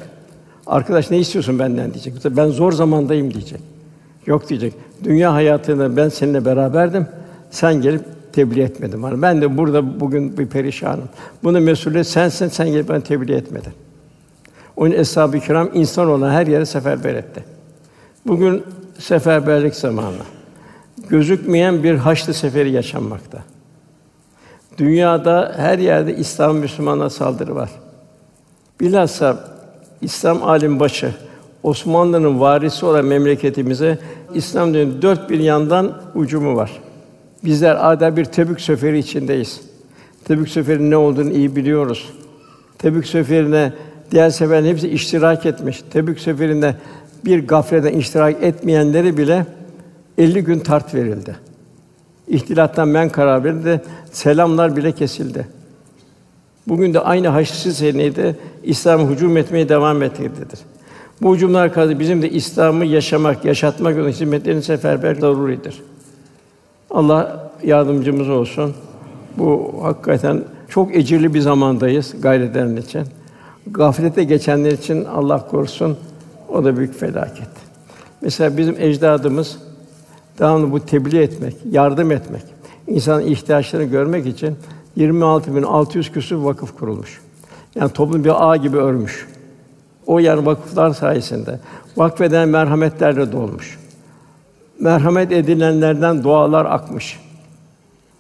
Arkadaş 0.67 1.11
ne 1.11 1.19
istiyorsun 1.19 1.59
benden 1.59 1.95
diyecek. 1.95 2.15
Ben 2.25 2.47
zor 2.47 2.73
zamandayım 2.73 3.35
diyecek. 3.35 3.61
Yok 4.27 4.49
diyecek. 4.49 4.75
Dünya 5.05 5.35
hayatında 5.35 5.97
ben 5.97 6.09
seninle 6.09 6.45
beraberdim. 6.45 7.07
Sen 7.51 7.75
gelip 7.75 8.05
tebliğ 8.33 8.63
etmedin 8.63 9.03
bana. 9.03 9.23
Ben 9.23 9.41
de 9.41 9.57
burada 9.57 10.01
bugün 10.01 10.39
bir 10.39 10.47
perişanım. 10.47 11.09
Bunu 11.45 11.61
mesuliyet 11.61 12.07
sensin, 12.07 12.49
sen 12.49 12.69
gelip 12.69 12.89
bana 12.89 13.01
tebliğ 13.01 13.35
etmedin. 13.35 13.73
Onun 14.77 14.91
eshab-ı 14.91 15.41
kiram 15.41 15.71
insan 15.75 16.09
olan 16.09 16.31
her 16.31 16.47
yere 16.47 16.67
seferber 16.67 17.15
etti. 17.15 17.45
Bugün 18.27 18.63
seferberlik 18.99 19.75
zamanı. 19.75 20.15
Gözükmeyen 21.09 21.83
bir 21.83 21.95
haçlı 21.95 22.35
seferi 22.35 22.71
yaşanmakta. 22.71 23.39
Dünyada 24.81 25.53
her 25.57 25.79
yerde 25.79 26.17
İslam 26.17 26.57
Müslümana 26.57 27.11
saldırı 27.11 27.55
var. 27.55 27.71
Bilhassa 28.81 29.45
İslam 30.01 30.43
alim 30.43 30.81
başı 30.81 31.15
Osmanlı'nın 31.63 32.41
varisi 32.41 32.87
olan 32.87 33.05
memleketimize 33.05 33.99
İslam 34.35 34.75
dinin 34.75 35.03
dört 35.03 35.31
bir 35.31 35.41
yandan 35.41 35.93
ucumu 36.15 36.57
var. 36.57 36.71
Bizler 37.45 37.93
adeta 37.93 38.17
bir 38.17 38.25
Tebük 38.25 38.61
seferi 38.61 38.99
içindeyiz. 38.99 39.61
Tebük 40.25 40.49
seferinin 40.49 40.91
ne 40.91 40.97
olduğunu 40.97 41.31
iyi 41.31 41.57
biliyoruz. 41.57 42.11
Tebük 42.79 43.07
seferine 43.07 43.73
diğer 44.11 44.31
seferlerin 44.31 44.73
hepsi 44.73 44.89
iştirak 44.89 45.47
etmiş. 45.47 45.83
Tebük 45.93 46.21
seferinde 46.21 46.75
bir 47.25 47.49
gafleden 47.49 47.93
iştirak 47.93 48.43
etmeyenleri 48.43 49.17
bile 49.17 49.47
50 50.19 50.45
gün 50.45 50.59
tart 50.59 50.95
verildi. 50.95 51.50
İhtilattan 52.31 52.89
men 52.89 53.09
karar 53.09 53.45
verildi. 53.45 53.83
Selamlar 54.13 54.77
bile 54.77 54.93
kesildi. 54.93 55.47
Bugün 56.69 56.95
de 56.95 57.01
aynı 57.01 57.29
Haçlı 57.29 57.73
seneyde 57.73 58.37
İslam 58.63 59.11
hücum 59.11 59.37
etmeye 59.37 59.69
devam 59.69 60.03
etmektedir. 60.03 60.59
Bu 61.23 61.35
hücumlar 61.35 61.75
karşı 61.75 62.01
bizim 62.01 62.23
de 62.23 62.31
İslam'ı 62.31 62.87
yaşamak, 62.87 63.45
yaşatmak 63.45 63.93
yolunda 63.93 64.11
hizmetlerin 64.11 64.61
seferber 64.61 65.15
zaruridir. 65.15 65.83
Allah 66.91 67.51
yardımcımız 67.65 68.29
olsun. 68.29 68.75
Bu 69.39 69.75
hakikaten 69.83 70.45
çok 70.69 70.97
ecirli 70.97 71.35
bir 71.35 71.41
zamandayız 71.41 72.15
gayret 72.21 72.51
eden 72.51 72.77
için. 72.77 73.03
Gaflete 73.67 74.25
geçenler 74.25 74.73
için 74.73 75.05
Allah 75.05 75.47
korusun 75.47 75.99
o 76.49 76.65
da 76.65 76.77
büyük 76.77 77.01
felaket. 77.01 77.49
Mesela 78.21 78.57
bizim 78.57 78.77
ecdadımız 78.79 79.59
devamlı 80.41 80.73
bu 80.73 80.81
tebliğ 80.81 81.19
etmek, 81.19 81.57
yardım 81.71 82.11
etmek, 82.11 82.43
insanın 82.87 83.27
ihtiyaçlarını 83.27 83.87
görmek 83.87 84.27
için 84.27 84.57
26.600 84.99 86.13
küsur 86.13 86.37
vakıf 86.37 86.79
kurulmuş. 86.79 87.21
Yani 87.75 87.93
toplum 87.93 88.25
bir 88.25 88.51
ağ 88.51 88.57
gibi 88.57 88.77
örmüş. 88.77 89.27
O 90.07 90.19
yani 90.19 90.47
vakıflar 90.47 90.91
sayesinde 90.91 91.61
vakfeden 91.97 92.49
merhametlerle 92.49 93.33
dolmuş. 93.33 93.79
Merhamet 94.81 95.33
edilenlerden 95.33 96.25
dualar 96.25 96.67
akmış. 96.67 97.21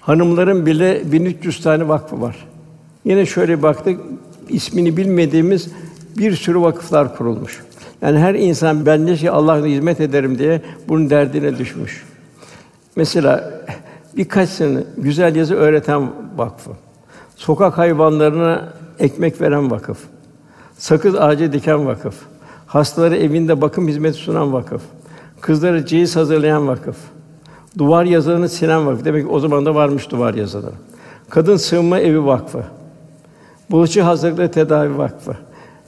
Hanımların 0.00 0.66
bile 0.66 1.12
1300 1.12 1.62
tane 1.62 1.88
vakfı 1.88 2.20
var. 2.20 2.46
Yine 3.04 3.26
şöyle 3.26 3.62
baktık, 3.62 4.00
ismini 4.48 4.96
bilmediğimiz 4.96 5.68
bir 6.18 6.36
sürü 6.36 6.60
vakıflar 6.60 7.16
kurulmuş. 7.16 7.60
Yani 8.02 8.18
her 8.18 8.34
insan 8.34 8.86
ben 8.86 9.06
ne 9.06 9.16
şey 9.16 9.28
Allah'a 9.28 9.66
hizmet 9.66 10.00
ederim 10.00 10.38
diye 10.38 10.62
bunun 10.88 11.10
derdine 11.10 11.58
düşmüş. 11.58 12.09
Mesela 13.00 13.50
birkaç 14.16 14.48
sene 14.48 14.84
güzel 14.98 15.36
yazı 15.36 15.54
öğreten 15.54 16.10
vakfı. 16.36 16.70
Sokak 17.36 17.78
hayvanlarına 17.78 18.72
ekmek 18.98 19.40
veren 19.40 19.70
vakıf. 19.70 19.98
Sakız 20.78 21.14
ağacı 21.14 21.52
diken 21.52 21.86
vakıf. 21.86 22.14
Hastaları 22.66 23.16
evinde 23.16 23.60
bakım 23.60 23.88
hizmeti 23.88 24.18
sunan 24.18 24.52
vakıf. 24.52 24.82
Kızları 25.40 25.86
ceyiz 25.86 26.16
hazırlayan 26.16 26.68
vakıf. 26.68 26.96
Duvar 27.78 28.04
yazılarını 28.04 28.48
silen 28.48 28.86
vakıf. 28.86 29.04
Demek 29.04 29.22
ki 29.22 29.30
o 29.30 29.40
zaman 29.40 29.66
da 29.66 29.74
varmış 29.74 30.10
duvar 30.10 30.34
yazıları. 30.34 30.74
Kadın 31.30 31.56
sığınma 31.56 31.98
evi 31.98 32.24
vakfı. 32.24 32.64
Bulaşıcı 33.70 34.02
hazırlıklı 34.02 34.50
tedavi 34.50 34.98
vakfı. 34.98 35.36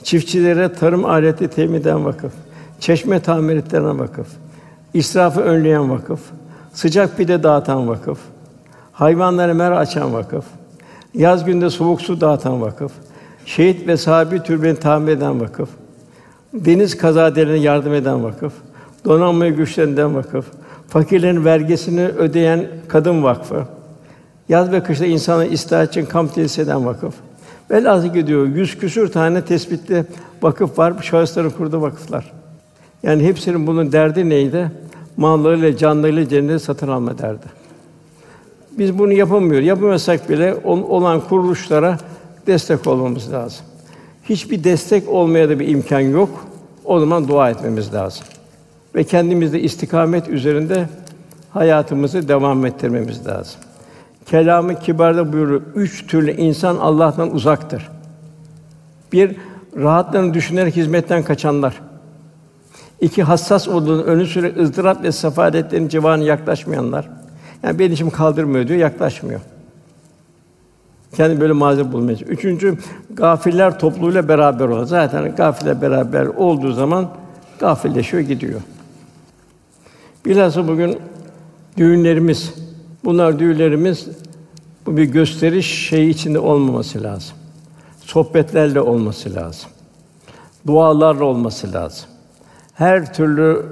Çiftçilere 0.03 0.73
tarım 0.73 1.05
aleti 1.05 1.49
temin 1.49 1.81
eden 1.81 2.05
vakıf. 2.05 2.33
Çeşme 2.81 3.21
tamir 3.21 3.57
ettiren 3.57 3.99
vakıf. 3.99 4.27
İsrafı 4.95 5.41
önleyen 5.41 5.91
vakıf. 5.91 6.21
Sıcak 6.73 7.17
pide 7.17 7.43
dağıtan 7.43 7.89
vakıf. 7.89 8.19
Hayvanlara 8.93 9.55
mer 9.55 9.73
açan 9.73 10.13
vakıf. 10.13 10.45
Yaz 11.15 11.45
günde 11.45 11.71
soğuk 11.71 12.01
su 12.01 12.21
dağıtan 12.21 12.61
vakıf. 12.61 12.93
Şehit 13.47 13.87
ve 13.87 13.97
sahabi 13.97 14.43
türbeni 14.43 14.77
tamir 14.77 15.13
eden 15.13 15.41
vakıf. 15.41 15.69
Deniz 16.55 16.97
kazadelerine 16.99 17.59
yardım 17.59 17.95
eden 17.95 18.25
vakıf. 18.25 18.53
Donanmayı 19.05 19.57
güçlendiren 19.57 20.15
vakıf. 20.15 20.47
Fakirlerin 20.89 21.45
vergisini 21.45 22.07
ödeyen 22.07 22.67
kadın 22.89 23.23
vakfı. 23.23 23.65
Yaz 24.49 24.73
ve 24.73 24.83
kışta 24.83 25.07
insanı 25.07 25.47
istirahat 25.47 25.89
için 25.89 26.07
kamp 26.07 26.35
tesis 26.35 26.59
eden 26.59 26.87
vakıf. 26.87 27.15
Velhâsıl 27.71 28.15
gidiyor. 28.15 28.47
Yüz 28.47 28.79
küsür 28.79 29.13
tane 29.13 29.45
tespitli 29.45 30.05
vakıf 30.43 30.79
var. 30.79 30.95
Şahısların 31.03 31.51
kurduğu 31.51 31.83
vakıflar. 31.83 32.33
Yani 33.03 33.25
hepsinin 33.25 33.67
bunun 33.67 33.93
derdi 33.93 34.29
neydi? 34.29 34.71
Mallarıyla, 35.17 35.77
canlarıyla 35.77 36.29
cenneti 36.29 36.65
satın 36.65 36.89
alma 36.89 37.19
derdi. 37.19 37.47
Biz 38.79 38.99
bunu 38.99 39.13
yapamıyoruz. 39.13 39.67
Yapamazsak 39.67 40.31
bile 40.31 40.55
olan 40.65 41.21
kuruluşlara 41.21 41.99
destek 42.47 42.87
olmamız 42.87 43.33
lazım. 43.33 43.65
Hiçbir 44.29 44.65
destek 44.65 45.09
olmaya 45.09 45.49
da 45.49 45.61
bir 45.61 45.69
imkan 45.69 46.01
yok. 46.01 46.47
O 46.85 47.01
zaman 47.01 47.29
dua 47.29 47.51
etmemiz 47.51 47.95
lazım. 47.95 48.25
Ve 48.95 49.05
kendimizde 49.05 49.61
istikamet 49.61 50.29
üzerinde 50.29 50.89
hayatımızı 51.51 52.29
devam 52.29 52.67
ettirmemiz 52.67 53.27
lazım. 53.27 53.61
Kelamı 54.27 54.81
kibarda 54.81 55.33
buyuruyor. 55.33 55.63
Üç 55.75 56.07
türlü 56.07 56.33
insan 56.33 56.77
Allah'tan 56.77 57.35
uzaktır. 57.35 57.91
Bir, 59.13 59.37
rahatlarını 59.77 60.35
düşünerek 60.35 60.77
hizmetten 60.77 61.23
kaçanlar. 61.23 61.81
İki, 63.03 63.23
hassas 63.23 63.69
olduğunu 63.69 64.03
önü 64.03 64.27
süre 64.27 64.63
ızdırap 64.63 65.03
ve 65.03 65.13
sefaletlerin 65.13 65.89
civarına 65.89 66.25
yaklaşmayanlar. 66.25 67.09
Yani 67.63 67.79
benim 67.79 67.93
işim 67.93 68.11
kaldırmıyor 68.11 68.69
diyor, 68.69 68.81
yaklaşmıyor. 68.81 69.41
Kendi 71.17 71.41
böyle 71.41 71.53
malzeme 71.53 71.93
bulmaya 71.93 72.17
Üçüncü, 72.17 72.79
gafiller 73.11 73.79
topluluğuyla 73.79 74.29
beraber 74.29 74.69
olan. 74.69 74.85
Zaten 74.85 75.35
gafiller 75.37 75.83
beraber 75.83 76.27
olduğu 76.27 76.73
zaman 76.73 77.09
gafilleşiyor, 77.59 78.23
gidiyor. 78.23 78.61
Bilhassa 80.27 80.69
bugün 80.69 80.99
düğünlerimiz, 81.77 82.55
bunlar 83.05 83.39
düğünlerimiz 83.39 84.09
bu 84.87 84.97
bir 84.97 85.05
gösteriş 85.05 85.89
şeyi 85.89 86.11
içinde 86.11 86.39
olmaması 86.39 87.03
lazım. 87.03 87.37
Sohbetlerle 88.01 88.81
olması 88.81 89.35
lazım. 89.35 89.71
Dualarla 90.67 91.25
olması 91.25 91.73
lazım. 91.73 92.12
Her 92.75 93.15
türlü 93.15 93.63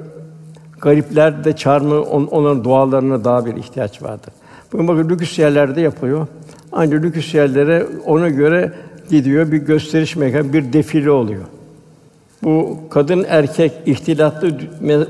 garipler 0.81 1.45
de 1.45 1.57
çağırma 1.57 2.01
on, 2.01 2.27
onların 2.27 2.65
dualarına 2.65 3.25
daha 3.25 3.47
bir 3.47 3.57
ihtiyaç 3.57 4.03
vardır. 4.03 4.33
Bugün 4.73 4.89
bakın 4.89 5.09
lüks 5.09 5.39
yerlerde 5.39 5.81
yapıyor. 5.81 6.27
Ancak 6.73 7.03
lüks 7.03 7.35
yerlere 7.35 7.87
ona 8.07 8.29
göre 8.29 8.73
gidiyor 9.11 9.53
bir 9.53 9.59
gösteriş 9.59 10.17
mekanı, 10.17 10.53
bir 10.53 10.73
defile 10.73 11.11
oluyor. 11.11 11.45
Bu 12.43 12.79
kadın 12.91 13.27
erkek 13.29 13.73
ihtilatlı 13.87 14.59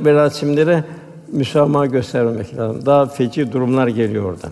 merasimlere 0.00 0.84
müsamaha 1.32 1.86
göstermemek 1.86 2.56
lazım. 2.56 2.86
Daha 2.86 3.06
feci 3.06 3.52
durumlar 3.52 3.88
geliyor 3.88 4.24
oradan. 4.24 4.50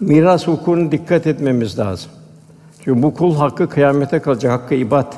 Miras 0.00 0.46
hukukuna 0.46 0.92
dikkat 0.92 1.26
etmemiz 1.26 1.78
lazım. 1.78 2.10
Çünkü 2.84 3.02
bu 3.02 3.14
kul 3.14 3.34
hakkı 3.34 3.68
kıyamete 3.68 4.18
kalacak, 4.18 4.52
hakkı 4.52 4.74
ibad. 4.74 5.12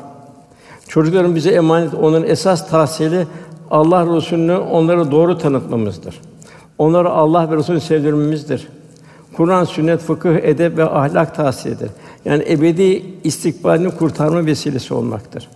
Çocukların 0.88 1.34
bize 1.34 1.50
emanet, 1.50 1.94
onun 1.94 2.22
esas 2.22 2.70
tahsili 2.70 3.26
Allah 3.70 4.16
Resulü'nü 4.16 4.56
onlara 4.56 5.10
doğru 5.10 5.38
tanıtmamızdır. 5.38 6.20
Onları 6.78 7.10
Allah 7.10 7.50
ve 7.50 7.56
Resulü 7.56 7.80
sevdirmemizdir. 7.80 8.68
Kur'an, 9.36 9.64
sünnet, 9.64 10.00
fıkıh, 10.00 10.36
edep 10.36 10.78
ve 10.78 10.84
ahlak 10.84 11.34
tahsilidir. 11.34 11.90
Yani 12.24 12.44
ebedi 12.48 13.04
istikbalini 13.24 13.90
kurtarma 13.90 14.46
vesilesi 14.46 14.94
olmaktır. 14.94 15.48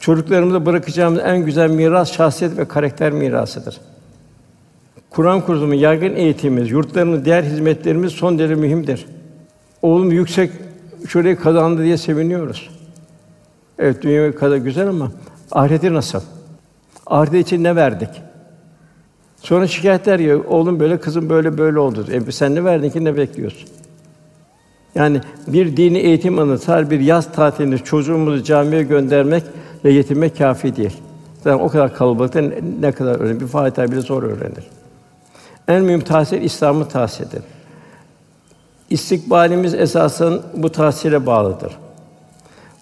Çocuklarımıza 0.00 0.66
bırakacağımız 0.66 1.20
en 1.24 1.44
güzel 1.44 1.70
miras 1.70 2.12
şahsiyet 2.12 2.58
ve 2.58 2.64
karakter 2.64 3.12
mirasıdır. 3.12 3.80
Kur'an 5.10 5.40
kursumu, 5.40 5.74
yaygın 5.74 6.14
eğitimimiz, 6.14 6.70
yurtlarımız, 6.70 7.24
diğer 7.24 7.42
hizmetlerimiz 7.42 8.12
son 8.12 8.38
derece 8.38 8.54
mühimdir. 8.54 9.06
Oğlum 9.82 10.12
yüksek 10.12 10.50
şurayı 11.08 11.36
kazandı 11.36 11.82
diye 11.82 11.96
seviniyoruz. 11.96 12.70
Evet, 13.78 14.02
dünya 14.02 14.34
kadar 14.34 14.56
güzel 14.56 14.88
ama 14.88 15.12
ahireti 15.52 15.94
nasıl? 15.94 16.20
Ahiret 17.06 17.46
için 17.46 17.64
ne 17.64 17.76
verdik? 17.76 18.08
Sonra 19.36 19.66
şikayetler 19.66 20.18
ya, 20.18 20.38
oğlum 20.42 20.80
böyle, 20.80 21.00
kızım 21.00 21.28
böyle 21.28 21.58
böyle 21.58 21.78
oldu. 21.78 22.06
E 22.10 22.32
sen 22.32 22.54
ne 22.54 22.64
verdin 22.64 22.90
ki 22.90 23.04
ne 23.04 23.16
bekliyorsun? 23.16 23.68
Yani 24.94 25.20
bir 25.46 25.76
dini 25.76 25.98
eğitim 25.98 26.38
anı, 26.38 26.90
bir 26.90 27.00
yaz 27.00 27.32
tatilinde 27.32 27.78
çocuğumuzu 27.78 28.42
camiye 28.42 28.82
göndermek 28.82 29.42
ve 29.84 29.92
yetinmek 29.92 30.38
kafi 30.38 30.76
değil. 30.76 30.96
Zaten 31.44 31.64
o 31.64 31.68
kadar 31.68 31.94
kalabalıkta 31.94 32.40
ne 32.80 32.92
kadar 32.92 33.20
öğrenir? 33.20 33.40
Bir 33.40 33.46
Fatiha 33.46 33.92
bile 33.92 34.00
zor 34.00 34.22
öğrenir. 34.22 34.66
En 35.68 35.84
mühim 35.84 36.00
tahsil 36.00 36.42
İslam'ı 36.42 36.88
tahsildir. 36.88 37.42
İstikbalimiz 38.90 39.74
esasen 39.74 40.38
bu 40.54 40.72
tahsile 40.72 41.26
bağlıdır. 41.26 41.76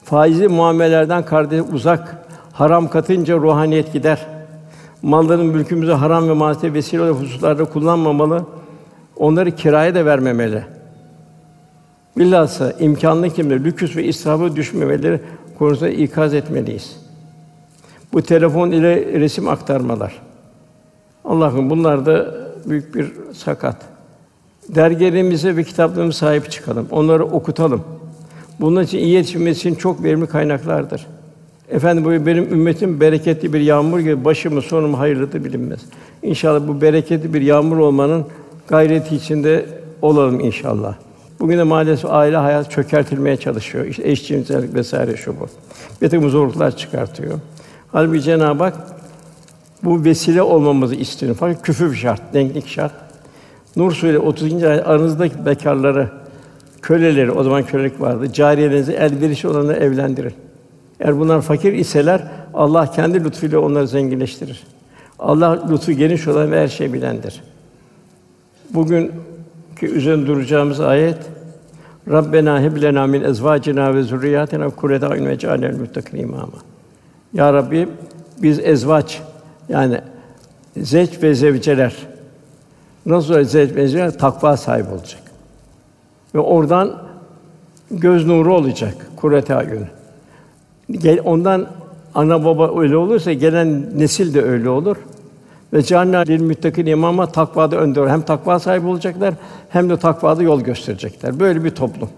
Faizli 0.05 0.49
muamellerden 0.49 1.25
kardeş 1.25 1.63
uzak, 1.73 2.17
haram 2.53 2.89
katınca 2.89 3.37
ruhaniyet 3.37 3.93
gider. 3.93 4.27
Malların 5.03 5.47
mülkümüzü 5.47 5.93
haram 5.93 6.29
ve 6.29 6.33
maalesef 6.33 6.75
vesile 6.75 7.03
olan 7.03 7.13
hususlarda 7.13 7.65
kullanmamalı. 7.65 8.45
Onları 9.17 9.51
kiraya 9.51 9.95
da 9.95 10.07
vermemeli. 10.07 10.65
Bilhassa 12.19 12.73
imkanlı 12.73 13.31
kimler 13.31 13.65
lüküs 13.65 13.97
ve 13.97 14.05
israfa 14.05 14.57
düşmemeleri 14.57 15.21
konusunda 15.59 15.91
ikaz 15.91 16.35
etmeliyiz. 16.35 16.97
Bu 18.13 18.23
telefon 18.23 18.71
ile 18.71 19.21
resim 19.21 19.49
aktarmalar. 19.49 20.23
Allah'ım 21.25 21.71
bunlar 21.71 22.07
da 22.07 22.35
büyük 22.67 22.95
bir 22.95 23.13
sakat. 23.35 23.77
Dergilerimize 24.69 25.57
ve 25.57 25.65
kitaplarımıza 25.65 26.19
sahip 26.19 26.51
çıkalım. 26.51 26.87
Onları 26.91 27.25
okutalım. 27.25 27.85
Bunun 28.61 28.83
için 28.83 28.99
iyi 28.99 29.09
yetişmesi 29.09 29.59
için 29.59 29.75
çok 29.75 30.03
verimli 30.03 30.27
kaynaklardır. 30.27 31.07
Efendim 31.71 32.05
bu 32.05 32.27
benim 32.27 32.53
ümmetim 32.53 33.01
bereketli 33.01 33.53
bir 33.53 33.61
yağmur 33.61 34.01
gibi 34.01 34.25
başımı 34.25 34.63
sonumu 34.63 34.99
hayırlıdır 34.99 35.45
bilinmez. 35.45 35.81
İnşallah 36.23 36.69
bu 36.69 36.81
bereketli 36.81 37.35
bir 37.35 37.41
yağmur 37.41 37.77
olmanın 37.77 38.27
gayreti 38.69 39.17
içinde 39.17 39.67
olalım 40.03 40.41
inşallah. 40.41 40.95
Bugün 41.41 41.59
de 41.59 41.63
maalesef 41.63 42.11
aile 42.11 42.37
hayat 42.37 42.71
çökertilmeye 42.71 43.37
çalışıyor. 43.37 43.85
İşte 43.85 44.11
eşcinsellik 44.11 44.75
vesaire 44.75 45.17
şu 45.17 45.41
bu. 45.41 45.47
Bir 46.03 46.09
takım 46.09 46.31
zorluklar 46.31 46.77
çıkartıyor. 46.77 47.39
Halbuki 47.93 48.23
Cenab-ı 48.23 48.65
Hak 48.65 48.75
bu 49.83 50.05
vesile 50.05 50.43
olmamızı 50.43 50.95
istiyor. 50.95 51.37
Fakat 51.41 51.63
küfür 51.63 51.95
şart, 51.95 52.35
denklik 52.35 52.69
şart. 52.69 52.93
Nur 53.77 53.93
Suresi 53.93 54.19
30. 54.19 54.65
ayet 54.65 54.87
aranızdaki 54.87 55.47
bekarları, 55.47 56.11
köleleri, 56.85 57.31
o 57.31 57.43
zaman 57.43 57.63
kölelik 57.63 58.01
vardı. 58.01 58.33
Cariyelerinizi 58.33 58.93
elverişli 58.93 59.49
olanları 59.49 59.79
evlendirin. 59.79 60.33
Eğer 61.01 61.19
bunlar 61.19 61.43
fakir 61.43 61.73
iseler 61.73 62.23
Allah 62.55 62.91
kendi 62.91 63.25
lütfuyla 63.25 63.59
onları 63.59 63.89
zenginleştirir. 63.89 64.63
Allah 65.19 65.69
lütfu 65.71 65.93
geniş 65.93 66.29
olan 66.29 66.53
ve 66.53 66.61
her 66.61 66.69
şeyi 66.69 66.93
bilendir. 66.93 67.43
Bugün 68.71 69.13
ki 69.81 69.87
üzerinde 69.87 70.27
duracağımız 70.27 70.81
ayet 70.81 71.19
Rabbena 72.11 72.61
heb 72.61 72.83
lena 72.83 73.07
min 73.07 73.23
ezvacina 73.23 73.95
ve 73.95 74.03
zurriyatina 74.03 74.71
kurrete 74.71 75.07
ayun 75.07 75.27
ve 75.27 75.39
cealnel 75.39 75.79
muttakin 75.79 76.19
imama. 76.19 76.59
Ya 77.33 77.53
Rabbi 77.53 77.89
biz 78.43 78.59
ezvaç 78.59 79.23
yani 79.69 80.01
zevç 80.77 81.23
ve 81.23 81.35
zevceler 81.35 81.95
nasıl 83.07 83.45
zevç 83.45 83.75
ve 83.75 83.89
zevceler 83.89 84.19
takva 84.19 84.57
sahibi 84.57 84.89
olacak. 84.89 85.24
Ve 86.35 86.39
oradan 86.39 87.03
göz 87.91 88.27
nuru 88.27 88.55
olacak 88.55 88.95
kurrete 89.17 89.55
ayun. 89.55 89.87
Gel 90.91 91.21
ondan 91.25 91.67
ana 92.15 92.45
baba 92.45 92.81
öyle 92.81 92.97
olursa 92.97 93.33
gelen 93.33 93.99
nesil 93.99 94.35
de 94.35 94.43
öyle 94.43 94.69
olur. 94.69 94.97
Ve 95.73 95.83
cehennem 95.83 96.27
lil 96.27 96.41
müttakin 96.41 96.87
imama 96.87 97.27
takvada 97.27 97.77
önde 97.77 98.09
hem 98.09 98.23
takva 98.23 98.59
sahibi 98.59 98.87
olacaklar 98.87 99.35
hem 99.69 99.91
de 99.91 99.97
takvada 99.97 100.43
yol 100.43 100.61
gösterecekler. 100.61 101.41
Böyle 101.41 101.65
bir 101.65 101.71
toplum. 101.71 102.09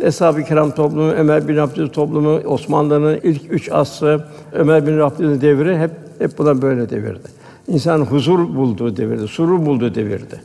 Eshab-ı 0.00 0.44
Kiram 0.44 0.70
toplumu, 0.70 1.10
Ömer 1.10 1.48
bin 1.48 1.56
Abdülaziz 1.56 1.94
toplumu, 1.94 2.38
Osmanlı'nın 2.38 3.20
ilk 3.22 3.52
üç 3.52 3.72
asrı, 3.72 4.24
Ömer 4.52 4.86
bin 4.86 4.98
Abdülaziz'in 4.98 5.40
devri 5.40 5.78
hep 5.78 5.90
hep 6.18 6.38
buna 6.38 6.62
böyle 6.62 6.90
devirdi. 6.90 7.28
İnsan 7.68 8.00
huzur 8.00 8.38
bulduğu 8.38 8.96
devirdi, 8.96 9.28
surur 9.28 9.66
bulduğu 9.66 9.94
devirdi. 9.94 10.40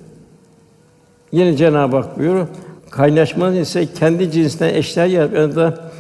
Yine 1.31 1.57
Cenab-ı 1.57 1.95
Hak 1.95 2.19
buyuruyor, 2.19 2.47
kaynaşmanın 2.95 3.55
ise 3.55 3.93
kendi 3.93 4.31
cinsinden 4.31 4.73
eşler 4.73 5.05
yaratmanında 5.05 5.91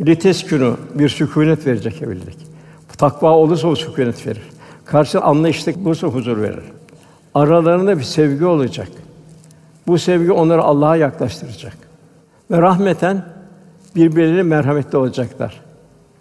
liteskünü 0.00 0.74
bir 0.94 1.08
sükûnet 1.08 1.66
verecek 1.66 2.02
evlilik. 2.02 2.38
Takva 2.98 3.30
olursa 3.30 3.68
o 3.68 3.74
sükûnet 3.76 4.26
verir. 4.26 4.42
Karşı 4.84 5.20
anlayışlık 5.20 5.76
bulursa 5.76 6.06
huzur 6.06 6.42
verir. 6.42 6.64
Aralarında 7.34 7.98
bir 7.98 8.02
sevgi 8.02 8.44
olacak. 8.44 8.88
Bu 9.86 9.98
sevgi 9.98 10.32
onları 10.32 10.62
Allah'a 10.62 10.96
yaklaştıracak. 10.96 11.76
Ve 12.50 12.62
rahmeten 12.62 13.24
birbirlerine 13.96 14.42
merhametli 14.42 14.98
olacaklar. 14.98 15.60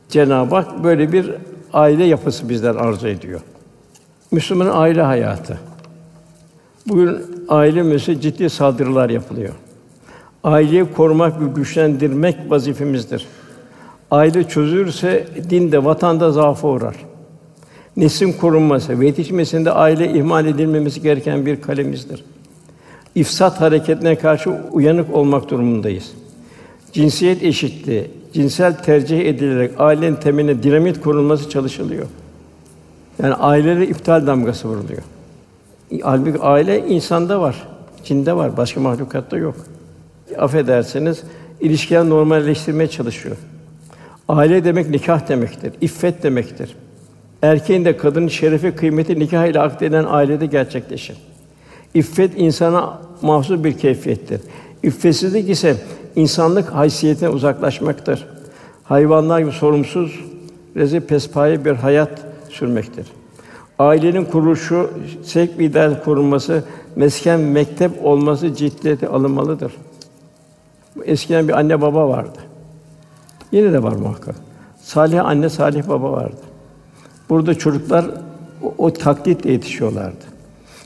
Cenab-ı 0.09 0.55
Hak 0.55 0.83
böyle 0.83 1.11
bir 1.11 1.31
aile 1.73 2.03
yapısı 2.03 2.49
bizden 2.49 2.75
arzu 2.75 3.07
ediyor. 3.07 3.41
Müslümanın 4.31 4.71
aile 4.73 5.01
hayatı. 5.01 5.59
Bugün 6.87 7.09
aile 7.09 7.19
ailemize 7.49 8.21
ciddi 8.21 8.49
saldırılar 8.49 9.09
yapılıyor. 9.09 9.53
Aileyi 10.43 10.85
korumak 10.95 11.41
ve 11.41 11.45
güçlendirmek 11.55 12.35
vazifemizdir. 12.49 13.27
Aile 14.11 14.43
çözülürse 14.43 15.27
din 15.49 15.71
de 15.71 15.85
vatan 15.85 16.19
da 16.19 16.31
zaafa 16.31 16.67
uğrar. 16.67 16.95
Neslin 17.97 18.33
korunması 18.33 18.99
ve 18.99 19.05
yetişmesinde 19.05 19.71
aile 19.71 20.13
ihmal 20.13 20.45
edilmemesi 20.45 21.01
gereken 21.01 21.45
bir 21.45 21.61
kalemizdir. 21.61 22.23
İfsat 23.15 23.61
hareketine 23.61 24.15
karşı 24.15 24.49
uyanık 24.71 25.15
olmak 25.15 25.49
durumundayız. 25.49 26.11
Cinsiyet 26.93 27.43
eşitliği, 27.43 28.11
cinsel 28.33 28.77
tercih 28.77 29.19
edilerek 29.19 29.71
ailenin 29.77 30.15
temeline 30.15 30.63
dinamit 30.63 31.01
kurulması 31.01 31.49
çalışılıyor. 31.49 32.07
Yani 33.23 33.33
ailelere 33.33 33.87
iptal 33.87 34.27
damgası 34.27 34.67
vuruluyor. 34.67 35.01
Halbuki 36.03 36.39
aile 36.39 36.87
insanda 36.87 37.41
var, 37.41 37.67
cinde 38.03 38.35
var, 38.35 38.57
başka 38.57 38.79
mahlukatta 38.79 39.37
yok. 39.37 39.55
Affedersiniz, 40.37 41.23
ilişkiler 41.59 42.09
normalleştirmeye 42.09 42.87
çalışıyor. 42.87 43.37
Aile 44.27 44.63
demek 44.63 44.89
nikah 44.89 45.27
demektir, 45.27 45.73
iffet 45.81 46.23
demektir. 46.23 46.75
Erkeğin 47.41 47.85
de 47.85 47.97
kadının 47.97 48.27
şerefi, 48.27 48.71
kıymeti 48.71 49.19
nikah 49.19 49.45
ile 49.45 49.59
akdedilen 49.59 50.05
ailede 50.07 50.45
gerçekleşir. 50.45 51.17
İffet 51.93 52.31
insana 52.37 53.01
mahsus 53.21 53.63
bir 53.63 53.77
keyfiyettir. 53.77 54.41
İffetsizlik 54.83 55.49
ise 55.49 55.75
insanlık 56.15 56.69
haysiyetine 56.69 57.29
uzaklaşmaktır. 57.29 58.27
Hayvanlar 58.83 59.39
gibi 59.39 59.51
sorumsuz, 59.51 60.19
rezil 60.75 61.01
pespaye 61.01 61.65
bir 61.65 61.71
hayat 61.71 62.21
sürmektir. 62.49 63.07
Ailenin 63.79 64.25
kuruluşu, 64.25 64.89
sevk 65.23 65.59
ve 65.59 65.63
ideal 65.63 66.03
korunması, 66.03 66.63
mesken 66.95 67.39
mektep 67.39 68.05
olması 68.05 68.55
ciddiyete 68.55 69.07
alınmalıdır. 69.07 69.73
Eskiden 71.05 71.47
bir 71.47 71.59
anne 71.59 71.81
baba 71.81 72.09
vardı. 72.09 72.39
Yine 73.51 73.73
de 73.73 73.83
var 73.83 73.93
muhakkak. 73.93 74.35
Salih 74.81 75.25
anne, 75.25 75.49
salih 75.49 75.87
baba 75.87 76.11
vardı. 76.11 76.41
Burada 77.29 77.53
çocuklar 77.53 78.05
o, 78.63 78.73
o 78.77 78.93
taklitle 78.93 79.51
yetişiyorlardı. 79.51 80.25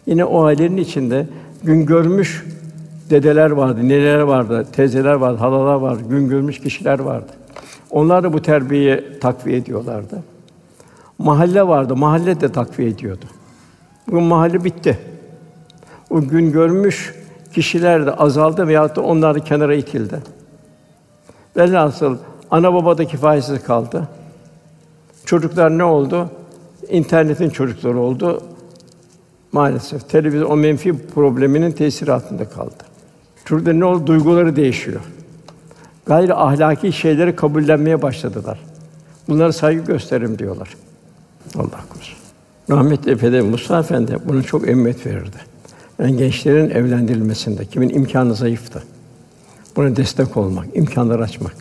Yine 0.06 0.26
o 0.26 0.44
ailenin 0.44 0.78
içinde 0.78 1.28
gün 1.64 1.86
görmüş 1.86 2.46
dedeler 3.10 3.52
vardı, 3.52 3.90
neler 3.90 4.20
vardı, 4.20 4.68
teyzeler 4.72 5.14
vardı, 5.14 5.38
halalar 5.38 5.76
vardı, 5.76 6.04
gün 6.10 6.30
görmüş 6.30 6.60
kişiler 6.60 7.00
vardı. 7.00 7.32
Onlar 7.92 8.24
da 8.24 8.34
bu 8.34 8.42
terbiyeyi 8.42 9.20
takviye 9.22 9.58
ediyorlardı. 9.58 10.24
Mahalle 11.18 11.68
vardı, 11.68 11.96
mahalle 11.96 12.42
de 12.42 12.52
takviye 12.52 12.90
ediyordu. 12.90 13.26
Bugün 14.08 14.24
mahalle 14.24 14.64
bitti. 14.64 15.00
O 16.10 16.22
gün 16.22 16.52
görmüş 16.52 17.16
kişiler 17.56 18.06
de 18.06 18.12
azaldı 18.12 18.68
veya 18.68 18.96
da 18.96 19.02
onlar 19.02 19.36
da 19.36 19.40
kenara 19.40 19.76
itildi. 19.76 20.20
Velhasıl 21.58 22.18
ana 22.52 22.74
baba 22.74 22.98
da 22.98 23.60
kaldı. 23.60 24.08
Çocuklar 25.26 25.78
ne 25.78 25.84
oldu? 25.84 26.30
İnternetin 26.90 27.50
çocukları 27.50 28.00
oldu. 28.00 28.42
Maalesef 29.52 30.10
televizyon 30.10 30.50
o 30.50 30.56
menfi 30.56 31.08
probleminin 31.08 31.72
tesiri 31.72 32.12
altında 32.12 32.50
kaldı. 32.50 32.84
Çocuklar 33.46 33.80
ne 33.80 33.86
oldu? 33.86 34.08
Duyguları 34.08 34.56
değişiyor. 34.56 35.02
Gayri 36.06 36.34
ahlaki 36.34 36.94
şeyleri 36.94 37.36
kabullenmeye 37.36 38.02
başladılar. 38.02 38.60
Bunlara 39.28 39.54
saygı 39.54 39.82
gösterim 39.82 40.40
diyorlar. 40.40 40.76
Allah 41.56 41.86
korusun. 41.90 42.18
Rahmetli 42.70 43.12
Efendi 43.12 43.42
Musa 43.42 43.80
Efendi 43.80 44.18
buna 44.26 44.44
çok 44.44 44.68
emniyet 44.70 45.06
verirdi. 45.06 45.55
Yani 46.00 46.18
gençlerin 46.18 46.70
evlendirilmesinde 46.70 47.66
kimin 47.66 47.90
imkanı 47.90 48.36
zayıftı. 48.36 48.84
Buna 49.76 49.96
destek 49.96 50.38
olmak, 50.38 50.66
imkanlar 50.74 51.20
açmak. 51.20 51.56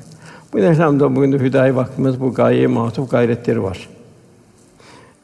Bu 0.52 0.58
elhamdülillah 0.58 1.16
bugün 1.16 1.32
de 1.32 1.38
Hüdayi 1.38 1.76
Vakfımız 1.76 2.20
bu 2.20 2.34
gayeye 2.34 2.66
matuf 2.66 3.10
gayretleri 3.10 3.62
var. 3.62 3.88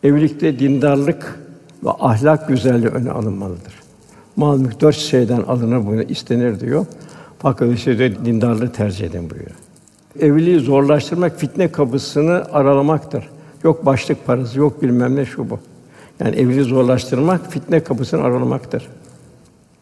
Evlilikte 0.03 0.59
dindarlık 0.59 1.39
ve 1.85 1.91
ahlak 1.91 2.49
güzelliği 2.49 2.89
öne 2.89 3.11
alınmalıdır. 3.11 3.75
Mal 4.37 4.59
mülk 4.59 4.81
dört 4.81 4.97
şeyden 4.97 5.43
alınır 5.43 5.87
bunu 5.87 6.03
istenir 6.03 6.61
diyor. 6.61 6.87
Fakat 7.39 7.73
işte 7.75 7.99
de 7.99 8.25
dindarlığı 8.25 8.73
tercih 8.73 9.07
edin 9.07 9.31
buyuruyor. 9.31 9.57
Evliliği 10.21 10.61
zorlaştırmak 10.61 11.41
fitne 11.41 11.73
kapısını 11.73 12.45
aralamaktır. 12.53 13.29
Yok 13.65 13.87
başlık 13.87 14.27
parası, 14.27 14.59
yok 14.59 14.83
bilmem 14.83 15.17
ne 15.17 15.25
şu 15.27 15.51
bu. 15.51 15.59
Yani 16.21 16.37
evliliği 16.37 16.65
zorlaştırmak 16.65 17.53
fitne 17.53 17.81
kapısını 17.81 18.23
aralamaktır. 18.23 18.89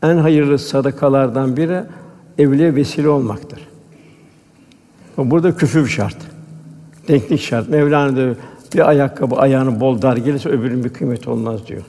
En 0.02 0.16
hayırlı 0.16 0.58
sadakalardan 0.58 1.56
biri 1.56 1.82
evliliğe 2.38 2.74
vesile 2.74 3.08
olmaktır. 3.08 3.68
Burada 5.16 5.56
küfür 5.56 5.88
şart. 5.88 6.16
Denklik 7.08 7.40
şart. 7.40 7.68
Mevlana 7.68 8.16
diyor, 8.16 8.36
bir 8.74 8.88
ayakkabı 8.88 9.34
ayağını 9.34 9.80
bol 9.80 10.02
dar 10.02 10.16
gelirse 10.16 10.48
öbürünün 10.48 10.84
bir 10.84 10.88
kıymeti 10.88 11.30
olmaz 11.30 11.66
diyor. 11.66 11.82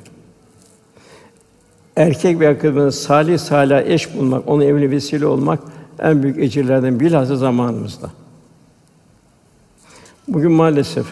Erkek 1.95 2.39
veya 2.39 2.59
kadının 2.59 2.89
salih 2.89 3.37
salih 3.37 3.91
eş 3.91 4.15
bulmak, 4.15 4.47
onu 4.47 4.63
evli 4.63 4.91
vesile 4.91 5.25
olmak 5.25 5.59
en 5.99 6.23
büyük 6.23 6.37
ecirlerden 6.37 6.99
bilhassa 6.99 7.35
zamanımızda. 7.35 8.09
Bugün 10.27 10.51
maalesef 10.51 11.05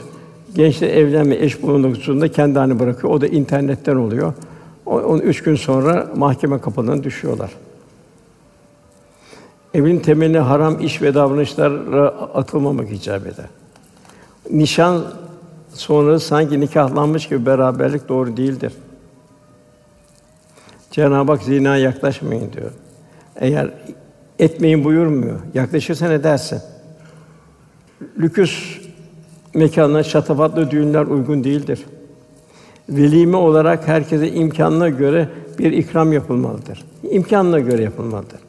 gençler 0.55 0.89
evlenme, 0.89 1.35
eş 1.35 1.61
bulunduklarında 1.61 2.31
kendi 2.31 2.59
halini 2.59 2.79
bırakıyor. 2.79 3.13
O 3.13 3.21
da 3.21 3.27
internetten 3.27 3.95
oluyor. 3.95 4.33
Onun 4.87 5.19
üç 5.19 5.43
gün 5.43 5.55
sonra 5.55 6.07
mahkeme 6.15 6.61
kapılarına 6.61 7.03
düşüyorlar. 7.03 7.51
Evin 9.73 9.99
temeline 9.99 10.39
haram 10.39 10.79
iş 10.79 11.01
ve 11.01 11.13
davranışlara 11.13 12.07
atılmamak 12.09 12.91
icap 12.91 13.27
eder. 13.27 13.45
Nişan 14.51 15.03
sonra 15.73 16.19
sanki 16.19 16.59
nikahlanmış 16.59 17.27
gibi 17.27 17.45
beraberlik 17.45 18.09
doğru 18.09 18.37
değildir. 18.37 18.73
Cenab-ı 20.91 21.31
Hak 21.31 21.43
zina 21.43 21.77
yaklaşmayın 21.77 22.53
diyor. 22.53 22.71
Eğer 23.35 23.73
etmeyin 24.39 24.83
buyurmuyor. 24.83 25.39
Yaklaşırsan 25.53 26.11
edersin. 26.11 26.61
Lüküs 28.17 28.81
mekanına 29.53 30.03
şatafatlı 30.03 30.71
düğünler 30.71 31.05
uygun 31.05 31.43
değildir. 31.43 31.85
Velime 32.89 33.37
olarak 33.37 33.87
herkese 33.87 34.31
imkanına 34.31 34.89
göre 34.89 35.29
bir 35.59 35.71
ikram 35.71 36.13
yapılmalıdır. 36.13 36.85
İmkanına 37.11 37.59
göre 37.59 37.83
yapılmalıdır. 37.83 38.39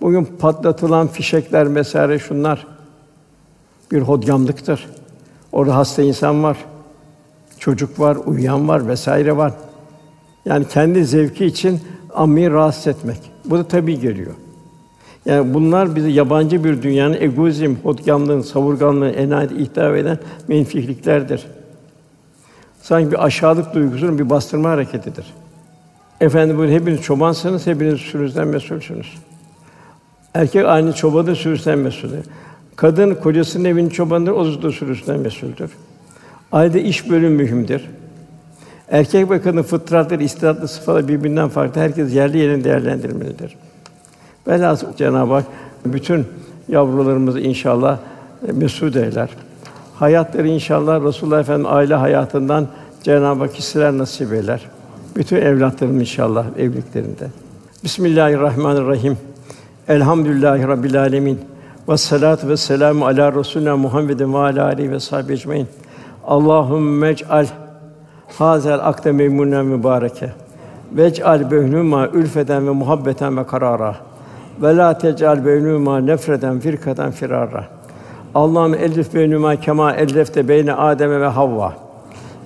Bugün 0.00 0.24
patlatılan 0.24 1.08
fişekler 1.08 1.66
mesare 1.66 2.18
şunlar 2.18 2.66
bir 3.92 4.00
hodgamlıktır. 4.00 4.88
Orada 5.52 5.76
hasta 5.76 6.02
insan 6.02 6.42
var, 6.42 6.56
çocuk 7.58 8.00
var, 8.00 8.18
uyuyan 8.26 8.68
var 8.68 8.88
vesaire 8.88 9.36
var. 9.36 9.52
Yani 10.44 10.68
kendi 10.68 11.04
zevki 11.04 11.46
için 11.46 11.80
ammi 12.14 12.50
rahatsız 12.50 12.86
etmek. 12.86 13.18
Bu 13.44 13.58
da 13.58 13.68
tabii 13.68 14.00
geliyor. 14.00 14.34
Yani 15.26 15.54
bunlar 15.54 15.96
bizi 15.96 16.10
yabancı 16.10 16.64
bir 16.64 16.82
dünyanın 16.82 17.16
egoizm, 17.20 17.74
hodgamlığın, 17.82 18.40
savurganlığın, 18.40 19.14
enayet 19.14 19.52
ihtiva 19.52 19.96
eden 19.96 20.18
menfiliklerdir. 20.48 21.46
Sanki 22.88 23.10
bir 23.10 23.24
aşağılık 23.24 23.74
duygusunun 23.74 24.18
bir 24.18 24.30
bastırma 24.30 24.70
hareketidir. 24.70 25.26
Efendim 26.20 26.58
bu 26.58 26.64
hepiniz 26.64 27.02
çobansınız, 27.02 27.66
hepiniz 27.66 28.00
sürünüzden 28.00 28.48
mesulsünüz. 28.48 29.14
Erkek 30.34 30.66
aynı 30.66 30.92
çobanın 30.92 31.34
sürüsünden 31.34 31.78
mesuldür. 31.78 32.24
Kadın 32.76 33.14
kocasının 33.14 33.64
evinin 33.64 33.88
çobanıdır, 33.88 34.30
o 34.30 34.62
da 34.62 34.72
sürüsünden 34.72 35.20
mesuldür. 35.20 35.70
Ailede 36.52 36.82
iş 36.82 37.10
bölüm 37.10 37.32
mühimdir. 37.32 37.90
Erkek 38.90 39.30
ve 39.30 39.42
kadın 39.42 39.62
fıtratları, 39.62 40.22
istidatlı 40.22 40.68
sıfatları 40.68 41.08
birbirinden 41.08 41.48
farklı. 41.48 41.80
Herkes 41.80 42.14
yerli 42.14 42.38
yerine 42.38 42.64
değerlendirmelidir. 42.64 43.56
Velhâsıl 44.46 44.96
Cenab-ı 44.96 45.32
Hak 45.32 45.44
bütün 45.84 46.26
yavrularımızı 46.68 47.40
inşallah 47.40 47.98
mesûd 48.46 49.06
eyler. 49.06 49.28
Hayatları 49.98 50.48
inşallah 50.48 51.04
Resulullah 51.04 51.40
Efendimiz 51.40 51.72
aile 51.72 51.94
hayatından 51.94 52.66
Cenab-ı 53.02 53.40
Hak 53.40 53.54
hisseler 53.54 53.98
nasip 53.98 54.32
eyler. 54.32 54.68
Bütün 55.16 55.36
evlatlarım 55.36 56.00
inşallah 56.00 56.44
evliliklerinde. 56.58 57.26
Bismillahirrahmanirrahim. 57.84 59.18
Elhamdülillahi 59.88 60.68
Rabbil 60.68 61.00
alemin. 61.00 61.40
Ve 61.88 61.96
salatu 61.96 62.48
ve 62.48 62.56
selamu 62.56 63.06
ala 63.06 63.32
Resulina 63.34 63.76
Muhammedin 63.76 64.34
ve 64.34 64.38
ala 64.38 64.64
alihi 64.64 64.92
ve 64.92 65.00
sahbihi 65.00 65.32
ecmaîn. 65.32 65.66
Allahümme 66.26 67.08
ec'al 67.08 67.46
hazel 68.38 68.88
akde 68.88 69.12
meymunen 69.12 69.66
mübareke. 69.66 70.32
Ve 70.92 71.06
ec'al 71.06 71.50
beynuma 71.50 72.08
ülfeden 72.08 72.66
ve 72.66 72.70
muhabbeten 72.70 73.36
ve 73.36 73.46
karara. 73.46 73.96
Ve 74.62 74.76
la 74.76 74.98
tec'al 74.98 75.46
beynuma 75.46 76.00
nefreden 76.00 76.60
firkaten 76.60 77.10
firara. 77.10 77.77
Allah'ım 78.38 78.74
elif 78.74 79.14
beynuma 79.14 79.56
kema 79.56 79.92
ellefte 79.92 80.48
beyne 80.48 80.74
Adem 80.74 81.20
ve 81.20 81.26
Havva 81.26 81.72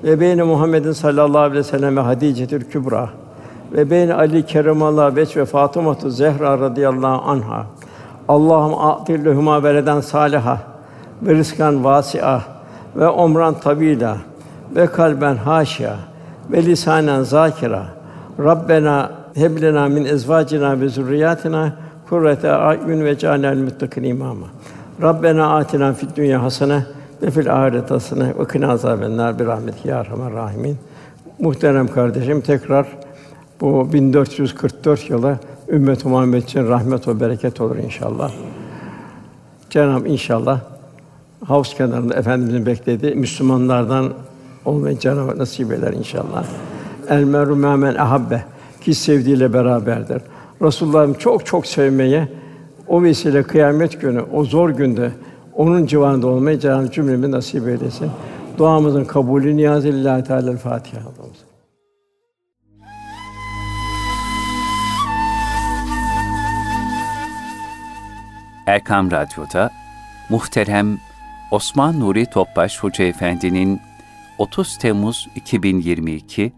ve 0.04 0.20
beyne 0.20 0.42
Muhammedin 0.42 0.92
sallallahu 0.92 1.38
aleyhi 1.38 1.58
ve 1.58 1.62
sellem 1.62 1.96
ve 1.96 2.00
Hadice'tül 2.00 2.64
Kübra 2.64 3.08
ve 3.72 3.90
beyne 3.90 4.14
Ali 4.14 4.46
keremallahu 4.46 5.16
veç 5.16 5.36
ve 5.36 5.44
Fatıma 5.44 5.96
Zehra 6.06 6.58
radıyallahu 6.58 7.30
anha. 7.30 7.66
Allah'ım 8.28 8.74
atil 8.74 9.24
lehuma 9.24 9.62
veleden 9.62 10.00
saliha 10.00 10.58
ve 11.22 11.34
rızkan 11.34 11.84
vasi'a 11.84 12.40
ve 12.96 13.08
umran 13.08 13.54
tabila 13.54 14.16
ve 14.76 14.86
kalben 14.86 15.36
haşia 15.36 15.94
ve 16.50 16.66
lisanen 16.66 17.22
zakira. 17.22 17.82
Rabbena 18.38 19.10
heb 19.34 19.62
lena 19.62 19.88
min 19.88 20.04
ezvacina 20.04 20.80
ve 20.80 20.88
zurriyatina 20.88 21.72
kurrete 22.08 22.50
a'yun 22.50 23.04
ve 23.04 23.18
cealnel 23.18 23.56
muttakin 23.56 24.02
imama. 24.02 24.46
Rabbena 25.02 25.56
atina 25.56 25.92
fid 25.92 26.16
dünya 26.16 26.42
hasene 26.42 26.82
ve 27.22 27.30
fil 27.30 27.54
ahireti 27.54 27.94
hasene 27.94 28.34
ve 28.38 28.46
kina 28.52 28.72
azabennar 28.72 29.38
bir 29.38 29.46
rahmet 29.46 29.84
ya 29.84 30.00
erhamer 30.00 30.32
rahimin. 30.32 30.76
Muhterem 31.38 31.88
kardeşim 31.88 32.40
tekrar 32.40 32.86
bu 33.60 33.92
1444 33.92 35.10
yılı 35.10 35.38
ümmet 35.68 36.04
Muhammed 36.04 36.42
için 36.42 36.68
rahmet 36.68 37.08
ve 37.08 37.20
bereket 37.20 37.60
olur 37.60 37.76
inşallah. 37.76 38.32
Cenab-ı 39.70 40.08
inşallah 40.08 40.60
havuz 41.46 41.74
kenarında 41.74 42.14
efendimizin 42.14 42.66
beklediği 42.66 43.14
Müslümanlardan 43.14 44.12
olmayı 44.64 44.98
Cenab-ı 44.98 45.38
nasip 45.38 45.72
eder 45.72 45.92
inşallah. 45.92 46.44
El 47.08 47.24
meru 47.24 47.56
men 47.56 47.94
ahabbe 47.94 48.44
ki 48.80 48.94
sevdiğiyle 48.94 49.52
beraberdir. 49.52 50.22
Resulullah'ım 50.62 51.14
çok 51.14 51.46
çok 51.46 51.66
sevmeye 51.66 52.28
o 52.88 53.02
vesile 53.02 53.42
kıyamet 53.42 54.00
günü 54.00 54.20
o 54.20 54.44
zor 54.44 54.70
günde 54.70 55.10
onun 55.54 55.86
civarında 55.86 56.26
olmayı 56.26 56.58
Cenab-ı 56.58 56.90
cümlemize 56.90 57.30
nasip 57.30 57.68
eylesin. 57.68 58.10
Duamızın 58.58 59.04
kabulü 59.04 59.56
niyaz 59.56 59.84
lillahi 59.84 60.24
teala 60.24 60.56
Fatiha. 60.56 61.00
Erkam 68.66 69.10
Radyo'da 69.10 69.70
muhterem 70.28 70.98
Osman 71.50 72.00
Nuri 72.00 72.26
Topbaş 72.26 72.78
Hoca 72.78 73.04
Efendi'nin 73.04 73.80
30 74.38 74.78
Temmuz 74.78 75.28
2022 75.34 76.52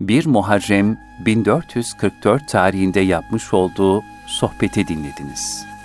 1 0.00 0.26
Muharrem 0.26 0.98
1444 1.18 2.48
tarihinde 2.48 3.00
yapmış 3.00 3.54
olduğu 3.54 4.04
sohbeti 4.26 4.88
dinlediniz. 4.88 5.75